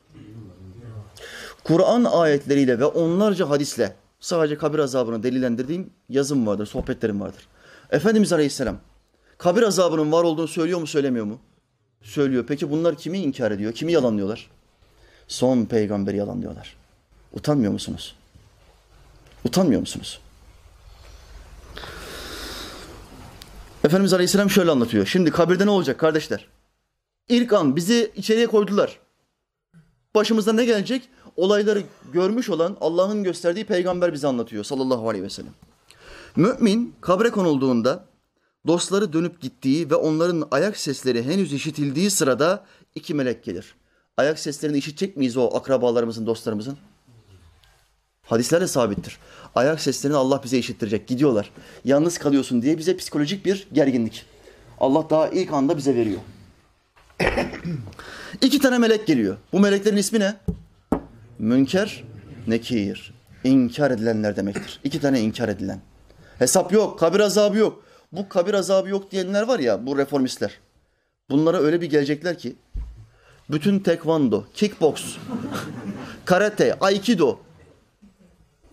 Kur'an 1.64 2.04
ayetleriyle 2.04 2.78
ve 2.78 2.84
onlarca 2.84 3.50
hadisle 3.50 3.96
sadece 4.20 4.58
kabir 4.58 4.78
azabını 4.78 5.22
delillendirdiğim 5.22 5.90
yazım 6.08 6.46
vardır, 6.46 6.66
sohbetlerim 6.66 7.20
vardır. 7.20 7.48
Efendimiz 7.90 8.32
Aleyhisselam 8.32 8.76
kabir 9.38 9.62
azabının 9.62 10.12
var 10.12 10.24
olduğunu 10.24 10.48
söylüyor 10.48 10.80
mu 10.80 10.86
söylemiyor 10.86 11.24
mu? 11.24 11.38
Söylüyor. 12.02 12.44
Peki 12.48 12.70
bunlar 12.70 12.96
kimi 12.96 13.18
inkar 13.18 13.50
ediyor? 13.50 13.72
Kimi 13.72 13.92
yalanlıyorlar? 13.92 14.50
Son 15.28 15.64
peygamberi 15.64 16.16
yalanlıyorlar. 16.16 16.76
Utanmıyor 17.32 17.72
musunuz? 17.72 18.16
Utanmıyor 19.44 19.80
musunuz? 19.80 20.20
Efendimiz 23.84 24.12
Aleyhisselam 24.12 24.50
şöyle 24.50 24.70
anlatıyor. 24.70 25.06
Şimdi 25.06 25.30
kabirde 25.30 25.66
ne 25.66 25.70
olacak 25.70 25.98
kardeşler? 25.98 26.46
İlk 27.28 27.52
an 27.52 27.76
bizi 27.76 28.12
içeriye 28.16 28.46
koydular. 28.46 28.98
Başımıza 30.14 30.52
ne 30.52 30.64
gelecek? 30.64 31.08
Olayları 31.36 31.82
görmüş 32.12 32.50
olan 32.50 32.76
Allah'ın 32.80 33.24
gösterdiği 33.24 33.64
peygamber 33.64 34.12
bize 34.12 34.26
anlatıyor 34.26 34.64
sallallahu 34.64 35.08
aleyhi 35.08 35.24
ve 35.24 35.30
sellem. 35.30 35.52
Mümin 36.36 36.94
kabre 37.00 37.30
konulduğunda 37.30 38.04
dostları 38.66 39.12
dönüp 39.12 39.40
gittiği 39.40 39.90
ve 39.90 39.94
onların 39.94 40.48
ayak 40.50 40.76
sesleri 40.76 41.22
henüz 41.22 41.52
işitildiği 41.52 42.10
sırada 42.10 42.64
iki 42.94 43.14
melek 43.14 43.44
gelir. 43.44 43.74
Ayak 44.16 44.38
seslerini 44.38 44.78
işitecek 44.78 45.16
miyiz 45.16 45.36
o 45.36 45.56
akrabalarımızın, 45.56 46.26
dostlarımızın? 46.26 46.78
Hadislerle 48.22 48.66
sabittir. 48.66 49.18
Ayak 49.54 49.80
seslerini 49.80 50.16
Allah 50.16 50.40
bize 50.44 50.58
işittirecek. 50.58 51.08
Gidiyorlar. 51.08 51.50
Yalnız 51.84 52.18
kalıyorsun 52.18 52.62
diye 52.62 52.78
bize 52.78 52.96
psikolojik 52.96 53.46
bir 53.46 53.68
gerginlik. 53.72 54.26
Allah 54.80 55.10
daha 55.10 55.28
ilk 55.28 55.52
anda 55.52 55.76
bize 55.76 55.94
veriyor. 55.94 56.20
İki 58.40 58.58
tane 58.58 58.78
melek 58.78 59.06
geliyor. 59.06 59.36
Bu 59.52 59.60
meleklerin 59.60 59.96
ismi 59.96 60.20
ne? 60.20 60.36
Münker, 61.38 62.04
nekir. 62.46 63.14
İnkar 63.44 63.90
edilenler 63.90 64.36
demektir. 64.36 64.80
İki 64.84 65.00
tane 65.00 65.20
inkar 65.20 65.48
edilen. 65.48 65.80
Hesap 66.38 66.72
yok, 66.72 66.98
kabir 66.98 67.20
azabı 67.20 67.58
yok. 67.58 67.82
Bu 68.12 68.28
kabir 68.28 68.54
azabı 68.54 68.88
yok 68.88 69.10
diyenler 69.10 69.42
var 69.42 69.58
ya, 69.58 69.86
bu 69.86 69.98
reformistler. 69.98 70.58
Bunlara 71.30 71.58
öyle 71.58 71.80
bir 71.80 71.90
gelecekler 71.90 72.38
ki, 72.38 72.56
bütün 73.50 73.80
tekvando, 73.80 74.44
kickbox, 74.54 75.16
karate, 76.24 76.78
aikido, 76.80 77.38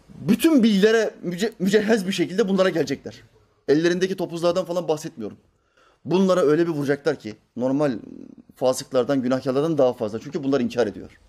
bütün 0.09 0.63
bilgilere 0.63 1.13
müce, 1.21 1.53
mücehhez 1.59 2.07
bir 2.07 2.11
şekilde 2.11 2.49
bunlara 2.49 2.69
gelecekler. 2.69 3.23
Ellerindeki 3.67 4.15
topuzlardan 4.15 4.65
falan 4.65 4.87
bahsetmiyorum. 4.87 5.37
Bunlara 6.05 6.41
öyle 6.41 6.67
bir 6.67 6.71
vuracaklar 6.71 7.19
ki 7.19 7.35
normal 7.55 7.99
fasıklardan, 8.55 9.21
günahkarlardan 9.21 9.77
daha 9.77 9.93
fazla. 9.93 10.19
Çünkü 10.19 10.43
bunlar 10.43 10.61
inkar 10.61 10.87
ediyor. 10.87 11.19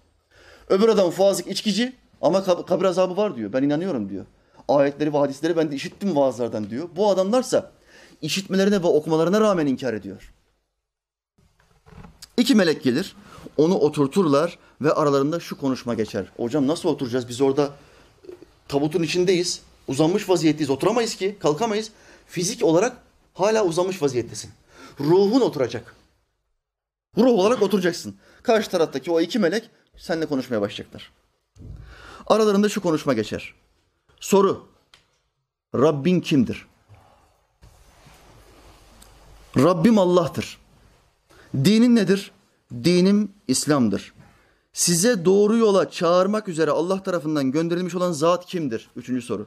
Öbür 0.69 0.89
adam 0.89 1.11
fasık, 1.11 1.47
içkici 1.47 1.93
ama 2.23 2.65
kabir 2.67 2.85
azabı 2.85 3.17
var 3.17 3.37
diyor. 3.37 3.53
Ben 3.53 3.63
inanıyorum 3.63 4.09
diyor. 4.09 4.25
Ayetleri 4.69 5.13
ve 5.13 5.19
hadisleri 5.19 5.57
ben 5.57 5.71
de 5.71 5.77
işittim 5.77 6.17
vaazlardan 6.17 6.71
diyor. 6.71 6.89
Bu 6.97 7.11
adamlarsa 7.11 7.71
işitmelerine 8.23 8.83
ve 8.83 8.87
okumalarına 8.87 9.41
rağmen 9.41 9.67
inkar 9.67 9.95
ediyor. 9.95 10.33
İki 12.37 12.55
melek 12.55 12.83
gelir, 12.83 13.17
onu 13.57 13.75
oturturlar 13.75 14.59
ve 14.81 14.93
aralarında 14.93 15.41
şu 15.41 15.59
konuşma 15.59 15.95
geçer. 15.95 16.27
Hocam 16.37 16.67
nasıl 16.67 16.89
oturacağız? 16.89 17.29
Biz 17.29 17.41
orada 17.41 17.71
tabutun 18.69 19.03
içindeyiz. 19.03 19.63
Uzanmış 19.89 20.29
vaziyetteyiz. 20.29 20.71
Oturamayız 20.71 21.15
ki, 21.15 21.37
kalkamayız. 21.41 21.91
Fizik 22.27 22.65
olarak 22.65 22.97
hala 23.35 23.65
uzanmış 23.65 24.03
vaziyettesin. 24.03 24.51
Ruhun 25.01 25.41
oturacak. 25.41 25.95
Ruh 27.17 27.33
olarak 27.33 27.63
oturacaksın. 27.63 28.17
Karşı 28.43 28.71
taraftaki 28.71 29.11
o 29.11 29.21
iki 29.21 29.39
melek 29.39 29.71
seninle 29.97 30.27
konuşmaya 30.27 30.61
başlayacaklar. 30.61 31.13
Aralarında 32.27 32.69
şu 32.69 32.81
konuşma 32.81 33.15
geçer. 33.15 33.55
Soru. 34.21 34.69
Rabbin 35.75 36.21
kimdir? 36.21 36.67
Rabbim 39.59 39.99
Allah'tır. 39.99 40.59
Dinin 41.55 41.97
nedir? 41.97 42.31
Dinim 42.85 43.33
İslam'dır. 43.49 44.13
Size 44.73 45.25
doğru 45.25 45.57
yola 45.57 45.91
çağırmak 45.91 46.49
üzere 46.49 46.71
Allah 46.71 47.03
tarafından 47.03 47.53
gönderilmiş 47.53 47.95
olan 47.95 48.13
zat 48.13 48.47
kimdir? 48.47 48.91
Üçüncü 48.97 49.23
soru. 49.23 49.47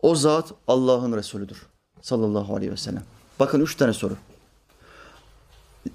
O 0.00 0.14
zat 0.14 0.52
Allah'ın 0.66 1.12
Resulüdür. 1.12 1.66
Sallallahu 2.02 2.56
aleyhi 2.56 2.72
ve 2.72 2.76
sellem. 2.76 3.02
Bakın 3.40 3.60
üç 3.60 3.74
tane 3.74 3.92
soru. 3.92 4.16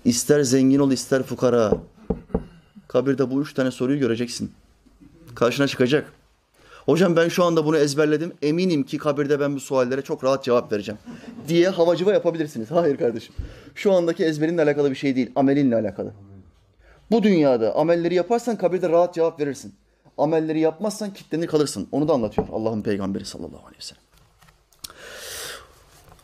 İster 0.06 0.42
zengin 0.44 0.80
ol 0.80 0.92
ister 0.92 1.24
fukara. 1.24 1.74
Kabirde 2.88 3.32
bu 3.32 3.42
üç 3.42 3.54
tane 3.54 3.72
soruyu 3.72 4.00
göreceksin. 4.00 4.54
Karşına 5.36 5.68
çıkacak. 5.68 6.14
Hocam 6.86 7.16
ben 7.16 7.30
şu 7.30 7.44
anda 7.44 7.66
bunu 7.66 7.78
ezberledim. 7.78 8.34
Eminim 8.42 8.84
ki 8.84 8.98
kabirde 8.98 9.40
ben 9.40 9.56
bu 9.56 9.60
suallere 9.60 10.02
çok 10.02 10.24
rahat 10.24 10.44
cevap 10.44 10.72
vereceğim. 10.72 11.00
Diye 11.48 11.70
havacıva 11.70 12.14
yapabilirsiniz. 12.14 12.72
Hayır 12.72 12.98
kardeşim. 12.98 13.36
Şu 13.76 13.94
andaki 13.94 14.26
ezberinle 14.26 14.62
alakalı 14.62 14.92
bir 14.92 14.96
şey 14.96 15.16
değil. 15.16 15.32
Amelinle 15.36 15.76
alakalı. 15.76 16.14
Bu 17.12 17.24
dünyada 17.24 17.76
amelleri 17.76 18.16
yaparsan 18.16 18.58
kabirde 18.58 18.90
rahat 18.90 19.14
cevap 19.14 19.40
verirsin. 19.40 19.76
Amelleri 20.18 20.60
yapmazsan 20.60 21.14
kitlenir 21.14 21.48
kalırsın. 21.48 21.88
Onu 21.92 22.08
da 22.08 22.14
anlatıyor 22.14 22.48
Allah'ın 22.52 22.82
peygamberi 22.82 23.26
sallallahu 23.26 23.66
aleyhi 23.68 23.78
ve 23.78 23.82
sellem. 23.82 24.04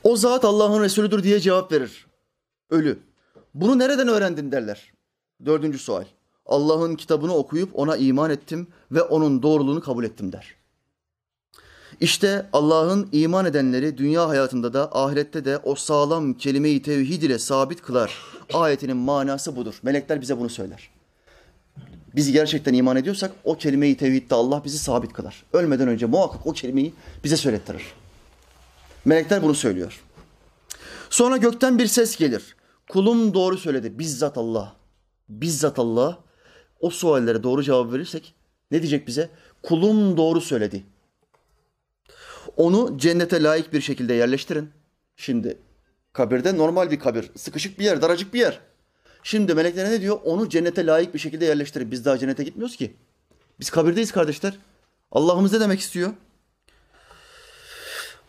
O 0.04 0.16
zat 0.16 0.46
Allah'ın 0.46 0.84
Resulüdür 0.84 1.24
diye 1.24 1.40
cevap 1.40 1.72
verir. 1.72 2.08
Ölü. 2.70 3.00
Bunu 3.54 3.80
nereden 3.80 4.08
öğrendin 4.08 4.52
derler. 4.52 4.94
Dördüncü 5.46 5.80
sual. 5.80 6.06
Allah'ın 6.50 6.96
kitabını 6.96 7.36
okuyup 7.36 7.80
ona 7.80 7.98
iman 7.98 8.30
ettim 8.30 8.68
ve 8.92 9.02
onun 9.02 9.44
doğruluğunu 9.44 9.82
kabul 9.82 10.04
ettim 10.04 10.32
der. 10.32 10.56
İşte 12.00 12.46
Allah'ın 12.54 13.10
iman 13.12 13.46
edenleri 13.46 13.98
dünya 13.98 14.30
hayatında 14.30 14.74
da 14.74 14.96
ahirette 14.96 15.46
de 15.46 15.58
o 15.58 15.76
sağlam 15.76 16.34
kelime-i 16.34 16.82
tevhid 16.82 17.22
ile 17.22 17.40
sabit 17.40 17.82
kılar. 17.82 18.18
Ayetinin 18.54 18.98
manası 18.98 19.56
budur. 19.56 19.80
Melekler 19.84 20.22
bize 20.22 20.40
bunu 20.40 20.50
söyler. 20.50 20.90
Biz 22.16 22.32
gerçekten 22.32 22.74
iman 22.74 22.98
ediyorsak 22.98 23.32
o 23.44 23.58
kelime-i 23.58 23.98
tevhidde 23.98 24.36
Allah 24.36 24.62
bizi 24.66 24.78
sabit 24.78 25.14
kılar. 25.14 25.44
Ölmeden 25.54 25.88
önce 25.88 26.06
muhakkak 26.06 26.48
o 26.48 26.54
kelimeyi 26.54 26.94
bize 27.24 27.38
söylettirir. 27.38 27.84
Melekler 29.06 29.44
bunu 29.44 29.56
söylüyor. 29.56 30.02
Sonra 31.10 31.38
gökten 31.38 31.80
bir 31.80 31.88
ses 31.88 32.16
gelir. 32.16 32.56
Kulum 32.90 33.34
doğru 33.34 33.58
söyledi. 33.58 34.00
Bizzat 34.00 34.38
Allah. 34.38 34.76
Bizzat 35.30 35.80
Allah. 35.80 36.18
O 36.80 36.90
suallere 36.90 37.44
doğru 37.44 37.64
cevap 37.64 37.94
verirsek 37.94 38.34
ne 38.72 38.82
diyecek 38.82 39.08
bize? 39.08 39.30
Kulum 39.64 40.18
doğru 40.18 40.42
söyledi. 40.42 40.84
Onu 42.58 42.98
cennete 42.98 43.44
layık 43.44 43.74
bir 43.74 43.82
şekilde 43.82 44.14
yerleştirin. 44.14 44.70
Şimdi 45.16 45.58
kabirde 46.14 46.58
normal 46.58 46.92
bir 46.92 47.00
kabir. 47.00 47.32
Sıkışık 47.36 47.80
bir 47.80 47.86
yer, 47.86 48.02
daracık 48.02 48.34
bir 48.34 48.40
yer. 48.40 48.60
Şimdi 49.24 49.54
melekler 49.54 49.92
ne 49.92 50.02
diyor? 50.02 50.20
Onu 50.24 50.50
cennete 50.50 50.86
layık 50.86 51.14
bir 51.14 51.20
şekilde 51.20 51.46
yerleştirin. 51.46 51.92
Biz 51.92 52.06
daha 52.06 52.18
cennete 52.18 52.44
gitmiyoruz 52.44 52.76
ki. 52.76 52.96
Biz 53.60 53.70
kabirdeyiz 53.70 54.12
kardeşler. 54.12 54.58
Allah'ımız 55.12 55.54
ne 55.54 55.60
demek 55.60 55.80
istiyor? 55.80 56.14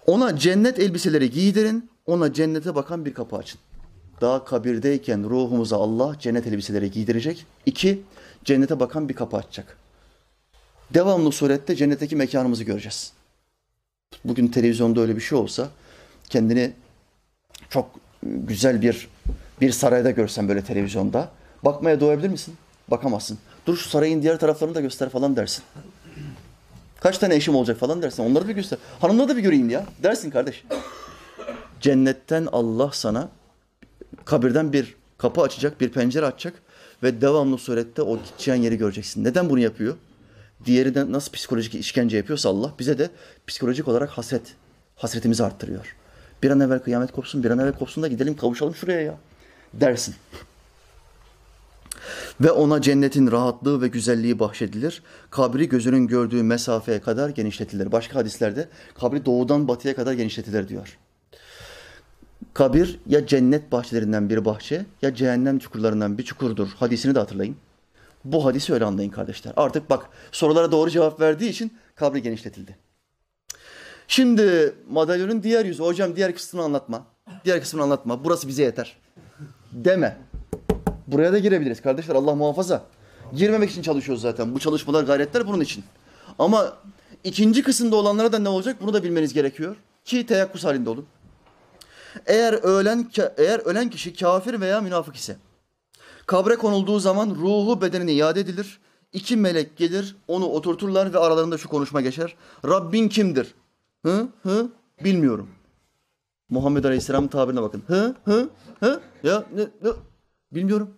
Ona 0.07 0.37
cennet 0.37 0.79
elbiseleri 0.79 1.31
giydirin. 1.31 1.91
Ona 2.07 2.33
cennete 2.33 2.75
bakan 2.75 3.05
bir 3.05 3.15
kapı 3.15 3.37
açın. 3.37 3.61
Daha 4.21 4.45
kabirdeyken 4.45 5.31
ruhumuza 5.31 5.77
Allah 5.77 6.19
cennet 6.19 6.47
elbiseleri 6.47 6.91
giydirecek. 6.91 7.47
İki, 7.67 8.03
cennete 8.45 8.81
bakan 8.81 9.09
bir 9.09 9.15
kapı 9.15 9.37
açacak. 9.37 9.77
Devamlı 10.95 11.33
surette 11.33 11.77
cennetteki 11.77 12.17
mekanımızı 12.17 12.65
göreceğiz. 12.65 13.13
Bugün 14.25 14.49
televizyonda 14.49 15.01
öyle 15.01 15.17
bir 15.17 15.21
şey 15.21 15.39
olsa 15.39 15.69
kendini 16.29 16.73
çok 17.71 17.91
güzel 18.23 18.83
bir 18.83 19.09
bir 19.61 19.73
sarayda 19.73 20.11
görsen 20.11 20.49
böyle 20.49 20.65
televizyonda 20.65 21.31
bakmaya 21.63 22.01
doyabilir 22.01 22.29
misin? 22.29 22.55
Bakamazsın. 22.89 23.39
Dur 23.67 23.77
şu 23.77 23.89
sarayın 23.89 24.23
diğer 24.23 24.39
taraflarını 24.39 24.75
da 24.75 24.81
göster 24.81 25.09
falan 25.09 25.37
dersin. 25.37 25.65
Kaç 27.01 27.19
tane 27.19 27.35
eşim 27.35 27.55
olacak 27.55 27.79
falan 27.79 28.03
dersin. 28.03 28.23
Onları 28.23 28.49
bir 28.49 28.55
göster. 28.55 28.79
Hanımları 29.01 29.29
da 29.29 29.37
bir 29.37 29.43
göreyim 29.43 29.71
ya 29.71 29.87
dersin 30.03 30.31
kardeş. 30.31 30.65
Cennetten 31.81 32.49
Allah 32.53 32.91
sana 32.93 33.29
kabirden 34.25 34.73
bir 34.73 34.95
kapı 35.19 35.41
açacak, 35.41 35.81
bir 35.81 35.89
pencere 35.89 36.27
açacak 36.27 36.55
ve 37.03 37.21
devamlı 37.21 37.59
surette 37.59 38.03
o 38.03 38.19
gideceğin 38.23 38.63
yeri 38.63 38.79
göreceksin. 38.79 39.25
Neden 39.25 39.51
bunu 39.51 39.59
yapıyor? 39.59 39.97
Diğeri 40.65 40.95
de 40.95 41.13
nasıl 41.13 41.33
psikolojik 41.33 41.75
işkence 41.75 42.17
yapıyorsa 42.17 42.49
Allah 42.49 42.75
bize 42.79 42.99
de 42.99 43.11
psikolojik 43.47 43.89
olarak 43.89 44.11
hasret, 44.11 44.43
hasretimizi 44.97 45.45
arttırıyor. 45.45 45.97
Bir 46.43 46.51
an 46.51 46.61
evvel 46.61 46.79
kıyamet 46.79 47.13
kopsun, 47.13 47.45
bir 47.45 47.51
an 47.51 47.59
evvel 47.59 47.73
kopsun 47.73 48.03
da 48.03 48.09
gidelim 48.09 48.37
kavuşalım 48.37 48.75
şuraya 48.75 49.01
ya 49.01 49.15
dersin. 49.75 50.15
Ve 52.41 52.51
ona 52.51 52.83
cennetin 52.83 53.31
rahatlığı 53.31 53.83
ve 53.83 53.89
güzelliği 53.89 54.39
bahşedilir. 54.39 55.03
Kabri 55.31 55.69
gözünün 55.69 56.07
gördüğü 56.07 56.43
mesafeye 56.43 57.01
kadar 57.01 57.29
genişletilir. 57.29 57.93
Başka 57.93 58.19
hadislerde 58.19 58.69
kabri 59.01 59.27
doğudan 59.27 59.69
batıya 59.69 59.95
kadar 59.95 60.13
genişletilir 60.13 60.69
diyor. 60.69 60.99
Kabir 62.55 63.01
ya 63.07 63.27
cennet 63.27 63.73
bahçelerinden 63.73 64.31
bir 64.31 64.45
bahçe 64.45 64.87
ya 65.03 65.15
cehennem 65.15 65.59
çukurlarından 65.59 66.19
bir 66.19 66.23
çukurdur. 66.23 66.69
Hadisini 66.69 67.15
de 67.15 67.19
hatırlayın. 67.19 67.57
Bu 68.25 68.45
hadisi 68.45 68.73
öyle 68.73 68.85
anlayın 68.85 69.11
kardeşler. 69.11 69.53
Artık 69.57 69.91
bak 69.91 70.09
sorulara 70.33 70.73
doğru 70.73 70.91
cevap 70.91 71.21
verdiği 71.21 71.51
için 71.51 71.73
kabri 71.95 72.23
genişletildi. 72.23 72.77
Şimdi 74.09 74.75
madalyonun 74.91 75.43
diğer 75.43 75.65
yüzü. 75.65 75.83
Hocam 75.83 76.17
diğer 76.17 76.35
kısmını 76.35 76.65
anlatma. 76.65 77.07
Diğer 77.45 77.61
kısmını 77.61 77.85
anlatma. 77.85 78.25
Burası 78.25 78.49
bize 78.49 78.63
yeter. 78.63 78.97
Deme. 79.73 80.17
Buraya 81.07 81.33
da 81.33 81.39
girebiliriz 81.39 81.83
kardeşler 81.83 82.15
Allah 82.15 82.35
muhafaza. 82.35 82.85
Girmemek 83.35 83.71
için 83.71 83.83
çalışıyoruz 83.83 84.23
zaten. 84.23 84.55
Bu 84.55 84.59
çalışmalar 84.59 85.05
gayretler 85.05 85.47
bunun 85.47 85.61
için. 85.61 85.85
Ama 86.39 86.77
ikinci 87.25 87.63
kısımda 87.63 87.97
olanlara 87.97 88.33
da 88.33 88.39
ne 88.39 88.49
olacak 88.49 88.77
bunu 88.81 88.95
da 88.95 89.03
bilmeniz 89.05 89.35
gerekiyor. 89.35 89.77
Ki 90.05 90.27
teyakkuz 90.27 90.65
halinde 90.65 90.91
olun. 90.91 91.07
Eğer 92.27 92.53
ölen 92.53 93.11
eğer 93.37 93.59
ölen 93.59 93.91
kişi 93.91 94.15
kafir 94.15 94.61
veya 94.61 94.81
münafık 94.81 95.17
ise 95.17 95.37
kabre 96.27 96.57
konulduğu 96.57 96.99
zaman 96.99 97.31
ruhu 97.31 97.81
bedenine 97.81 98.13
iade 98.13 98.41
edilir. 98.41 98.81
İki 99.13 99.37
melek 99.37 99.77
gelir, 99.77 100.17
onu 100.29 100.47
oturturlar 100.47 101.13
ve 101.13 101.19
aralarında 101.19 101.59
şu 101.59 101.69
konuşma 101.69 102.01
geçer. 102.01 102.37
Rabbin 102.65 103.09
kimdir? 103.09 103.55
Hı? 104.05 104.29
Hı? 104.43 104.69
Bilmiyorum. 105.05 105.49
Muhammed 106.49 106.85
Aleyhisselam 106.85 107.29
tabirine 107.29 107.63
bakın. 107.63 107.83
Hı? 107.87 108.15
Hı? 108.25 108.49
Hı? 108.81 109.01
Ya 109.23 109.45
ne? 109.55 109.63
ne? 109.63 109.91
Bilmiyorum. 110.53 110.91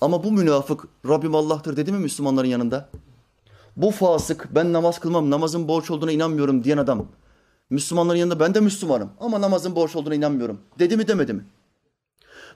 Ama 0.00 0.24
bu 0.24 0.32
münafık 0.32 0.84
Rabbim 1.08 1.34
Allah'tır 1.34 1.76
dedi 1.76 1.92
mi 1.92 1.98
Müslümanların 1.98 2.48
yanında? 2.48 2.88
Bu 3.76 3.90
fasık 3.90 4.48
ben 4.54 4.72
namaz 4.72 4.98
kılmam, 4.98 5.30
namazın 5.30 5.68
borç 5.68 5.90
olduğuna 5.90 6.12
inanmıyorum 6.12 6.64
diyen 6.64 6.78
adam. 6.78 7.06
Müslümanların 7.70 8.18
yanında 8.18 8.40
ben 8.40 8.54
de 8.54 8.60
Müslümanım 8.60 9.10
ama 9.20 9.40
namazın 9.40 9.76
borç 9.76 9.96
olduğuna 9.96 10.14
inanmıyorum. 10.14 10.60
Dedi 10.78 10.96
mi 10.96 11.08
demedi 11.08 11.32
mi? 11.32 11.44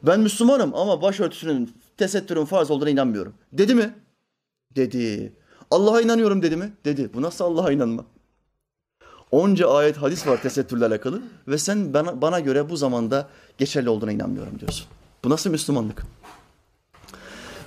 Ben 0.02 0.20
Müslümanım 0.20 0.74
ama 0.74 1.02
başörtüsünün, 1.02 1.74
tesettürün 1.96 2.44
farz 2.44 2.70
olduğuna 2.70 2.90
inanmıyorum. 2.90 3.34
Dedi 3.52 3.74
mi? 3.74 3.94
Dedi. 4.76 5.32
Allah'a 5.70 6.00
inanıyorum 6.00 6.42
dedi 6.42 6.56
mi? 6.56 6.72
Dedi. 6.84 7.10
Bu 7.14 7.22
nasıl 7.22 7.44
Allah'a 7.44 7.72
inanma? 7.72 8.04
Onca 9.30 9.70
ayet 9.70 9.96
hadis 9.96 10.26
var 10.26 10.42
tesettürle 10.42 10.86
alakalı 10.86 11.22
ve 11.48 11.58
sen 11.58 11.94
bana, 11.94 12.22
bana 12.22 12.40
göre 12.40 12.70
bu 12.70 12.76
zamanda 12.76 13.28
geçerli 13.58 13.88
olduğuna 13.88 14.12
inanmıyorum 14.12 14.60
diyorsun. 14.60 14.86
Bu 15.24 15.30
nasıl 15.30 15.50
Müslümanlık? 15.50 16.02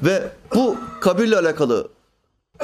Ve 0.04 0.32
bu 0.56 0.78
kabirle 1.02 1.38
alakalı, 1.38 1.88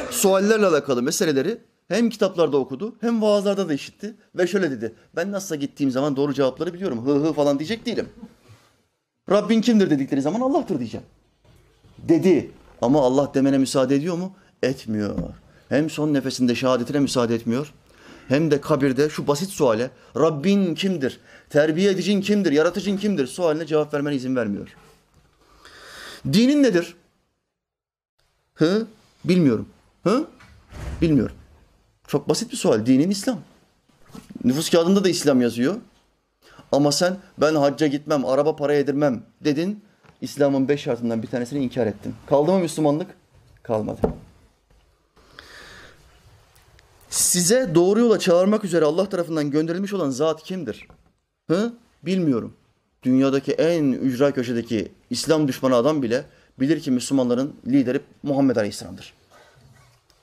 suallerle 0.09 0.65
alakalı 0.65 1.03
meseleleri 1.03 1.61
hem 1.87 2.09
kitaplarda 2.09 2.57
okudu 2.57 2.95
hem 3.01 3.21
vaazlarda 3.21 3.69
da 3.69 3.73
işitti. 3.73 4.13
Ve 4.35 4.47
şöyle 4.47 4.71
dedi, 4.71 4.93
ben 5.15 5.31
nasılsa 5.31 5.55
gittiğim 5.55 5.91
zaman 5.91 6.15
doğru 6.15 6.33
cevapları 6.33 6.73
biliyorum. 6.73 7.05
Hı 7.05 7.13
hı 7.13 7.33
falan 7.33 7.59
diyecek 7.59 7.85
değilim. 7.85 8.09
Rabbin 9.31 9.61
kimdir 9.61 9.89
dedikleri 9.89 10.21
zaman 10.21 10.41
Allah'tır 10.41 10.79
diyeceğim. 10.79 11.05
Dedi 11.97 12.51
ama 12.81 13.01
Allah 13.01 13.33
demene 13.33 13.57
müsaade 13.57 13.95
ediyor 13.95 14.17
mu? 14.17 14.35
Etmiyor. 14.63 15.19
Hem 15.69 15.89
son 15.89 16.13
nefesinde 16.13 16.55
şehadetine 16.55 16.99
müsaade 16.99 17.35
etmiyor 17.35 17.73
hem 18.27 18.51
de 18.51 18.61
kabirde 18.61 19.09
şu 19.09 19.27
basit 19.27 19.49
suale 19.49 19.91
Rabbin 20.17 20.75
kimdir? 20.75 21.19
Terbiye 21.49 21.91
edicin 21.91 22.21
kimdir? 22.21 22.51
Yaratıcın 22.51 22.97
kimdir? 22.97 23.27
Sualine 23.27 23.65
cevap 23.65 23.93
vermene 23.93 24.15
izin 24.15 24.35
vermiyor. 24.35 24.67
Dinin 26.33 26.63
nedir? 26.63 26.95
Hı? 28.53 28.87
Bilmiyorum. 29.25 29.69
Hı? 30.03 30.27
Bilmiyorum. 31.01 31.35
Çok 32.13 32.29
basit 32.29 32.51
bir 32.51 32.57
sual. 32.57 32.85
Dinin 32.85 33.09
İslam. 33.09 33.39
Nüfus 34.43 34.69
kağıdında 34.69 35.03
da 35.03 35.09
İslam 35.09 35.41
yazıyor. 35.41 35.75
Ama 36.71 36.91
sen 36.91 37.17
ben 37.37 37.55
hacca 37.55 37.87
gitmem, 37.87 38.25
araba 38.25 38.55
para 38.55 38.73
yedirmem 38.73 39.23
dedin. 39.41 39.83
İslam'ın 40.21 40.67
beş 40.67 40.81
şartından 40.81 41.23
bir 41.23 41.27
tanesini 41.27 41.63
inkar 41.63 41.87
ettin. 41.87 42.15
Kaldı 42.29 42.51
mı 42.51 42.59
Müslümanlık? 42.59 43.07
Kalmadı. 43.63 43.99
Size 47.09 47.75
doğru 47.75 47.99
yola 47.99 48.19
çağırmak 48.19 48.63
üzere 48.63 48.85
Allah 48.85 49.09
tarafından 49.09 49.51
gönderilmiş 49.51 49.93
olan 49.93 50.09
zat 50.09 50.43
kimdir? 50.43 50.87
Hı? 51.49 51.73
Bilmiyorum. 52.03 52.53
Dünyadaki 53.03 53.51
en 53.51 53.91
ücra 53.91 54.31
köşedeki 54.31 54.91
İslam 55.09 55.47
düşmanı 55.47 55.75
adam 55.75 56.01
bile 56.01 56.25
bilir 56.59 56.79
ki 56.79 56.91
Müslümanların 56.91 57.55
lideri 57.67 58.01
Muhammed 58.23 58.55
Aleyhisselam'dır. 58.55 59.13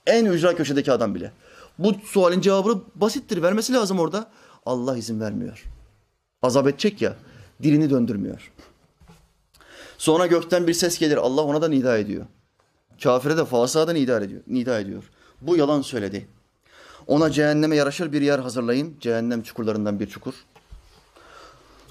En 0.07 0.25
ücra 0.25 0.57
köşedeki 0.57 0.93
adam 0.93 1.15
bile. 1.15 1.33
Bu 1.81 1.95
sualin 2.05 2.41
cevabını 2.41 2.81
basittir. 2.95 3.43
Vermesi 3.43 3.73
lazım 3.73 3.99
orada. 3.99 4.31
Allah 4.67 4.97
izin 4.97 5.21
vermiyor. 5.21 5.65
Azap 6.43 6.67
edecek 6.67 7.03
ya. 7.03 7.17
Dilini 7.63 7.91
döndürmüyor. 7.91 8.53
Sonra 9.99 10.27
gökten 10.27 10.67
bir 10.67 10.75
ses 10.75 10.99
gelir. 10.99 11.17
Allah 11.17 11.43
ona 11.43 11.63
da 11.63 11.69
nida 11.69 11.99
ediyor. 11.99 12.27
Kafire 13.03 13.37
de 13.37 13.45
fasığa 13.45 13.93
nida 13.93 14.21
ediyor. 14.21 14.41
Nida 14.47 14.81
ediyor. 14.81 15.11
Bu 15.41 15.57
yalan 15.57 15.83
söyledi. 15.83 16.29
Ona 17.07 17.31
cehenneme 17.31 17.77
yaraşır 17.77 18.13
bir 18.13 18.23
yer 18.23 18.39
hazırlayın. 18.39 18.97
Cehennem 19.01 19.43
çukurlarından 19.43 20.01
bir 20.01 20.07
çukur. 20.07 20.35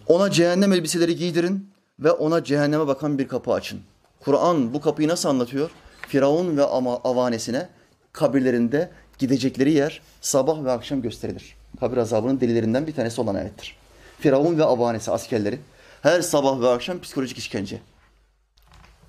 Ona 0.07 0.31
cehennem 0.31 0.73
elbiseleri 0.73 1.15
giydirin 1.15 1.69
ve 1.99 2.11
ona 2.11 2.43
cehenneme 2.43 2.87
bakan 2.87 3.19
bir 3.19 3.27
kapı 3.27 3.53
açın. 3.53 3.79
Kur'an 4.19 4.73
bu 4.73 4.81
kapıyı 4.81 5.09
nasıl 5.09 5.29
anlatıyor? 5.29 5.69
Firavun 6.07 6.57
ve 6.57 6.65
ama 6.65 6.97
avanesine 6.97 7.69
kabirlerinde 8.13 8.91
gidecekleri 9.19 9.73
yer 9.73 10.01
sabah 10.21 10.63
ve 10.63 10.71
akşam 10.71 11.01
gösterilir. 11.01 11.55
Kabir 11.79 11.97
azabının 11.97 12.39
delilerinden 12.39 12.87
bir 12.87 12.95
tanesi 12.95 13.21
olan 13.21 13.35
ayettir. 13.35 13.75
Firavun 14.19 14.57
ve 14.57 14.63
avanesi 14.63 15.11
askerleri 15.11 15.59
her 16.01 16.21
sabah 16.21 16.61
ve 16.61 16.69
akşam 16.69 17.01
psikolojik 17.01 17.37
işkence. 17.37 17.81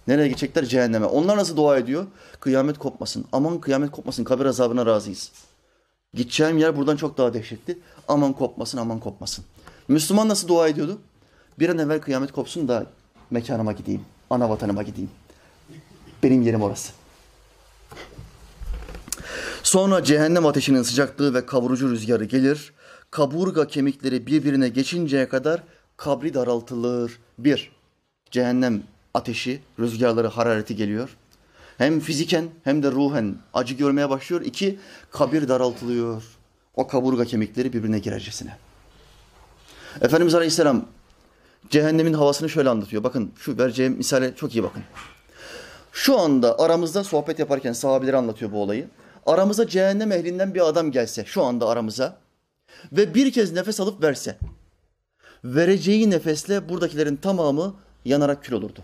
Nereye 0.09 0.29
gidecekler? 0.29 0.65
Cehenneme. 0.65 1.07
Onlar 1.07 1.37
nasıl 1.37 1.57
dua 1.57 1.79
ediyor? 1.79 2.07
Kıyamet 2.41 2.79
kopmasın. 2.79 3.25
Aman 3.33 3.61
kıyamet 3.61 3.91
kopmasın. 3.91 4.25
Kabir 4.25 4.45
azabına 4.45 4.87
razıyız. 4.87 5.33
Gideceğim 6.15 6.59
yer 6.59 6.77
buradan 6.77 6.97
çok 6.97 7.19
daha 7.19 7.35
dehşetli. 7.35 7.79
Aman 8.09 8.33
kopmasın, 8.33 8.79
aman 8.79 9.01
kopmasın. 9.01 9.45
Müslüman 9.89 10.29
nasıl 10.29 10.49
dua 10.49 10.69
ediyordu? 10.69 10.99
Bir 11.59 11.69
an 11.69 11.79
evvel 11.79 12.01
kıyamet 12.01 12.33
kopsun 12.33 12.69
da 12.69 12.87
mekanıma 13.31 13.73
gideyim. 13.73 14.05
Ana 14.31 14.51
vatanıma 14.51 14.83
gideyim. 14.83 15.11
Benim 16.23 16.43
yerim 16.43 16.63
orası. 16.63 17.00
Sonra 19.63 20.05
cehennem 20.05 20.47
ateşinin 20.47 20.83
sıcaklığı 20.83 21.35
ve 21.35 21.47
kavurucu 21.47 21.91
rüzgarı 21.91 22.25
gelir. 22.25 22.73
Kaburga 23.11 23.67
kemikleri 23.67 24.27
birbirine 24.27 24.69
geçinceye 24.69 25.29
kadar 25.29 25.63
kabri 25.97 26.35
daraltılır. 26.35 27.19
Bir, 27.39 27.73
cehennem 28.31 28.83
ateşi, 29.15 29.61
rüzgarları, 29.79 30.29
harareti 30.29 30.77
geliyor. 30.77 31.17
Hem 31.79 32.01
fiziken 32.01 32.49
hem 32.65 32.83
de 32.83 32.91
ruhen 32.91 33.37
acı 33.55 33.75
görmeye 33.75 34.11
başlıyor. 34.11 34.43
İki, 34.45 34.79
kabir 35.11 35.49
daraltılıyor. 35.49 36.23
O 36.75 36.87
kaburga 36.87 37.25
kemikleri 37.25 37.73
birbirine 37.73 37.99
girercesine. 37.99 38.57
Efendimiz 40.01 40.35
Aleyhisselam 40.35 40.87
cehennemin 41.71 42.13
havasını 42.13 42.49
şöyle 42.49 42.69
anlatıyor. 42.69 43.05
Bakın 43.05 43.33
şu 43.37 43.59
vereceğim 43.59 43.93
misale 43.93 44.35
çok 44.37 44.55
iyi 44.55 44.63
bakın. 44.63 44.83
Şu 45.93 46.19
anda 46.19 46.59
aramızda 46.59 47.05
sohbet 47.05 47.39
yaparken 47.39 47.73
sahabeleri 47.73 48.17
anlatıyor 48.17 48.53
bu 48.53 48.63
olayı. 48.63 48.89
Aramıza 49.31 49.68
cehennem 49.68 50.12
ehlinden 50.12 50.55
bir 50.55 50.68
adam 50.68 50.91
gelse 50.91 51.24
şu 51.24 51.43
anda 51.43 51.68
aramıza 51.68 52.16
ve 52.93 53.14
bir 53.14 53.33
kez 53.33 53.53
nefes 53.53 53.81
alıp 53.81 54.03
verse 54.03 54.39
vereceği 55.45 56.11
nefesle 56.11 56.68
buradakilerin 56.68 57.16
tamamı 57.16 57.74
yanarak 58.05 58.45
kül 58.45 58.53
olurdu. 58.53 58.81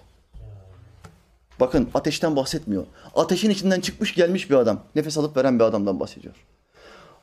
Bakın 1.60 1.88
ateşten 1.94 2.36
bahsetmiyor. 2.36 2.86
Ateşin 3.14 3.50
içinden 3.50 3.80
çıkmış 3.80 4.14
gelmiş 4.14 4.50
bir 4.50 4.54
adam. 4.54 4.84
Nefes 4.94 5.18
alıp 5.18 5.36
veren 5.36 5.58
bir 5.58 5.64
adamdan 5.64 6.00
bahsediyor. 6.00 6.34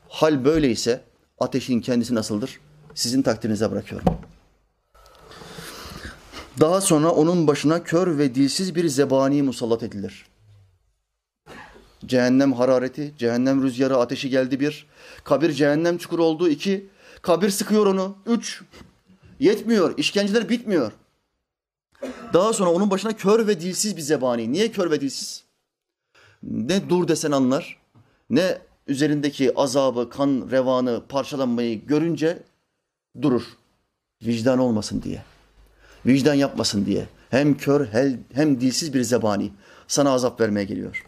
Hal 0.08 0.44
böyleyse 0.44 1.00
ateşin 1.38 1.80
kendisi 1.80 2.14
nasıldır? 2.14 2.60
Sizin 2.94 3.22
takdirinize 3.22 3.70
bırakıyorum. 3.70 4.08
Daha 6.60 6.80
sonra 6.80 7.10
onun 7.10 7.46
başına 7.46 7.82
kör 7.82 8.18
ve 8.18 8.34
dilsiz 8.34 8.74
bir 8.74 8.88
zebani 8.88 9.42
musallat 9.42 9.82
edilir. 9.82 10.33
Cehennem 12.06 12.52
harareti, 12.52 13.14
cehennem 13.18 13.62
rüzgarı, 13.62 13.96
ateşi 13.96 14.30
geldi 14.30 14.60
bir. 14.60 14.86
Kabir 15.24 15.52
cehennem 15.52 15.98
çukuru 15.98 16.24
oldu 16.24 16.48
iki. 16.48 16.86
Kabir 17.22 17.50
sıkıyor 17.50 17.86
onu 17.86 18.16
üç. 18.26 18.62
Yetmiyor, 19.40 19.98
işkenceler 19.98 20.48
bitmiyor. 20.48 20.92
Daha 22.32 22.52
sonra 22.52 22.70
onun 22.70 22.90
başına 22.90 23.16
kör 23.16 23.46
ve 23.46 23.60
dilsiz 23.60 23.96
bir 23.96 24.02
zebani. 24.02 24.52
Niye 24.52 24.72
kör 24.72 24.90
ve 24.90 25.00
dilsiz? 25.00 25.44
Ne 26.42 26.88
dur 26.88 27.08
desen 27.08 27.30
anlar, 27.30 27.78
ne 28.30 28.58
üzerindeki 28.86 29.54
azabı, 29.56 30.10
kan 30.10 30.48
revanı, 30.50 31.02
parçalanmayı 31.08 31.86
görünce 31.86 32.42
durur. 33.22 33.42
Vicdan 34.22 34.58
olmasın 34.58 35.02
diye. 35.02 35.22
Vicdan 36.06 36.34
yapmasın 36.34 36.86
diye. 36.86 37.06
Hem 37.30 37.56
kör 37.56 37.86
hem 38.32 38.60
dilsiz 38.60 38.94
bir 38.94 39.02
zebani 39.02 39.52
sana 39.88 40.10
azap 40.10 40.40
vermeye 40.40 40.64
geliyor. 40.64 41.06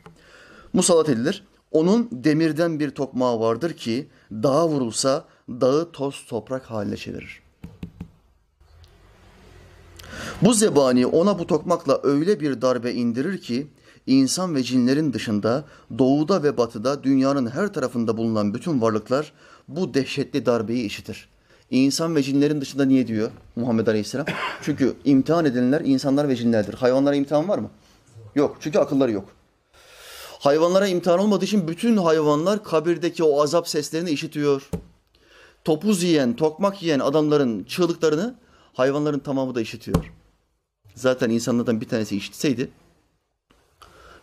Musallat 0.77 1.09
edilir. 1.09 1.45
Onun 1.73 2.09
demirden 2.13 2.81
bir 2.81 2.91
tokmağı 2.91 3.41
vardır 3.41 3.73
ki 3.73 4.09
dağa 4.33 4.69
vurulsa 4.69 5.25
dağı 5.49 5.93
toz 5.93 6.25
toprak 6.29 6.63
haline 6.63 6.97
çevirir. 6.97 7.43
Bu 10.43 10.55
zebani 10.55 11.07
ona 11.07 11.39
bu 11.39 11.47
tokmakla 11.47 12.01
öyle 12.03 12.41
bir 12.41 12.63
darbe 12.63 12.93
indirir 12.93 13.41
ki 13.41 13.67
insan 14.07 14.55
ve 14.55 14.63
cinlerin 14.63 15.13
dışında 15.13 15.65
doğuda 15.99 16.43
ve 16.43 16.57
batıda 16.57 17.05
dünyanın 17.05 17.47
her 17.47 17.73
tarafında 17.73 18.17
bulunan 18.17 18.55
bütün 18.55 18.81
varlıklar 18.81 19.33
bu 19.69 19.95
dehşetli 19.95 20.47
darbeyi 20.47 20.85
işitir. 20.85 21.29
İnsan 21.71 22.17
ve 22.17 22.23
cinlerin 22.23 22.61
dışında 22.61 22.85
niye 22.85 23.07
diyor 23.07 23.31
Muhammed 23.57 23.87
Aleyhisselam? 23.87 24.27
Çünkü 24.63 24.95
imtihan 25.05 25.45
edilenler 25.45 25.81
insanlar 25.81 26.29
ve 26.29 26.37
cinlerdir. 26.37 26.75
Hayvanlara 26.75 27.15
imtihan 27.15 27.49
var 27.49 27.59
mı? 27.59 27.71
Yok. 28.35 28.57
Çünkü 28.61 28.79
akılları 28.79 29.13
yok. 29.13 29.36
Hayvanlara 30.39 30.87
imtihan 30.89 31.19
olmadığı 31.19 31.45
için 31.45 31.69
bütün 31.69 31.97
hayvanlar 31.97 32.65
kabirdeki 32.65 33.25
o 33.25 33.43
azap 33.43 33.69
seslerini 33.69 34.11
işitiyor. 34.11 34.71
Topuz 35.65 36.03
yiyen, 36.03 36.37
tokmak 36.37 36.83
yiyen 36.83 37.01
adamların 37.01 37.65
çığlıklarını 37.65 38.39
hayvanların 38.73 39.19
tamamı 39.19 39.55
da 39.55 39.61
işitiyor. 39.61 40.13
Zaten 40.95 41.31
insanlardan 41.31 41.81
bir 41.81 41.89
tanesi 41.89 42.17
işitseydi 42.17 42.71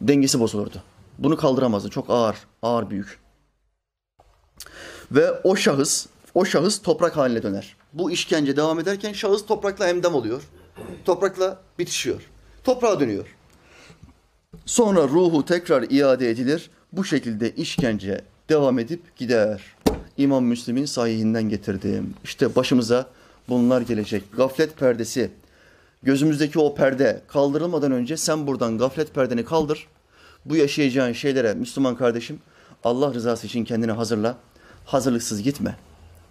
dengesi 0.01 0.39
bozulurdu. 0.39 0.83
Bunu 1.17 1.37
kaldıramazdı. 1.37 1.89
Çok 1.89 2.09
ağır, 2.09 2.35
ağır 2.61 2.89
büyük. 2.89 3.19
Ve 5.11 5.31
o 5.43 5.55
şahıs, 5.55 6.05
o 6.33 6.45
şahıs 6.45 6.81
toprak 6.81 7.17
haline 7.17 7.43
döner. 7.43 7.75
Bu 7.93 8.11
işkence 8.11 8.55
devam 8.57 8.79
ederken 8.79 9.13
şahıs 9.13 9.45
toprakla 9.45 9.87
hemdem 9.87 10.15
oluyor. 10.15 10.43
Toprakla 11.05 11.61
bitişiyor. 11.79 12.21
Toprağa 12.63 12.99
dönüyor. 12.99 13.35
Sonra 14.65 15.03
ruhu 15.03 15.45
tekrar 15.45 15.83
iade 15.89 16.29
edilir. 16.29 16.69
Bu 16.93 17.05
şekilde 17.05 17.55
işkence 17.55 18.21
devam 18.49 18.79
edip 18.79 19.17
gider. 19.17 19.61
İmam 20.17 20.45
Müslim'in 20.45 20.85
sahihinden 20.85 21.43
getirdim. 21.43 22.13
İşte 22.23 22.55
başımıza 22.55 23.07
bunlar 23.49 23.81
gelecek. 23.81 24.23
Gaflet 24.37 24.77
perdesi, 24.77 25.31
gözümüzdeki 26.03 26.59
o 26.59 26.75
perde 26.75 27.21
kaldırılmadan 27.27 27.91
önce 27.91 28.17
sen 28.17 28.47
buradan 28.47 28.77
gaflet 28.77 29.13
perdeni 29.13 29.45
kaldır. 29.45 29.87
Bu 30.45 30.55
yaşayacağın 30.55 31.13
şeylere 31.13 31.53
Müslüman 31.53 31.95
kardeşim 31.95 32.39
Allah 32.83 33.13
rızası 33.13 33.47
için 33.47 33.65
kendini 33.65 33.91
hazırla. 33.91 34.37
Hazırlıksız 34.85 35.41
gitme. 35.43 35.75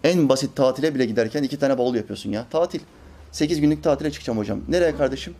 En 0.03 0.29
basit 0.29 0.55
tatile 0.55 0.95
bile 0.95 1.05
giderken 1.05 1.43
iki 1.43 1.59
tane 1.59 1.77
bavul 1.77 1.95
yapıyorsun 1.95 2.31
ya. 2.31 2.45
Tatil. 2.49 2.79
Sekiz 3.31 3.61
günlük 3.61 3.83
tatile 3.83 4.11
çıkacağım 4.11 4.39
hocam. 4.39 4.59
Nereye 4.67 4.95
kardeşim? 4.95 5.33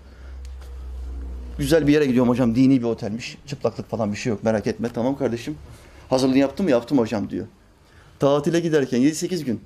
Güzel 1.58 1.88
bir 1.88 1.94
yere 1.94 2.06
gidiyorum 2.06 2.30
hocam. 2.30 2.56
Dini 2.56 2.80
bir 2.80 2.86
otelmiş. 2.86 3.38
Çıplaklık 3.48 3.90
falan 3.90 4.12
bir 4.12 4.18
şey 4.18 4.30
yok. 4.30 4.44
Merak 4.44 4.68
etme. 4.68 4.90
Tamam 4.94 5.18
kardeşim. 5.18 5.58
Hazırlığını 6.10 6.38
yaptım 6.38 6.66
mı? 6.66 6.72
Yaptım 6.72 6.98
hocam 6.98 7.30
diyor. 7.30 7.48
Tatile 8.20 8.60
giderken 8.60 9.02
7-8 9.02 9.44
gün. 9.44 9.62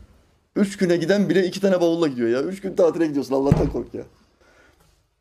Üç 0.55 0.77
güne 0.77 0.97
giden 0.97 1.29
bile 1.29 1.45
iki 1.45 1.61
tane 1.61 1.81
bavulla 1.81 2.07
gidiyor 2.07 2.29
ya. 2.29 2.41
Üç 2.41 2.61
gün 2.61 2.75
tatile 2.75 3.07
gidiyorsun. 3.07 3.35
Allah'tan 3.35 3.69
kork 3.69 3.93
ya. 3.93 4.03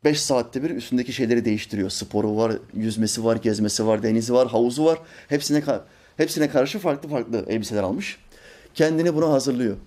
Beş 0.03 0.21
saatte 0.21 0.63
bir 0.63 0.69
üstündeki 0.69 1.13
şeyleri 1.13 1.45
değiştiriyor. 1.45 1.89
Sporu 1.89 2.37
var, 2.37 2.53
yüzmesi 2.73 3.25
var, 3.25 3.35
gezmesi 3.35 3.87
var, 3.87 4.03
denizi 4.03 4.33
var, 4.33 4.47
havuzu 4.47 4.85
var. 4.85 4.99
Hepsine 5.27 5.63
hepsine 6.17 6.49
karşı 6.49 6.79
farklı 6.79 7.09
farklı 7.09 7.45
elbiseler 7.47 7.83
almış. 7.83 8.17
Kendini 8.73 9.15
buna 9.15 9.29
hazırlıyor. 9.31 9.77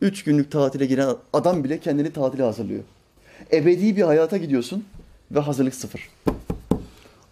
Üç 0.00 0.24
günlük 0.24 0.50
tatile 0.50 0.86
giren 0.86 1.08
adam 1.32 1.64
bile 1.64 1.78
kendini 1.78 2.12
tatile 2.12 2.42
hazırlıyor. 2.42 2.82
Ebedi 3.52 3.96
bir 3.96 4.02
hayata 4.02 4.36
gidiyorsun 4.36 4.84
ve 5.32 5.40
hazırlık 5.40 5.74
sıfır. 5.74 6.08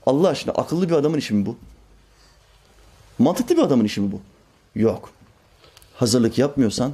Allah 0.06 0.28
aşkına 0.28 0.52
akıllı 0.54 0.88
bir 0.88 0.94
adamın 0.94 1.18
işi 1.18 1.34
mi 1.34 1.46
bu? 1.46 1.56
Mantıklı 3.18 3.56
bir 3.56 3.62
adamın 3.62 3.84
işi 3.84 4.00
mi 4.00 4.12
bu? 4.12 4.20
Yok. 4.74 5.10
Hazırlık 5.94 6.38
yapmıyorsan 6.38 6.92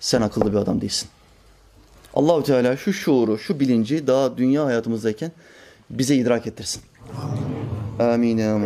sen 0.00 0.22
akıllı 0.22 0.52
bir 0.52 0.56
adam 0.56 0.80
değilsin. 0.80 1.08
Allahu 2.14 2.42
Teala 2.42 2.76
şu 2.76 2.92
şuuru, 2.92 3.38
şu 3.38 3.60
bilinci 3.60 4.06
daha 4.06 4.36
dünya 4.36 4.64
hayatımızdayken 4.64 5.32
bize 5.90 6.16
idrak 6.16 6.46
ettirsin. 6.46 6.82
Amin 7.98 8.38
ya 8.38 8.58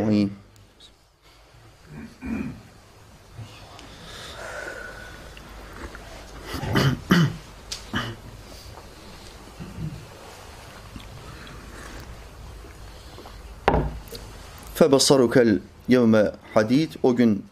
Febasarukel 14.80 15.58
yevme 15.88 16.30
hadid. 16.54 16.90
O 17.02 17.16
gün 17.16 17.44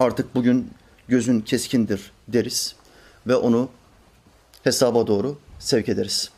Artık 0.00 0.34
bugün 0.34 0.70
gözün 1.08 1.40
keskindir 1.40 2.12
deriz 2.28 2.74
ve 3.26 3.36
onu 3.36 3.68
hesaba 4.64 5.06
doğru 5.06 5.38
sevk 5.58 5.88
ederiz. 5.88 6.30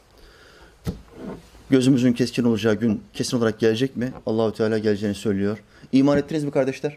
Gözümüzün 1.70 2.12
keskin 2.12 2.44
olacağı 2.44 2.74
gün 2.74 3.02
kesin 3.14 3.36
olarak 3.36 3.58
gelecek 3.58 3.96
mi? 3.96 4.12
Allahü 4.26 4.54
Teala 4.54 4.78
geleceğini 4.78 5.14
söylüyor. 5.14 5.58
İman 5.92 6.18
ettiniz 6.18 6.44
mi 6.44 6.50
kardeşler? 6.50 6.96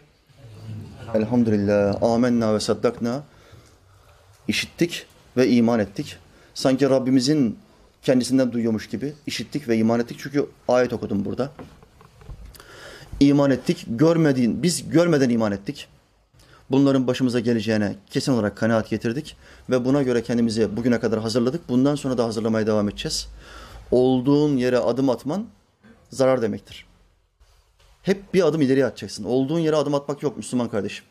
Elhamdülillah. 1.14 2.02
Amenna 2.02 2.54
ve 2.54 2.60
saddakna. 2.60 3.22
İşittik 4.48 5.06
ve 5.36 5.48
iman 5.48 5.80
ettik. 5.80 6.16
Sanki 6.54 6.90
Rabbimizin 6.90 7.58
kendisinden 8.02 8.52
duyuyormuş 8.52 8.88
gibi 8.88 9.12
işittik 9.26 9.68
ve 9.68 9.76
iman 9.76 10.00
ettik. 10.00 10.18
Çünkü 10.20 10.46
ayet 10.68 10.92
okudum 10.92 11.24
burada. 11.24 11.52
İman 13.22 13.50
ettik. 13.50 13.84
Görmediğin, 13.88 14.62
biz 14.62 14.90
görmeden 14.90 15.30
iman 15.30 15.52
ettik. 15.52 15.88
Bunların 16.70 17.06
başımıza 17.06 17.40
geleceğine 17.40 17.96
kesin 18.10 18.32
olarak 18.32 18.56
kanaat 18.56 18.90
getirdik 18.90 19.36
ve 19.70 19.84
buna 19.84 20.02
göre 20.02 20.22
kendimizi 20.22 20.76
bugüne 20.76 21.00
kadar 21.00 21.20
hazırladık. 21.20 21.68
Bundan 21.68 21.94
sonra 21.94 22.18
da 22.18 22.24
hazırlamaya 22.24 22.66
devam 22.66 22.88
edeceğiz. 22.88 23.28
Olduğun 23.90 24.56
yere 24.56 24.78
adım 24.78 25.10
atman 25.10 25.46
zarar 26.10 26.42
demektir. 26.42 26.86
Hep 28.02 28.34
bir 28.34 28.46
adım 28.46 28.62
ileriye 28.62 28.86
atacaksın. 28.86 29.24
Olduğun 29.24 29.58
yere 29.58 29.76
adım 29.76 29.94
atmak 29.94 30.22
yok 30.22 30.36
Müslüman 30.36 30.68
kardeşim. 30.68 31.04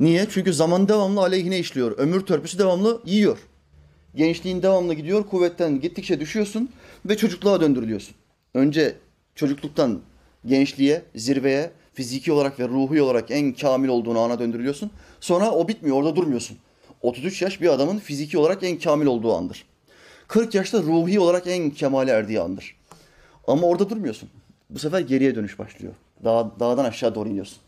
Niye? 0.00 0.26
Çünkü 0.30 0.52
zaman 0.52 0.88
devamlı 0.88 1.20
aleyhine 1.20 1.58
işliyor. 1.58 1.98
Ömür 1.98 2.20
törpüsü 2.20 2.58
devamlı 2.58 3.02
yiyor. 3.04 3.38
Gençliğin 4.14 4.62
devamlı 4.62 4.94
gidiyor. 4.94 5.26
Kuvvetten 5.26 5.80
gittikçe 5.80 6.20
düşüyorsun 6.20 6.70
ve 7.06 7.16
çocukluğa 7.16 7.60
döndürülüyorsun. 7.60 8.14
Önce 8.54 8.96
çocukluktan 9.34 10.00
gençliğe, 10.46 11.02
zirveye, 11.14 11.70
fiziki 11.94 12.32
olarak 12.32 12.60
ve 12.60 12.68
ruhi 12.68 13.02
olarak 13.02 13.30
en 13.30 13.52
kamil 13.52 13.88
olduğunu 13.88 14.18
ana 14.18 14.38
döndürülüyorsun. 14.38 14.90
Sonra 15.20 15.50
o 15.50 15.68
bitmiyor, 15.68 15.96
orada 15.96 16.16
durmuyorsun. 16.16 16.56
33 17.02 17.42
yaş 17.42 17.60
bir 17.60 17.68
adamın 17.68 17.98
fiziki 17.98 18.38
olarak 18.38 18.62
en 18.62 18.78
kamil 18.78 19.06
olduğu 19.06 19.36
andır. 19.36 19.64
40 20.28 20.54
yaşta 20.54 20.82
ruhi 20.82 21.20
olarak 21.20 21.46
en 21.46 21.70
kemale 21.70 22.10
erdiği 22.10 22.40
andır. 22.40 22.76
Ama 23.46 23.66
orada 23.66 23.90
durmuyorsun. 23.90 24.28
Bu 24.70 24.78
sefer 24.78 25.00
geriye 25.00 25.34
dönüş 25.34 25.58
başlıyor. 25.58 25.92
Dağ, 26.24 26.50
dağdan 26.60 26.84
aşağı 26.84 27.14
doğru 27.14 27.28
iniyorsun. 27.28 27.58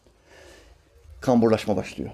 Kamburlaşma 1.20 1.76
başlıyor. 1.76 2.10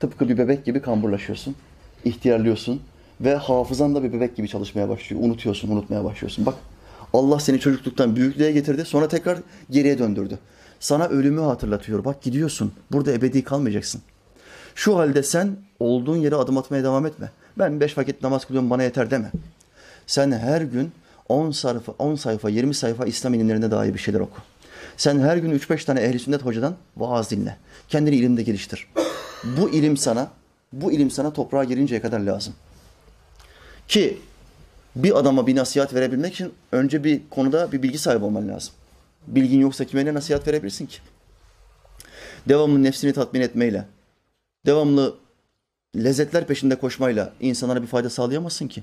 Tıpkı 0.00 0.28
bir 0.28 0.38
bebek 0.38 0.64
gibi 0.64 0.82
kamburlaşıyorsun. 0.82 1.56
ihtiyarlıyorsun 2.04 2.82
ve 3.20 3.34
hafızan 3.34 3.94
da 3.94 4.02
bir 4.02 4.12
bebek 4.12 4.36
gibi 4.36 4.48
çalışmaya 4.48 4.88
başlıyor. 4.88 5.22
Unutuyorsun, 5.22 5.68
unutmaya 5.70 6.04
başlıyorsun. 6.04 6.46
Bak 6.46 6.54
Allah 7.12 7.40
seni 7.40 7.60
çocukluktan 7.60 8.16
büyüklüğe 8.16 8.52
getirdi. 8.52 8.84
Sonra 8.84 9.08
tekrar 9.08 9.38
geriye 9.70 9.98
döndürdü. 9.98 10.38
Sana 10.80 11.08
ölümü 11.08 11.40
hatırlatıyor. 11.40 12.04
Bak 12.04 12.22
gidiyorsun. 12.22 12.72
Burada 12.92 13.12
ebedi 13.12 13.44
kalmayacaksın. 13.44 14.02
Şu 14.74 14.98
halde 14.98 15.22
sen 15.22 15.56
olduğun 15.80 16.16
yere 16.16 16.34
adım 16.34 16.58
atmaya 16.58 16.84
devam 16.84 17.06
etme. 17.06 17.30
Ben 17.58 17.80
beş 17.80 17.98
vakit 17.98 18.22
namaz 18.22 18.44
kılıyorum 18.44 18.70
bana 18.70 18.82
yeter 18.82 19.10
deme. 19.10 19.30
Sen 20.06 20.32
her 20.32 20.60
gün 20.60 20.92
10 21.28 21.50
sayfa, 21.50 21.92
10 21.98 22.14
sayfa, 22.14 22.48
20 22.48 22.74
sayfa 22.74 23.06
İslam 23.06 23.34
ilimlerine 23.34 23.70
dair 23.70 23.94
bir 23.94 23.98
şeyler 23.98 24.20
oku. 24.20 24.40
Sen 24.96 25.18
her 25.18 25.36
gün 25.36 25.58
3-5 25.58 25.84
tane 25.84 26.00
ehli 26.00 26.18
sünnet 26.18 26.44
hocadan 26.44 26.74
vaaz 26.96 27.30
dinle. 27.30 27.56
Kendini 27.88 28.16
ilimde 28.16 28.42
geliştir. 28.42 28.88
Bu 29.44 29.70
ilim 29.70 29.96
sana, 29.96 30.30
bu 30.72 30.92
ilim 30.92 31.10
sana 31.10 31.32
toprağa 31.32 31.64
girinceye 31.64 32.00
kadar 32.00 32.20
lazım. 32.20 32.54
Ki 33.88 34.18
bir 34.96 35.18
adama 35.18 35.46
bir 35.46 35.56
nasihat 35.56 35.94
verebilmek 35.94 36.34
için 36.34 36.52
önce 36.72 37.04
bir 37.04 37.20
konuda 37.30 37.72
bir 37.72 37.82
bilgi 37.82 37.98
sahibi 37.98 38.24
olman 38.24 38.48
lazım. 38.48 38.72
Bilgin 39.26 39.60
yoksa 39.60 39.84
kime 39.84 40.04
ne 40.04 40.14
nasihat 40.14 40.48
verebilirsin 40.48 40.86
ki? 40.86 40.98
Devamlı 42.48 42.82
nefsini 42.82 43.12
tatmin 43.12 43.40
etmeyle, 43.40 43.84
devamlı 44.66 45.16
lezzetler 45.96 46.46
peşinde 46.46 46.76
koşmayla 46.76 47.32
insanlara 47.40 47.82
bir 47.82 47.86
fayda 47.86 48.10
sağlayamazsın 48.10 48.68
ki. 48.68 48.82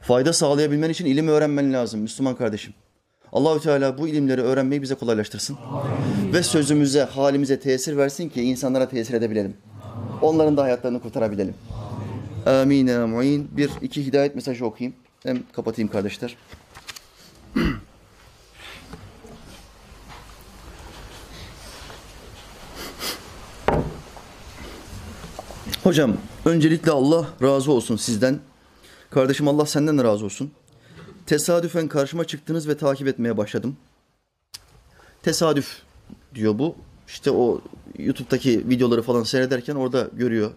Fayda 0.00 0.32
sağlayabilmen 0.32 0.90
için 0.90 1.06
ilim 1.06 1.28
öğrenmen 1.28 1.72
lazım 1.72 2.00
Müslüman 2.00 2.36
kardeşim. 2.36 2.74
Allahü 3.32 3.60
Teala 3.60 3.98
bu 3.98 4.08
ilimleri 4.08 4.42
öğrenmeyi 4.42 4.82
bize 4.82 4.94
kolaylaştırsın. 4.94 5.56
Amin. 5.56 6.32
Ve 6.32 6.42
sözümüze, 6.42 7.02
halimize 7.02 7.60
tesir 7.60 7.96
versin 7.96 8.28
ki 8.28 8.42
insanlara 8.42 8.88
tesir 8.88 9.14
edebilelim. 9.14 9.56
Onların 10.22 10.56
da 10.56 10.62
hayatlarını 10.62 11.00
kurtarabilelim. 11.00 11.54
Amin. 12.46 12.88
Amin. 12.88 13.48
Bir 13.56 13.70
iki 13.82 14.06
hidayet 14.06 14.34
mesajı 14.34 14.66
okuyayım. 14.66 14.96
Hem 15.22 15.42
kapatayım 15.52 15.90
kardeşler. 15.90 16.36
Hocam 25.82 26.16
öncelikle 26.44 26.90
Allah 26.90 27.26
razı 27.42 27.72
olsun 27.72 27.96
sizden. 27.96 28.40
Kardeşim 29.10 29.48
Allah 29.48 29.66
senden 29.66 29.98
de 29.98 30.04
razı 30.04 30.24
olsun. 30.24 30.50
Tesadüfen 31.26 31.88
karşıma 31.88 32.24
çıktınız 32.24 32.68
ve 32.68 32.76
takip 32.76 33.08
etmeye 33.08 33.36
başladım. 33.36 33.76
Tesadüf 35.22 35.82
diyor 36.34 36.58
bu. 36.58 36.76
İşte 37.08 37.30
o 37.30 37.60
YouTube'daki 37.98 38.68
videoları 38.68 39.02
falan 39.02 39.22
seyrederken 39.22 39.74
orada 39.74 40.08
görüyor. 40.12 40.50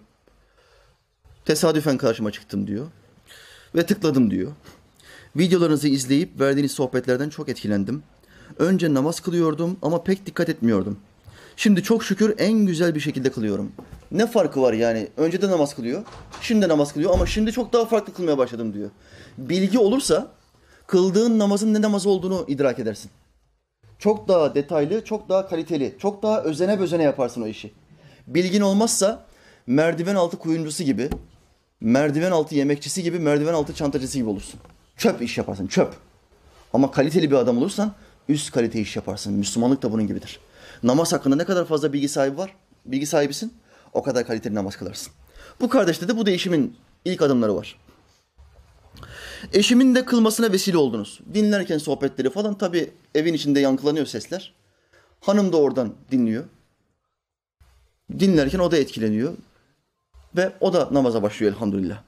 Tesadüfen 1.45 1.97
karşıma 1.97 2.31
çıktım 2.31 2.67
diyor. 2.67 2.87
Ve 3.75 3.85
tıkladım 3.85 4.31
diyor. 4.31 4.51
Videolarınızı 5.35 5.87
izleyip 5.87 6.39
verdiğiniz 6.39 6.71
sohbetlerden 6.71 7.29
çok 7.29 7.49
etkilendim. 7.49 8.03
Önce 8.59 8.93
namaz 8.93 9.19
kılıyordum 9.19 9.77
ama 9.81 10.03
pek 10.03 10.25
dikkat 10.25 10.49
etmiyordum. 10.49 10.99
Şimdi 11.55 11.83
çok 11.83 12.03
şükür 12.03 12.35
en 12.37 12.53
güzel 12.53 12.95
bir 12.95 12.99
şekilde 12.99 13.31
kılıyorum. 13.31 13.71
Ne 14.11 14.27
farkı 14.27 14.61
var 14.61 14.73
yani? 14.73 15.07
Önce 15.17 15.41
de 15.41 15.49
namaz 15.49 15.75
kılıyor, 15.75 16.03
şimdi 16.41 16.65
de 16.65 16.69
namaz 16.69 16.93
kılıyor 16.93 17.13
ama 17.13 17.25
şimdi 17.25 17.51
çok 17.51 17.73
daha 17.73 17.85
farklı 17.85 18.13
kılmaya 18.13 18.37
başladım 18.37 18.73
diyor. 18.73 18.89
Bilgi 19.37 19.79
olursa 19.79 20.31
kıldığın 20.87 21.39
namazın 21.39 21.73
ne 21.73 21.81
namaz 21.81 22.05
olduğunu 22.05 22.45
idrak 22.47 22.79
edersin. 22.79 23.11
Çok 23.99 24.27
daha 24.27 24.55
detaylı, 24.55 25.03
çok 25.05 25.29
daha 25.29 25.47
kaliteli, 25.47 25.95
çok 25.99 26.23
daha 26.23 26.43
özene 26.43 26.79
bözene 26.79 27.03
yaparsın 27.03 27.41
o 27.41 27.47
işi. 27.47 27.73
Bilgin 28.27 28.61
olmazsa 28.61 29.25
merdiven 29.67 30.15
altı 30.15 30.37
kuyumcusu 30.37 30.83
gibi, 30.83 31.09
merdiven 31.81 32.31
altı 32.31 32.55
yemekçisi 32.55 33.03
gibi, 33.03 33.19
merdiven 33.19 33.53
altı 33.53 33.73
çantacısı 33.73 34.17
gibi 34.17 34.29
olursun. 34.29 34.59
Çöp 34.97 35.21
iş 35.21 35.37
yaparsın, 35.37 35.67
çöp. 35.67 35.93
Ama 36.73 36.91
kaliteli 36.91 37.31
bir 37.31 37.35
adam 37.35 37.57
olursan 37.57 37.93
üst 38.29 38.51
kalite 38.51 38.79
iş 38.81 38.95
yaparsın. 38.95 39.33
Müslümanlık 39.33 39.81
da 39.81 39.91
bunun 39.91 40.07
gibidir. 40.07 40.39
Namaz 40.83 41.13
hakkında 41.13 41.35
ne 41.35 41.45
kadar 41.45 41.65
fazla 41.65 41.93
bilgi 41.93 42.09
sahibi 42.09 42.37
var, 42.37 42.55
bilgi 42.85 43.05
sahibisin, 43.05 43.53
o 43.93 44.03
kadar 44.03 44.27
kaliteli 44.27 44.55
namaz 44.55 44.75
kılarsın. 44.75 45.13
Bu 45.61 45.69
kardeşte 45.69 46.07
de 46.07 46.17
bu 46.17 46.25
değişimin 46.25 46.77
ilk 47.05 47.21
adımları 47.21 47.55
var. 47.55 47.77
Eşimin 49.53 49.95
de 49.95 50.05
kılmasına 50.05 50.51
vesile 50.51 50.77
oldunuz. 50.77 51.19
Dinlerken 51.33 51.77
sohbetleri 51.77 52.29
falan 52.29 52.57
tabii 52.57 52.91
evin 53.15 53.33
içinde 53.33 53.59
yankılanıyor 53.59 54.05
sesler. 54.05 54.53
Hanım 55.21 55.53
da 55.53 55.57
oradan 55.57 55.93
dinliyor. 56.11 56.43
Dinlerken 58.19 58.59
o 58.59 58.71
da 58.71 58.77
etkileniyor. 58.77 59.33
Ve 60.37 60.51
o 60.59 60.73
da 60.73 60.89
namaza 60.91 61.23
başlıyor 61.23 61.53
elhamdülillah. 61.53 62.01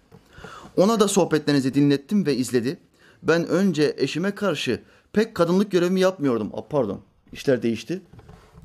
Ona 0.77 0.99
da 0.99 1.07
sohbetlerinizi 1.07 1.73
dinlettim 1.73 2.25
ve 2.25 2.35
izledi. 2.35 2.77
Ben 3.23 3.47
önce 3.47 3.95
eşime 3.97 4.35
karşı 4.35 4.79
pek 5.13 5.35
kadınlık 5.35 5.71
görevimi 5.71 5.99
yapmıyordum. 5.99 6.51
A, 6.53 6.67
pardon, 6.67 7.01
işler 7.33 7.63
değişti. 7.63 8.01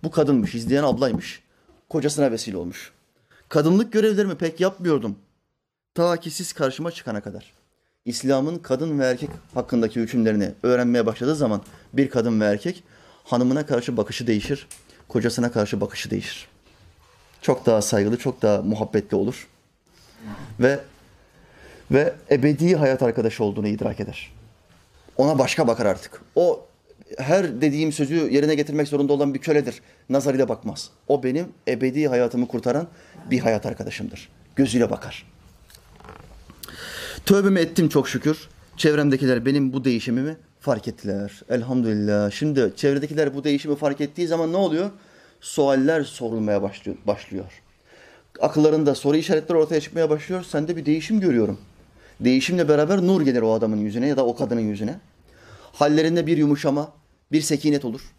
Bu 0.02 0.10
kadınmış, 0.10 0.54
izleyen 0.54 0.82
ablaymış. 0.84 1.42
Kocasına 1.88 2.32
vesile 2.32 2.56
olmuş. 2.56 2.92
Kadınlık 3.48 3.92
görevlerimi 3.92 4.34
pek 4.34 4.60
yapmıyordum. 4.60 5.16
Ta 5.94 6.16
ki 6.16 6.30
siz 6.30 6.52
karşıma 6.52 6.90
çıkana 6.90 7.20
kadar. 7.20 7.52
İslam'ın 8.04 8.58
kadın 8.58 8.98
ve 8.98 9.04
erkek 9.04 9.30
hakkındaki 9.54 10.00
hükümlerini 10.00 10.52
öğrenmeye 10.62 11.06
başladığı 11.06 11.34
zaman 11.34 11.62
bir 11.92 12.10
kadın 12.10 12.40
ve 12.40 12.44
erkek 12.44 12.84
hanımına 13.24 13.66
karşı 13.66 13.96
bakışı 13.96 14.26
değişir, 14.26 14.66
kocasına 15.08 15.52
karşı 15.52 15.80
bakışı 15.80 16.10
değişir. 16.10 16.48
Çok 17.42 17.66
daha 17.66 17.82
saygılı, 17.82 18.18
çok 18.18 18.42
daha 18.42 18.62
muhabbetli 18.62 19.16
olur. 19.16 19.48
Ve 20.60 20.80
ve 21.90 22.14
ebedi 22.30 22.76
hayat 22.76 23.02
arkadaşı 23.02 23.44
olduğunu 23.44 23.68
idrak 23.68 24.00
eder. 24.00 24.32
Ona 25.16 25.38
başka 25.38 25.66
bakar 25.66 25.86
artık. 25.86 26.20
O 26.34 26.66
her 27.18 27.60
dediğim 27.60 27.92
sözü 27.92 28.14
yerine 28.14 28.54
getirmek 28.54 28.88
zorunda 28.88 29.12
olan 29.12 29.34
bir 29.34 29.38
köledir. 29.38 29.82
Nazarıyla 30.08 30.48
bakmaz. 30.48 30.90
O 31.08 31.22
benim 31.22 31.48
ebedi 31.68 32.08
hayatımı 32.08 32.48
kurtaran 32.48 32.88
bir 33.30 33.38
hayat 33.38 33.66
arkadaşımdır. 33.66 34.28
Gözüyle 34.56 34.90
bakar. 34.90 35.26
Tövbemi 37.26 37.60
ettim 37.60 37.88
çok 37.88 38.08
şükür. 38.08 38.48
Çevremdekiler 38.76 39.46
benim 39.46 39.72
bu 39.72 39.84
değişimimi 39.84 40.36
fark 40.60 40.88
ettiler. 40.88 41.42
Elhamdülillah. 41.48 42.30
Şimdi 42.30 42.72
çevredekiler 42.76 43.34
bu 43.34 43.44
değişimi 43.44 43.76
fark 43.76 44.00
ettiği 44.00 44.26
zaman 44.26 44.52
ne 44.52 44.56
oluyor? 44.56 44.90
Sualler 45.40 46.04
sorulmaya 46.04 46.62
başlıyor. 47.06 47.62
Akıllarında 48.40 48.94
soru 48.94 49.16
işaretleri 49.16 49.58
ortaya 49.58 49.80
çıkmaya 49.80 50.10
başlıyor. 50.10 50.44
Sen 50.48 50.68
de 50.68 50.76
bir 50.76 50.86
değişim 50.86 51.20
görüyorum. 51.20 51.58
Değişimle 52.20 52.68
beraber 52.68 52.98
nur 53.02 53.22
gelir 53.22 53.42
o 53.42 53.52
adamın 53.52 53.76
yüzüne 53.76 54.08
ya 54.08 54.16
da 54.16 54.26
o 54.26 54.36
kadının 54.36 54.60
yüzüne. 54.60 55.00
Hallerinde 55.72 56.26
bir 56.26 56.36
yumuşama, 56.36 56.92
bir 57.32 57.40
sekinet 57.40 57.84
olur. 57.84 58.14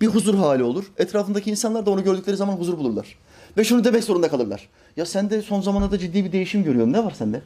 Bir 0.00 0.06
huzur 0.06 0.34
hali 0.34 0.62
olur. 0.62 0.92
Etrafındaki 0.96 1.50
insanlar 1.50 1.86
da 1.86 1.90
onu 1.90 2.04
gördükleri 2.04 2.36
zaman 2.36 2.56
huzur 2.56 2.78
bulurlar. 2.78 3.18
Ve 3.56 3.64
şunu 3.64 3.84
demek 3.84 4.04
zorunda 4.04 4.28
kalırlar. 4.28 4.68
Ya 4.96 5.06
sen 5.06 5.30
de 5.30 5.42
son 5.42 5.60
zamanlarda 5.60 5.98
ciddi 5.98 6.24
bir 6.24 6.32
değişim 6.32 6.64
görüyorum. 6.64 6.92
Ne 6.92 7.04
var 7.04 7.10
sende? 7.10 7.42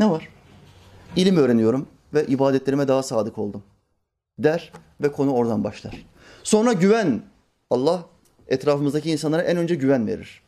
Ne 0.00 0.10
var? 0.10 0.28
İlim 1.16 1.36
öğreniyorum 1.36 1.86
ve 2.14 2.26
ibadetlerime 2.26 2.88
daha 2.88 3.02
sadık 3.02 3.38
oldum. 3.38 3.62
Der 4.38 4.72
ve 5.00 5.12
konu 5.12 5.32
oradan 5.32 5.64
başlar. 5.64 6.06
Sonra 6.42 6.72
güven. 6.72 7.22
Allah 7.70 8.04
etrafımızdaki 8.52 9.10
insanlara 9.10 9.42
en 9.42 9.56
önce 9.56 9.74
güven 9.74 10.06
verir. 10.06 10.42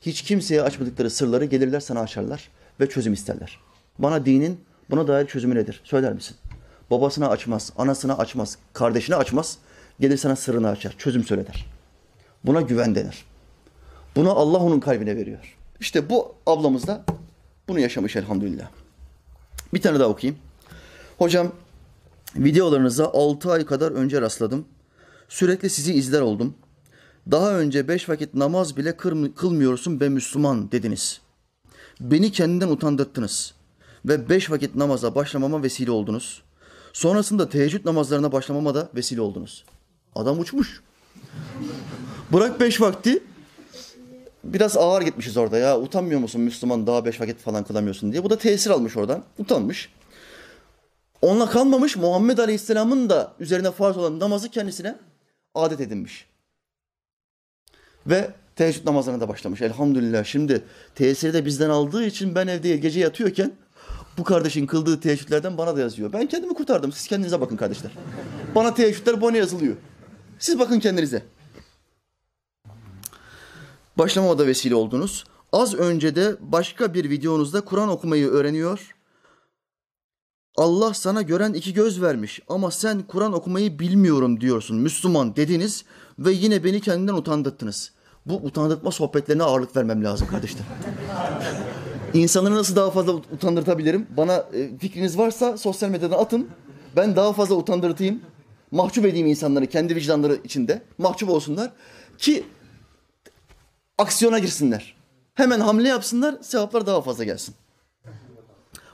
Hiç 0.00 0.22
kimseye 0.22 0.62
açmadıkları 0.62 1.10
sırları 1.10 1.44
gelirler 1.44 1.80
sana 1.80 2.00
açarlar 2.00 2.48
ve 2.80 2.88
çözüm 2.88 3.12
isterler. 3.12 3.58
Bana 3.98 4.26
dinin 4.26 4.60
buna 4.90 5.08
dair 5.08 5.26
çözümü 5.26 5.54
nedir? 5.54 5.80
Söyler 5.84 6.12
misin? 6.12 6.36
Babasına 6.90 7.28
açmaz, 7.28 7.72
anasına 7.76 8.16
açmaz, 8.16 8.58
kardeşine 8.72 9.16
açmaz. 9.16 9.58
Gelir 10.00 10.16
sana 10.16 10.36
sırrını 10.36 10.68
açar, 10.68 10.94
çözüm 10.98 11.24
söyler. 11.24 11.66
Buna 12.44 12.60
güven 12.60 12.94
denir. 12.94 13.24
Bunu 14.16 14.38
Allah 14.38 14.58
onun 14.58 14.80
kalbine 14.80 15.16
veriyor. 15.16 15.56
İşte 15.80 16.10
bu 16.10 16.34
ablamız 16.46 16.86
da 16.86 17.04
bunu 17.68 17.80
yaşamış 17.80 18.16
elhamdülillah. 18.16 18.68
Bir 19.74 19.82
tane 19.82 19.98
daha 19.98 20.08
okuyayım. 20.08 20.40
Hocam 21.18 21.52
videolarınıza 22.36 23.06
6 23.06 23.52
ay 23.52 23.66
kadar 23.66 23.92
önce 23.92 24.20
rastladım. 24.20 24.64
Sürekli 25.28 25.70
sizi 25.70 25.94
izler 25.94 26.20
oldum. 26.20 26.54
Daha 27.30 27.52
önce 27.52 27.88
beş 27.88 28.08
vakit 28.08 28.34
namaz 28.34 28.76
bile 28.76 28.96
kılmıyorsun 29.36 30.00
be 30.00 30.08
Müslüman 30.08 30.72
dediniz. 30.72 31.20
Beni 32.00 32.32
kendinden 32.32 32.68
utandırttınız. 32.68 33.54
Ve 34.04 34.28
beş 34.28 34.50
vakit 34.50 34.74
namaza 34.74 35.14
başlamama 35.14 35.62
vesile 35.62 35.90
oldunuz. 35.90 36.42
Sonrasında 36.92 37.48
teheccüd 37.48 37.86
namazlarına 37.86 38.32
başlamama 38.32 38.74
da 38.74 38.88
vesile 38.94 39.20
oldunuz. 39.20 39.64
Adam 40.14 40.40
uçmuş. 40.40 40.82
Bırak 42.32 42.60
beş 42.60 42.80
vakti. 42.80 43.22
Biraz 44.44 44.76
ağır 44.76 45.02
gitmişiz 45.02 45.36
orada 45.36 45.58
ya. 45.58 45.80
Utanmıyor 45.80 46.20
musun 46.20 46.40
Müslüman 46.40 46.86
daha 46.86 47.04
beş 47.04 47.20
vakit 47.20 47.40
falan 47.40 47.64
kılamıyorsun 47.64 48.12
diye. 48.12 48.24
Bu 48.24 48.30
da 48.30 48.38
tesir 48.38 48.70
almış 48.70 48.96
oradan. 48.96 49.24
Utanmış. 49.38 49.92
Onunla 51.22 51.50
kalmamış 51.50 51.96
Muhammed 51.96 52.38
Aleyhisselam'ın 52.38 53.10
da 53.10 53.32
üzerine 53.40 53.70
farz 53.70 53.96
olan 53.96 54.20
namazı 54.20 54.48
kendisine 54.48 54.96
adet 55.54 55.80
edinmiş. 55.80 56.26
Ve 58.08 58.30
teheccüd 58.56 58.86
namazına 58.86 59.20
da 59.20 59.28
başlamış. 59.28 59.62
Elhamdülillah. 59.62 60.24
Şimdi 60.24 60.64
tesiri 60.94 61.32
de 61.32 61.44
bizden 61.44 61.70
aldığı 61.70 62.04
için 62.04 62.34
ben 62.34 62.46
evde 62.46 62.76
gece 62.76 63.00
yatıyorken 63.00 63.52
bu 64.18 64.24
kardeşin 64.24 64.66
kıldığı 64.66 65.00
teheccüdlerden 65.00 65.58
bana 65.58 65.76
da 65.76 65.80
yazıyor. 65.80 66.12
Ben 66.12 66.26
kendimi 66.26 66.54
kurtardım. 66.54 66.92
Siz 66.92 67.06
kendinize 67.06 67.40
bakın 67.40 67.56
kardeşler. 67.56 67.92
Bana 68.54 68.74
teheccüdler 68.74 69.20
bana 69.20 69.36
yazılıyor. 69.36 69.76
Siz 70.38 70.58
bakın 70.58 70.80
kendinize. 70.80 71.22
Başlamama 73.98 74.38
da 74.38 74.46
vesile 74.46 74.74
oldunuz. 74.74 75.24
Az 75.52 75.74
önce 75.74 76.16
de 76.16 76.36
başka 76.40 76.94
bir 76.94 77.10
videonuzda 77.10 77.60
Kur'an 77.60 77.88
okumayı 77.88 78.28
öğreniyor. 78.28 78.94
Allah 80.56 80.94
sana 80.94 81.22
gören 81.22 81.52
iki 81.52 81.74
göz 81.74 82.02
vermiş 82.02 82.40
ama 82.48 82.70
sen 82.70 83.02
Kur'an 83.02 83.32
okumayı 83.32 83.78
bilmiyorum 83.78 84.40
diyorsun 84.40 84.76
Müslüman 84.76 85.36
dediniz 85.36 85.84
ve 86.18 86.32
yine 86.32 86.64
beni 86.64 86.80
kendinden 86.80 87.14
utandırttınız. 87.14 87.92
Bu 88.28 88.34
utandırtma 88.34 88.90
sohbetlerine 88.90 89.42
ağırlık 89.42 89.76
vermem 89.76 90.04
lazım 90.04 90.28
kardeşler. 90.28 90.62
İnsanları 92.14 92.54
nasıl 92.54 92.76
daha 92.76 92.90
fazla 92.90 93.12
utandırtabilirim? 93.12 94.06
Bana 94.16 94.34
e, 94.36 94.78
fikriniz 94.78 95.18
varsa 95.18 95.58
sosyal 95.58 95.90
medyadan 95.90 96.18
atın. 96.18 96.48
Ben 96.96 97.16
daha 97.16 97.32
fazla 97.32 97.54
utandırtayım. 97.54 98.20
Mahcup 98.70 99.06
edeyim 99.06 99.26
insanları 99.26 99.66
kendi 99.66 99.96
vicdanları 99.96 100.38
içinde. 100.44 100.82
Mahcup 100.98 101.30
olsunlar. 101.30 101.70
Ki 102.18 102.44
aksiyona 103.98 104.38
girsinler. 104.38 104.96
Hemen 105.34 105.60
hamle 105.60 105.88
yapsınlar, 105.88 106.36
sevaplar 106.42 106.86
daha 106.86 107.00
fazla 107.02 107.24
gelsin. 107.24 107.54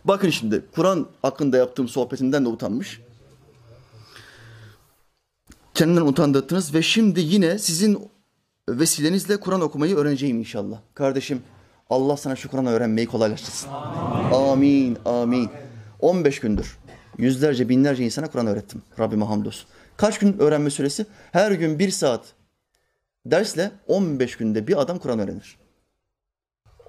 Bakın 0.04 0.30
şimdi 0.30 0.64
Kur'an 0.74 1.06
hakkında 1.22 1.56
yaptığım 1.56 1.88
sohbetinden 1.88 2.44
de 2.44 2.48
utanmış. 2.48 3.00
Kendinden 5.74 6.00
utandırttınız 6.02 6.74
ve 6.74 6.82
şimdi 6.82 7.20
yine 7.20 7.58
sizin 7.58 8.10
vesilenizle 8.68 9.36
Kur'an 9.36 9.60
okumayı 9.60 9.96
öğreneceğim 9.96 10.38
inşallah. 10.38 10.78
Kardeşim 10.94 11.42
Allah 11.90 12.16
sana 12.16 12.36
şu 12.36 12.50
Kur'an'ı 12.50 12.70
öğrenmeyi 12.70 13.06
kolaylaştırsın. 13.06 13.68
Amin, 14.32 14.98
amin. 15.04 15.50
15 16.00 16.40
gündür 16.40 16.78
yüzlerce, 17.18 17.68
binlerce 17.68 18.04
insana 18.04 18.30
Kur'an 18.30 18.46
öğrettim. 18.46 18.82
Rabbime 18.98 19.24
hamdolsun. 19.24 19.68
Kaç 19.96 20.18
gün 20.18 20.38
öğrenme 20.38 20.70
süresi? 20.70 21.06
Her 21.32 21.52
gün 21.52 21.78
bir 21.78 21.90
saat 21.90 22.32
dersle 23.26 23.70
15 23.86 24.36
günde 24.36 24.66
bir 24.66 24.80
adam 24.80 24.98
Kur'an 24.98 25.18
öğrenir. 25.18 25.56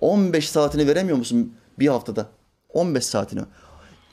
15 0.01 0.49
saatini 0.49 0.88
veremiyor 0.88 1.17
musun 1.17 1.53
bir 1.80 1.88
haftada? 1.88 2.30
15 2.69 3.05
saatini. 3.05 3.41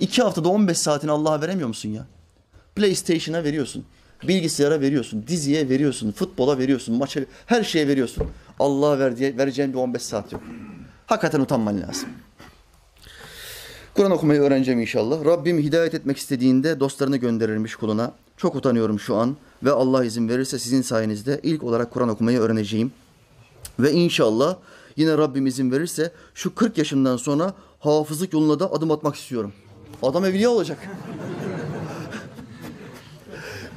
İki 0.00 0.22
haftada 0.22 0.48
15 0.48 0.78
saatini 0.78 1.10
Allah'a 1.10 1.40
veremiyor 1.40 1.68
musun 1.68 1.88
ya? 1.88 2.06
PlayStation'a 2.76 3.44
veriyorsun. 3.44 3.84
Bilgisayara 4.28 4.80
veriyorsun. 4.80 5.24
Diziye 5.26 5.68
veriyorsun. 5.68 6.12
Futbola 6.12 6.58
veriyorsun. 6.58 6.96
Maça 6.96 7.20
her 7.46 7.64
şeye 7.64 7.88
veriyorsun. 7.88 8.26
Allah'a 8.58 8.98
ver 8.98 9.16
diye 9.16 9.38
vereceğin 9.38 9.72
bir 9.72 9.78
15 9.78 10.02
saat 10.02 10.32
yok. 10.32 10.42
Hakikaten 11.06 11.40
utanman 11.40 11.80
lazım. 11.80 12.08
Kur'an 13.94 14.10
okumayı 14.10 14.40
öğreneceğim 14.40 14.80
inşallah. 14.80 15.24
Rabbim 15.24 15.58
hidayet 15.58 15.94
etmek 15.94 16.16
istediğinde 16.16 16.80
dostlarını 16.80 17.16
gönderirmiş 17.16 17.76
kuluna. 17.76 18.12
Çok 18.36 18.56
utanıyorum 18.56 19.00
şu 19.00 19.16
an 19.16 19.36
ve 19.62 19.70
Allah 19.70 20.04
izin 20.04 20.28
verirse 20.28 20.58
sizin 20.58 20.82
sayenizde 20.82 21.40
ilk 21.42 21.62
olarak 21.62 21.90
Kur'an 21.90 22.08
okumayı 22.08 22.38
öğreneceğim. 22.38 22.92
Ve 23.78 23.92
inşallah 23.92 24.56
yine 24.96 25.18
Rabbim 25.18 25.46
izin 25.46 25.72
verirse 25.72 26.12
şu 26.34 26.54
40 26.54 26.78
yaşından 26.78 27.16
sonra 27.16 27.54
hafızlık 27.80 28.32
yoluna 28.32 28.60
da 28.60 28.72
adım 28.72 28.90
atmak 28.90 29.14
istiyorum. 29.14 29.52
Adam 30.02 30.24
evliya 30.24 30.50
olacak. 30.50 30.78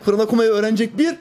Kur'an 0.05 0.19
okumayı 0.19 0.49
öğrenecek 0.49 0.97
bir, 0.97 1.15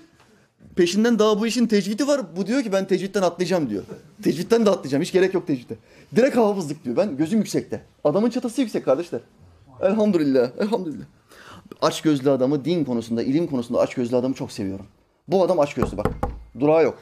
peşinden 0.76 1.18
daha 1.18 1.40
bu 1.40 1.46
işin 1.46 1.66
tecvidi 1.66 2.06
var. 2.06 2.20
Bu 2.36 2.46
diyor 2.46 2.62
ki 2.62 2.72
ben 2.72 2.86
tecvitten 2.86 3.22
atlayacağım 3.22 3.70
diyor. 3.70 3.82
Tecvitten 4.22 4.66
de 4.66 4.70
atlayacağım. 4.70 5.02
Hiç 5.02 5.12
gerek 5.12 5.34
yok 5.34 5.46
tecvide. 5.46 5.76
Direkt 6.16 6.36
hafızlık 6.36 6.84
diyor. 6.84 6.96
Ben 6.96 7.16
gözüm 7.16 7.38
yüksekte. 7.38 7.82
Adamın 8.04 8.30
çatası 8.30 8.60
yüksek 8.60 8.84
kardeşler. 8.84 9.20
Elhamdülillah. 9.80 10.50
Elhamdülillah. 10.58 11.04
Aç 11.82 12.02
gözlü 12.02 12.30
adamı 12.30 12.64
din 12.64 12.84
konusunda, 12.84 13.22
ilim 13.22 13.46
konusunda 13.46 13.80
aç 13.80 13.94
gözlü 13.94 14.16
adamı 14.16 14.34
çok 14.34 14.52
seviyorum. 14.52 14.86
Bu 15.28 15.42
adam 15.42 15.60
aç 15.60 15.74
gözlü 15.74 15.96
bak. 15.96 16.06
Durağı 16.60 16.84
yok. 16.84 16.98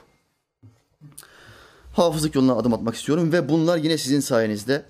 Hafızlık 1.93 2.35
yoluna 2.35 2.55
adım 2.55 2.75
atmak 2.75 2.95
istiyorum 2.95 3.33
ve 3.33 3.49
bunlar 3.49 3.79
yine 3.79 3.99
sizin 3.99 4.21
sayenizde. 4.21 4.85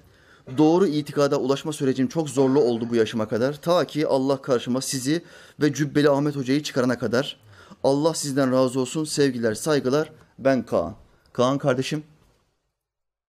Doğru 0.58 0.86
itikada 0.86 1.36
ulaşma 1.36 1.72
sürecim 1.72 2.08
çok 2.08 2.28
zorlu 2.28 2.60
oldu 2.60 2.86
bu 2.90 2.96
yaşıma 2.96 3.28
kadar. 3.28 3.60
Ta 3.60 3.84
ki 3.84 4.06
Allah 4.06 4.42
karşıma 4.42 4.80
sizi 4.80 5.22
ve 5.60 5.74
Cübbeli 5.74 6.10
Ahmet 6.10 6.36
Hoca'yı 6.36 6.62
çıkarana 6.62 6.98
kadar. 6.98 7.36
Allah 7.84 8.14
sizden 8.14 8.52
razı 8.52 8.80
olsun. 8.80 9.04
Sevgiler, 9.04 9.54
saygılar. 9.54 10.12
Ben 10.38 10.66
Kaan. 10.66 10.94
Kaan 11.32 11.58
kardeşim 11.58 12.04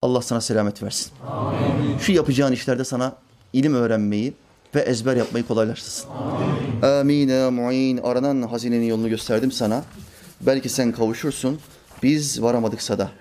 Allah 0.02 0.22
sana 0.22 0.42
selamet 0.42 0.84
versin. 0.84 1.12
Amin. 1.28 1.98
Şu 1.98 2.12
yapacağın 2.12 2.52
işlerde 2.52 2.84
sana 2.84 3.16
ilim 3.54 3.74
öğrenmeyi 3.74 4.34
ve 4.76 4.80
ezber 4.80 5.16
yapmayı 5.16 5.48
kolaylaştırsın. 5.48 6.10
Amin. 6.82 7.30
Amin 7.30 7.54
mu'in. 7.54 7.98
Aranan 7.98 8.42
hazinenin 8.42 8.86
yolunu 8.86 9.10
gösterdim 9.10 9.52
sana. 9.52 9.84
Belki 10.42 10.70
sen 10.70 10.92
kavuşursun. 10.92 11.60
Biz 12.04 12.42
varamadıksa 12.42 12.98
da. 12.98 13.12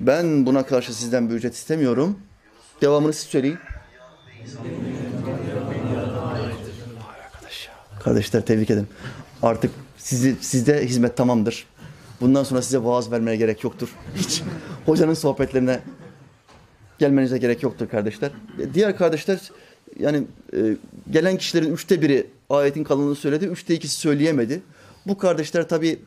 Ben 0.00 0.46
buna 0.46 0.66
karşı 0.66 0.94
sizden 0.94 1.30
bir 1.30 1.34
ücret 1.34 1.54
istemiyorum. 1.54 2.18
Devamını 2.82 3.12
siz 3.12 3.26
söyleyin. 3.26 3.58
Kardeşler 8.00 8.46
tebrik 8.46 8.70
ederim. 8.70 8.88
Artık 9.42 9.70
sizi, 9.96 10.36
sizde 10.40 10.86
hizmet 10.86 11.16
tamamdır. 11.16 11.66
Bundan 12.20 12.44
sonra 12.44 12.62
size 12.62 12.84
vaaz 12.84 13.12
vermeye 13.12 13.36
gerek 13.36 13.64
yoktur. 13.64 13.88
Hiç 14.16 14.42
hocanın 14.86 15.14
sohbetlerine 15.14 15.80
gelmenize 16.98 17.38
gerek 17.38 17.62
yoktur 17.62 17.88
kardeşler. 17.88 18.30
Diğer 18.74 18.96
kardeşler 18.96 19.40
yani 19.98 20.24
e, 20.56 20.76
gelen 21.10 21.36
kişilerin 21.36 21.72
üçte 21.72 22.02
biri 22.02 22.26
ayetin 22.50 22.84
kalınlığını 22.84 23.14
söyledi, 23.14 23.44
üçte 23.44 23.74
ikisi 23.74 23.96
söyleyemedi. 23.96 24.60
Bu 25.06 25.18
kardeşler 25.18 25.68
tabi 25.68 25.98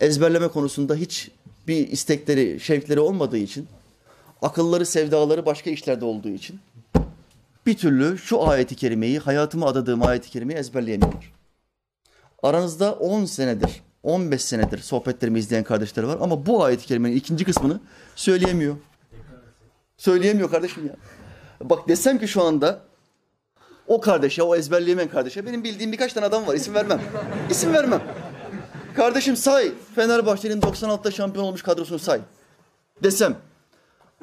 ezberleme 0.00 0.48
konusunda 0.48 0.94
hiç 0.94 1.30
bir 1.68 1.88
istekleri, 1.88 2.60
şevkleri 2.60 3.00
olmadığı 3.00 3.38
için, 3.38 3.66
akılları, 4.42 4.86
sevdaları 4.86 5.46
başka 5.46 5.70
işlerde 5.70 6.04
olduğu 6.04 6.28
için 6.28 6.60
bir 7.66 7.76
türlü 7.76 8.18
şu 8.18 8.48
ayeti 8.48 8.76
kerimeyi, 8.76 9.18
hayatıma 9.18 9.66
adadığım 9.66 10.02
ayeti 10.06 10.30
kerimeyi 10.30 10.58
ezberleyemiyorlar. 10.58 11.32
Aranızda 12.42 12.92
10 12.92 13.24
senedir, 13.24 13.82
15 14.02 14.42
senedir 14.42 14.78
sohbetlerimi 14.78 15.38
izleyen 15.38 15.64
kardeşler 15.64 16.02
var 16.02 16.18
ama 16.20 16.46
bu 16.46 16.64
ayet-i 16.64 16.86
kerimenin 16.86 17.16
ikinci 17.16 17.44
kısmını 17.44 17.80
söyleyemiyor. 18.16 18.76
Söyleyemiyor 19.96 20.50
kardeşim 20.50 20.86
ya. 20.86 20.96
Bak 21.62 21.88
desem 21.88 22.18
ki 22.18 22.28
şu 22.28 22.42
anda 22.42 22.80
o 23.86 24.00
kardeşe, 24.00 24.42
o 24.42 24.56
ezberleyemeyen 24.56 25.10
kardeşe 25.10 25.46
benim 25.46 25.64
bildiğim 25.64 25.92
birkaç 25.92 26.12
tane 26.12 26.26
adam 26.26 26.46
var. 26.46 26.54
İsim 26.54 26.74
vermem. 26.74 27.00
İsim 27.50 27.72
vermem. 27.72 28.02
Kardeşim 28.96 29.36
say. 29.36 29.72
Fenerbahçe'nin 29.94 30.60
96'da 30.60 31.10
şampiyon 31.10 31.44
olmuş 31.44 31.62
kadrosunu 31.62 31.98
say. 31.98 32.20
desem 33.02 33.36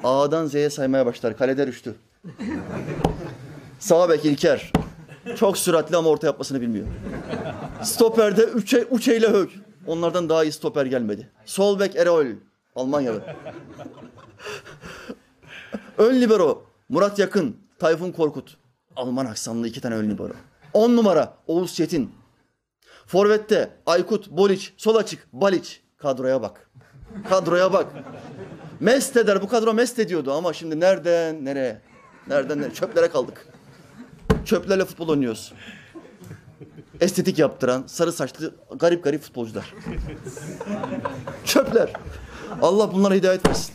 A'dan 0.04 0.46
Z'ye 0.46 0.70
saymaya 0.70 1.06
başlar. 1.06 1.36
Kalede 1.36 1.66
Rüştü. 1.66 1.94
Sağ 3.78 4.08
bek 4.08 4.24
İlker. 4.24 4.72
Çok 5.36 5.58
süratli 5.58 5.96
ama 5.96 6.08
orta 6.08 6.26
yapmasını 6.26 6.60
bilmiyor. 6.60 6.86
Stoper'de 7.82 8.42
Üçe, 8.42 8.86
Uçe 8.90 9.16
ile 9.16 9.28
Hök. 9.28 9.50
Onlardan 9.86 10.28
daha 10.28 10.44
iyi 10.44 10.52
stoper 10.52 10.86
gelmedi. 10.86 11.30
Sol 11.44 11.80
bek 11.80 11.96
Erol. 11.96 12.26
Almanyalı. 12.76 13.22
Ön 15.98 16.20
libero 16.20 16.64
Murat 16.88 17.18
Yakın, 17.18 17.56
Tayfun 17.78 18.12
Korkut. 18.12 18.56
Alman 18.96 19.26
aksanlı 19.26 19.68
iki 19.68 19.80
tane 19.80 19.94
ön 19.94 20.10
libero. 20.10 20.32
On 20.72 20.96
numara 20.96 21.34
Oğuz 21.46 21.74
Çetin. 21.74 22.10
Forvet'te 23.06 23.70
Aykut, 23.86 24.30
Boliç, 24.30 24.74
sol 24.76 24.96
açık, 24.96 25.26
Baliç. 25.32 25.80
Kadroya 25.98 26.42
bak. 26.42 26.70
Kadroya 27.28 27.72
bak. 27.72 27.86
Mest 28.80 29.16
eder. 29.16 29.42
Bu 29.42 29.48
kadro 29.48 29.74
mest 29.74 29.98
ediyordu 29.98 30.32
ama 30.32 30.52
şimdi 30.52 30.80
nereden 30.80 31.44
nereye? 31.44 31.80
Nereden 32.28 32.58
nereye? 32.58 32.74
Çöplere 32.74 33.08
kaldık. 33.08 33.46
Çöplerle 34.44 34.84
futbol 34.84 35.08
oynuyoruz. 35.08 35.52
Estetik 37.00 37.38
yaptıran, 37.38 37.84
sarı 37.86 38.12
saçlı, 38.12 38.54
garip 38.78 39.04
garip 39.04 39.22
futbolcular. 39.22 39.74
Çöpler. 41.44 41.92
Allah 42.62 42.92
bunlara 42.92 43.14
hidayet 43.14 43.48
versin. 43.48 43.74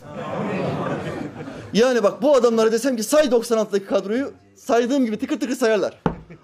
Yani 1.72 2.02
bak 2.02 2.22
bu 2.22 2.34
adamlara 2.36 2.72
desem 2.72 2.96
ki 2.96 3.02
say 3.02 3.24
96'daki 3.24 3.86
kadroyu 3.86 4.32
saydığım 4.56 5.04
gibi 5.04 5.18
tıkır 5.18 5.40
tıkır 5.40 5.56
sayarlar. 5.56 6.02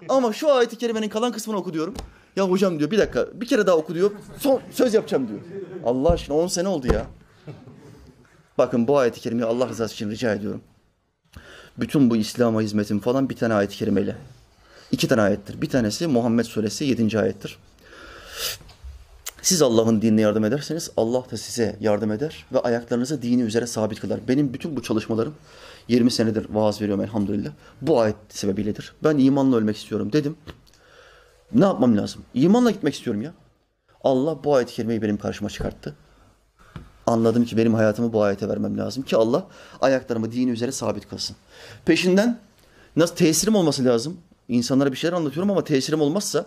Ama 0.09 0.33
şu 0.33 0.53
ayeti 0.53 0.77
kerimenin 0.77 1.09
kalan 1.09 1.31
kısmını 1.31 1.57
oku 1.57 1.73
diyorum. 1.73 1.93
Ya 2.35 2.49
hocam 2.49 2.79
diyor 2.79 2.91
bir 2.91 2.97
dakika 2.97 3.27
bir 3.33 3.45
kere 3.47 3.67
daha 3.67 3.75
oku 3.75 3.95
diyor. 3.95 4.11
Son 4.37 4.61
söz 4.71 4.93
yapacağım 4.93 5.27
diyor. 5.27 5.39
Allah 5.85 6.09
aşkına 6.09 6.37
10 6.37 6.47
sene 6.47 6.67
oldu 6.67 6.87
ya. 6.93 7.05
Bakın 8.59 8.87
bu 8.87 8.97
ayeti 8.97 9.19
kerimeyi 9.19 9.45
Allah 9.45 9.69
rızası 9.69 9.93
için 9.93 10.09
rica 10.09 10.33
ediyorum. 10.33 10.61
Bütün 11.77 12.09
bu 12.09 12.15
İslam'a 12.15 12.61
hizmetin 12.61 12.99
falan 12.99 13.29
bir 13.29 13.35
tane 13.35 13.53
ayet-i 13.53 13.77
kerimeyle. 13.77 14.15
İki 14.91 15.07
tane 15.07 15.21
ayettir. 15.21 15.61
Bir 15.61 15.69
tanesi 15.69 16.07
Muhammed 16.07 16.45
Suresi 16.45 16.85
7. 16.85 17.19
ayettir. 17.19 17.57
Siz 19.41 19.61
Allah'ın 19.61 20.01
dinine 20.01 20.21
yardım 20.21 20.45
ederseniz 20.45 20.91
Allah 20.97 21.23
da 21.31 21.37
size 21.37 21.77
yardım 21.79 22.11
eder 22.11 22.45
ve 22.53 22.59
ayaklarınızı 22.59 23.21
dini 23.21 23.41
üzere 23.41 23.67
sabit 23.67 23.99
kılar. 23.99 24.19
Benim 24.27 24.53
bütün 24.53 24.75
bu 24.75 24.83
çalışmalarım 24.83 25.35
20 25.87 26.11
senedir 26.11 26.47
vaaz 26.49 26.81
veriyorum 26.81 27.03
elhamdülillah. 27.03 27.51
Bu 27.81 27.99
ayet 27.99 28.15
sebebiyledir. 28.29 28.93
Ben 29.03 29.17
imanla 29.17 29.57
ölmek 29.57 29.77
istiyorum 29.77 30.13
dedim. 30.13 30.35
Ne 31.53 31.65
yapmam 31.65 31.97
lazım? 31.97 32.21
İmanla 32.33 32.71
gitmek 32.71 32.93
istiyorum 32.93 33.21
ya. 33.21 33.33
Allah 34.03 34.43
bu 34.43 34.55
ayet-i 34.55 34.73
kerimeyi 34.73 35.01
benim 35.01 35.17
karşıma 35.17 35.49
çıkarttı. 35.49 35.95
Anladım 37.09 37.45
ki 37.45 37.57
benim 37.57 37.73
hayatımı 37.73 38.13
bu 38.13 38.23
ayete 38.23 38.49
vermem 38.49 38.77
lazım 38.77 39.03
ki 39.03 39.17
Allah 39.17 39.47
ayaklarımı 39.81 40.31
dini 40.31 40.51
üzere 40.51 40.71
sabit 40.71 41.09
kılsın. 41.09 41.35
Peşinden 41.85 42.39
nasıl 42.95 43.15
tesirim 43.15 43.55
olması 43.55 43.85
lazım? 43.85 44.17
İnsanlara 44.47 44.91
bir 44.91 44.97
şeyler 44.97 45.15
anlatıyorum 45.17 45.51
ama 45.51 45.63
tesirim 45.63 46.01
olmazsa, 46.01 46.45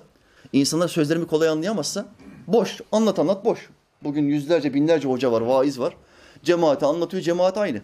insanlar 0.53 0.89
sözlerimi 0.89 1.27
kolay 1.27 1.49
anlayamazsa 1.49 2.07
boş, 2.47 2.81
anlat 2.93 3.19
anlat 3.19 3.45
boş. 3.45 3.71
Bugün 4.05 4.25
yüzlerce, 4.25 4.75
binlerce 4.75 5.09
hoca 5.09 5.33
var, 5.33 5.41
vaiz 5.41 5.79
var. 5.79 5.97
Cemaate 6.43 6.87
anlatıyor, 6.87 7.23
cemaat 7.23 7.59
aynı. 7.59 7.81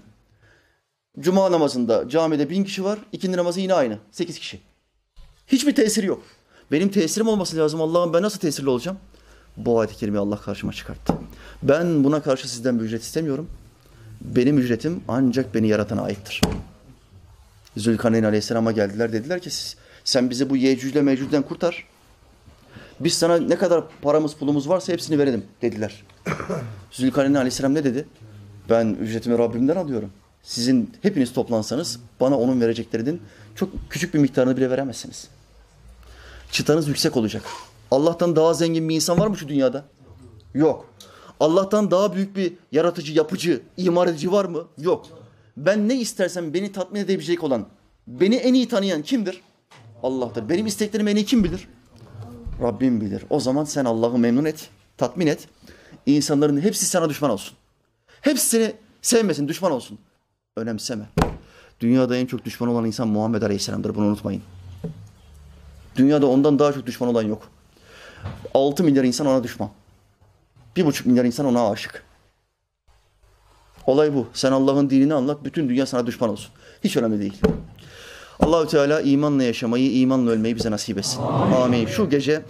Cuma 1.20 1.52
namazında 1.52 2.08
camide 2.08 2.50
bin 2.50 2.64
kişi 2.64 2.84
var, 2.84 2.98
ikindi 3.12 3.36
namazı 3.36 3.60
yine 3.60 3.74
aynı, 3.74 3.98
sekiz 4.10 4.38
kişi. 4.38 4.60
Hiçbir 5.46 5.74
tesiri 5.74 6.06
yok. 6.06 6.22
Benim 6.72 6.88
tesirim 6.88 7.28
olması 7.28 7.56
lazım. 7.56 7.82
Allah'ım 7.82 8.12
ben 8.12 8.22
nasıl 8.22 8.38
tesirli 8.38 8.68
olacağım? 8.68 8.98
Bu 9.56 9.80
ayet-i 9.80 9.96
kerimeyi 9.96 10.20
Allah 10.20 10.40
karşıma 10.40 10.72
çıkarttı. 10.72 11.14
Ben 11.62 12.04
buna 12.04 12.22
karşı 12.22 12.50
sizden 12.50 12.78
bir 12.78 12.84
ücret 12.84 13.02
istemiyorum. 13.02 13.50
Benim 14.20 14.58
ücretim 14.58 15.00
ancak 15.08 15.54
beni 15.54 15.68
yaratana 15.68 16.02
aittir. 16.02 16.40
Zülkarneyn 17.76 18.24
Aleyhisselam'a 18.24 18.72
geldiler. 18.72 19.12
Dediler 19.12 19.40
ki 19.40 19.50
sen 20.04 20.30
bizi 20.30 20.50
bu 20.50 20.56
Yecüc'le 20.56 21.02
Mecüc'den 21.02 21.42
kurtar. 21.42 21.86
Biz 23.00 23.14
sana 23.14 23.36
ne 23.36 23.56
kadar 23.56 23.84
paramız 24.02 24.34
pulumuz 24.34 24.68
varsa 24.68 24.92
hepsini 24.92 25.18
verelim 25.18 25.44
dediler. 25.62 26.04
Zülkarneyn 26.90 27.34
Aleyhisselam 27.34 27.74
ne 27.74 27.84
dedi? 27.84 28.06
Ben 28.70 28.96
ücretimi 29.00 29.38
Rabbimden 29.38 29.76
alıyorum. 29.76 30.10
Sizin 30.42 30.94
hepiniz 31.02 31.32
toplansanız 31.32 32.00
bana 32.20 32.38
onun 32.38 32.60
vereceklerinin 32.60 33.22
çok 33.54 33.70
küçük 33.90 34.14
bir 34.14 34.18
miktarını 34.18 34.56
bile 34.56 34.70
veremezsiniz. 34.70 35.28
Çıtanız 36.52 36.88
yüksek 36.88 37.16
olacak. 37.16 37.42
Allah'tan 37.90 38.36
daha 38.36 38.54
zengin 38.54 38.88
bir 38.88 38.94
insan 38.94 39.18
var 39.18 39.26
mı 39.26 39.36
şu 39.36 39.48
dünyada? 39.48 39.84
Yok. 40.54 40.88
Allah'tan 41.40 41.90
daha 41.90 42.14
büyük 42.14 42.36
bir 42.36 42.52
yaratıcı, 42.72 43.12
yapıcı, 43.12 43.62
imar 43.76 44.06
edici 44.06 44.32
var 44.32 44.44
mı? 44.44 44.64
Yok. 44.78 45.06
Ben 45.56 45.88
ne 45.88 45.94
istersem 45.94 46.54
beni 46.54 46.72
tatmin 46.72 47.00
edebilecek 47.00 47.44
olan, 47.44 47.66
beni 48.06 48.34
en 48.36 48.54
iyi 48.54 48.68
tanıyan 48.68 49.02
kimdir? 49.02 49.42
Allah'tır. 50.02 50.48
Benim 50.48 50.66
isteklerimi 50.66 51.10
en 51.10 51.16
iyi 51.16 51.24
kim 51.24 51.44
bilir? 51.44 51.68
Rabbim 52.62 53.00
bilir. 53.00 53.24
O 53.30 53.40
zaman 53.40 53.64
sen 53.64 53.84
Allah'ı 53.84 54.18
memnun 54.18 54.44
et, 54.44 54.70
tatmin 54.96 55.26
et. 55.26 55.48
İnsanların 56.06 56.60
hepsi 56.60 56.86
sana 56.86 57.08
düşman 57.08 57.30
olsun. 57.30 57.56
Hepsi 58.20 58.46
seni 58.46 58.72
sevmesin, 59.02 59.48
düşman 59.48 59.72
olsun. 59.72 59.98
Önemseme. 60.56 61.04
Dünyada 61.80 62.16
en 62.16 62.26
çok 62.26 62.44
düşman 62.44 62.70
olan 62.70 62.84
insan 62.84 63.08
Muhammed 63.08 63.42
Aleyhisselam'dır. 63.42 63.94
Bunu 63.94 64.04
unutmayın. 64.06 64.42
Dünyada 65.96 66.26
ondan 66.26 66.58
daha 66.58 66.72
çok 66.72 66.86
düşman 66.86 67.10
olan 67.10 67.22
yok. 67.22 67.42
6 68.54 68.84
milyar 68.84 69.04
insan 69.04 69.26
ona 69.26 69.44
düşman. 69.44 69.70
Bir 70.78 70.86
buçuk 70.86 71.06
milyar 71.06 71.24
insan 71.24 71.46
ona 71.46 71.70
aşık. 71.70 72.02
Olay 73.86 74.14
bu. 74.14 74.26
Sen 74.32 74.52
Allah'ın 74.52 74.90
dinini 74.90 75.14
anlat, 75.14 75.44
bütün 75.44 75.68
dünya 75.68 75.86
sana 75.86 76.06
düşman 76.06 76.30
olsun. 76.30 76.50
Hiç 76.84 76.96
önemli 76.96 77.20
değil. 77.20 77.40
Allahü 78.40 78.68
Teala 78.68 79.00
imanla 79.00 79.42
yaşamayı, 79.42 79.92
imanla 79.92 80.30
ölmeyi 80.30 80.56
bize 80.56 80.70
nasip 80.70 80.98
etsin. 80.98 81.22
Amin. 81.62 81.86
Şu 81.86 82.10
gece 82.10 82.42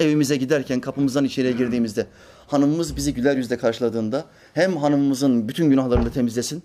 evimize 0.00 0.36
giderken 0.36 0.80
kapımızdan 0.80 1.24
içeriye 1.24 1.52
girdiğimizde 1.52 2.06
hanımımız 2.46 2.96
bizi 2.96 3.14
güler 3.14 3.36
yüzle 3.36 3.58
karşıladığında 3.58 4.24
hem 4.54 4.76
hanımımızın 4.76 5.48
bütün 5.48 5.70
günahlarını 5.70 6.12
temizlesin 6.12 6.62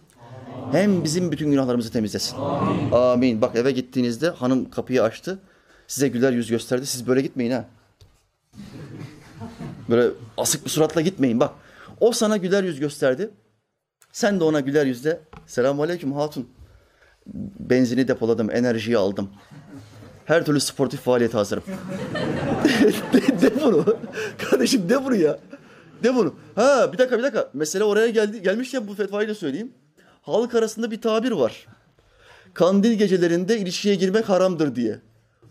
hem 0.71 1.03
bizim 1.03 1.31
bütün 1.31 1.51
günahlarımızı 1.51 1.91
temizlesin. 1.91 2.37
Amin. 2.37 2.91
Amin. 2.91 3.41
Bak 3.41 3.55
eve 3.55 3.71
gittiğinizde 3.71 4.29
hanım 4.29 4.69
kapıyı 4.69 5.03
açtı. 5.03 5.39
Size 5.87 6.07
güler 6.07 6.31
yüz 6.31 6.49
gösterdi. 6.49 6.85
Siz 6.85 7.07
böyle 7.07 7.21
gitmeyin 7.21 7.51
ha. 7.51 7.65
Böyle 9.89 10.11
asık 10.37 10.65
bir 10.65 10.69
suratla 10.69 11.01
gitmeyin 11.01 11.39
bak. 11.39 11.51
O 11.99 12.11
sana 12.11 12.37
güler 12.37 12.63
yüz 12.63 12.79
gösterdi. 12.79 13.29
Sen 14.11 14.39
de 14.39 14.43
ona 14.43 14.59
güler 14.59 14.85
yüzle 14.85 15.19
selamun 15.47 15.83
aleyküm 15.83 16.13
hatun. 16.13 16.49
Benzini 17.59 18.07
depoladım, 18.07 18.51
enerjiyi 18.51 18.97
aldım. 18.97 19.29
Her 20.25 20.45
türlü 20.45 20.59
sportif 20.59 20.99
faaliyete 21.01 21.37
hazırım. 21.37 21.63
de, 23.13 23.41
de 23.41 23.61
bunu. 23.61 23.97
Kardeşim 24.37 24.89
de 24.89 25.05
bunu 25.05 25.15
ya. 25.15 25.39
De 26.03 26.15
bunu. 26.15 26.33
Ha 26.55 26.93
bir 26.93 26.97
dakika 26.97 27.17
bir 27.17 27.23
dakika. 27.23 27.49
Mesele 27.53 27.83
oraya 27.83 28.09
geldi, 28.09 28.41
gelmişken 28.41 28.87
bu 28.87 28.93
fetvayı 28.93 29.29
da 29.29 29.35
söyleyeyim. 29.35 29.73
Halk 30.21 30.55
arasında 30.55 30.91
bir 30.91 31.01
tabir 31.01 31.31
var. 31.31 31.67
Kandil 32.53 32.93
gecelerinde 32.93 33.59
ilişkiye 33.59 33.95
girmek 33.95 34.29
haramdır 34.29 34.75
diye. 34.75 34.99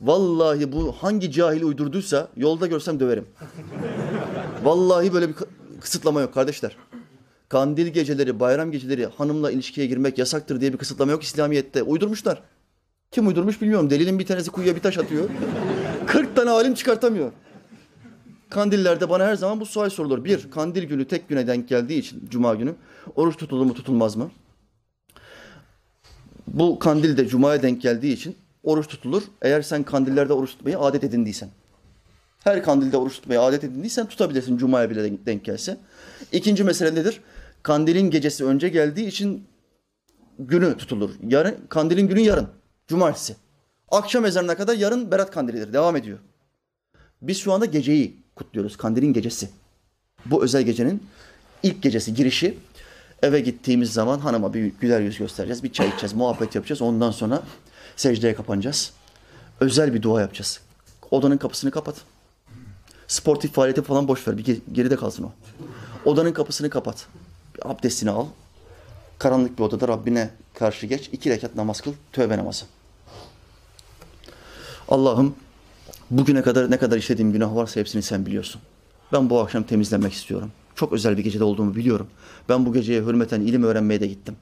Vallahi 0.01 0.73
bu 0.73 0.93
hangi 0.93 1.33
cahil 1.33 1.63
uydurduysa 1.63 2.29
yolda 2.37 2.67
görsem 2.67 3.01
döverim. 3.01 3.27
Vallahi 4.65 5.13
böyle 5.13 5.29
bir 5.29 5.35
kısıtlama 5.81 6.21
yok 6.21 6.35
kardeşler. 6.35 6.77
Kandil 7.49 7.87
geceleri, 7.87 8.41
bayram 8.41 8.73
geceleri 8.73 9.07
hanımla 9.07 9.51
ilişkiye 9.51 9.87
girmek 9.87 10.19
yasaktır 10.19 10.61
diye 10.61 10.73
bir 10.73 10.79
kısıtlama 10.79 11.13
yok 11.13 11.23
İslamiyet'te. 11.23 11.83
Uydurmuşlar. 11.83 12.43
Kim 13.11 13.27
uydurmuş 13.27 13.63
bilmiyorum. 13.63 13.91
Delinin 13.91 14.19
bir 14.19 14.27
tanesi 14.27 14.51
kuyuya 14.51 14.77
bir 14.77 14.81
taş 14.81 14.99
atıyor. 14.99 15.29
40 16.07 16.37
tane 16.37 16.51
alim 16.51 16.75
çıkartamıyor. 16.75 17.33
Kandillerde 18.51 19.11
bana 19.11 19.25
her 19.27 19.35
zaman 19.35 19.61
bu 19.61 19.67
sual 19.67 19.91
sorulur. 19.91 20.25
Bir, 20.25 20.51
kandil 20.51 20.85
günü 20.85 21.09
tek 21.09 21.29
güne 21.29 21.47
denk 21.47 21.69
geldiği 21.69 21.99
için, 21.99 22.29
cuma 22.31 22.55
günü, 22.55 22.75
oruç 23.17 23.37
tutulur 23.37 23.65
mu 23.65 23.75
tutulmaz 23.75 24.17
mı? 24.17 24.31
Bu 26.47 26.79
kandil 26.79 27.17
de 27.17 27.29
cumaya 27.29 27.63
denk 27.63 27.83
geldiği 27.83 28.13
için 28.13 28.37
oruç 28.63 28.87
tutulur. 28.87 29.23
Eğer 29.43 29.63
sen 29.63 29.83
kandillerde 29.83 30.33
oruç 30.33 30.51
tutmayı 30.51 30.79
adet 30.79 31.05
edindiysen. 31.05 31.49
Her 32.45 32.63
kandilde 32.63 32.97
oruç 32.97 33.15
tutmayı 33.15 33.41
adet 33.41 33.65
edindiysen 33.65 34.07
tutabilirsin 34.07 34.57
cumaya 34.57 34.91
bile 34.91 35.27
denk 35.27 35.45
gelse. 35.45 35.77
İkinci 36.33 36.65
mesele 36.65 36.95
nedir? 36.95 37.21
Kandilin 37.63 38.11
gecesi 38.11 38.45
önce 38.45 38.69
geldiği 38.69 39.07
için 39.07 39.47
günü 40.39 40.77
tutulur. 40.77 41.11
Yarın 41.29 41.57
kandilin 41.69 42.09
günü 42.09 42.21
yarın. 42.21 42.49
Cumartesi. 42.87 43.37
Akşam 43.91 44.25
ezanına 44.25 44.57
kadar 44.57 44.77
yarın 44.77 45.11
Berat 45.11 45.31
Kandilidir. 45.31 45.73
Devam 45.73 45.97
ediyor. 45.97 46.19
Biz 47.23 47.39
şu 47.39 47.53
anda 47.53 47.65
geceyi 47.65 48.17
kutluyoruz. 48.37 48.77
Kandilin 48.77 49.13
gecesi. 49.13 49.49
Bu 50.27 50.45
özel 50.45 50.63
gecenin 50.63 51.03
ilk 51.63 51.83
gecesi, 51.83 52.15
girişi. 52.15 52.59
Eve 53.23 53.41
gittiğimiz 53.41 53.93
zaman 53.93 54.19
hanıma 54.19 54.55
bir 54.55 54.73
güler 54.81 55.01
yüz 55.01 55.19
göstereceğiz. 55.19 55.63
Bir 55.63 55.73
çay 55.73 55.89
içeceğiz, 55.89 56.13
muhabbet 56.13 56.55
yapacağız. 56.55 56.83
Ondan 56.83 57.11
sonra 57.11 57.43
secdeye 57.97 58.35
kapanacağız. 58.35 58.93
Özel 59.61 59.95
bir 59.95 60.03
dua 60.03 60.21
yapacağız. 60.21 60.61
Odanın 61.11 61.37
kapısını 61.37 61.71
kapat. 61.71 61.97
Sportif 63.09 63.53
faaliyeti 63.53 63.83
falan 63.83 64.09
boş 64.09 64.29
ver. 64.29 64.39
Bir 64.39 64.61
geride 64.73 64.97
kalsın 64.97 65.25
o. 65.25 65.33
Odanın 66.05 66.33
kapısını 66.33 66.71
kapat. 66.71 67.07
Abdestini 67.63 68.11
al. 68.11 68.27
Karanlık 69.19 69.59
bir 69.59 69.65
odada 69.65 69.89
Rabbine 69.89 70.31
karşı 70.55 70.87
geç. 70.87 71.09
iki 71.13 71.31
rekat 71.31 71.57
namaz 71.57 71.81
kıl. 71.81 71.93
Tövbe 72.13 72.39
namazı. 72.39 72.65
Allah'ım 74.89 75.35
bugüne 76.11 76.43
kadar 76.43 76.71
ne 76.71 76.77
kadar 76.79 76.97
işlediğim 76.97 77.33
günah 77.33 77.55
varsa 77.55 77.81
hepsini 77.81 78.03
sen 78.03 78.27
biliyorsun. 78.27 78.61
Ben 79.13 79.31
bu 79.31 79.41
akşam 79.41 79.63
temizlenmek 79.63 80.13
istiyorum. 80.13 80.53
Çok 80.75 80.93
özel 80.93 81.17
bir 81.17 81.25
gecede 81.25 81.45
olduğumu 81.45 81.75
biliyorum. 81.75 82.07
Ben 82.49 82.67
bu 82.67 82.73
geceye 82.73 83.03
hürmeten 83.03 83.41
ilim 83.41 83.63
öğrenmeye 83.63 84.01
de 84.01 84.07
gittim. 84.07 84.37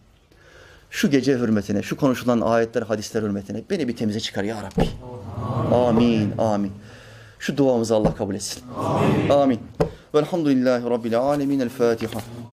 Şu 0.91 1.11
gece 1.11 1.39
hürmetine, 1.39 1.83
şu 1.83 1.97
konuşulan 1.97 2.41
ayetler, 2.41 2.83
hadisler 2.83 3.23
hürmetine 3.23 3.63
beni 3.71 3.89
bir 3.89 3.97
temize 3.97 4.21
çıkar 4.21 4.45
ya 4.45 4.63
Rabbi. 4.63 4.89
Amin, 5.75 6.33
amin. 6.39 6.73
Şu 7.43 7.57
duamızı 7.57 7.95
Allah 7.97 8.15
kabul 8.15 8.35
etsin. 8.35 8.63
Amin. 9.31 9.61
Velhamdülillahi 10.15 10.91
Rabbil 10.91 11.19
alemin. 11.19 11.61
El 11.61 11.69
Fatiha. 11.69 12.21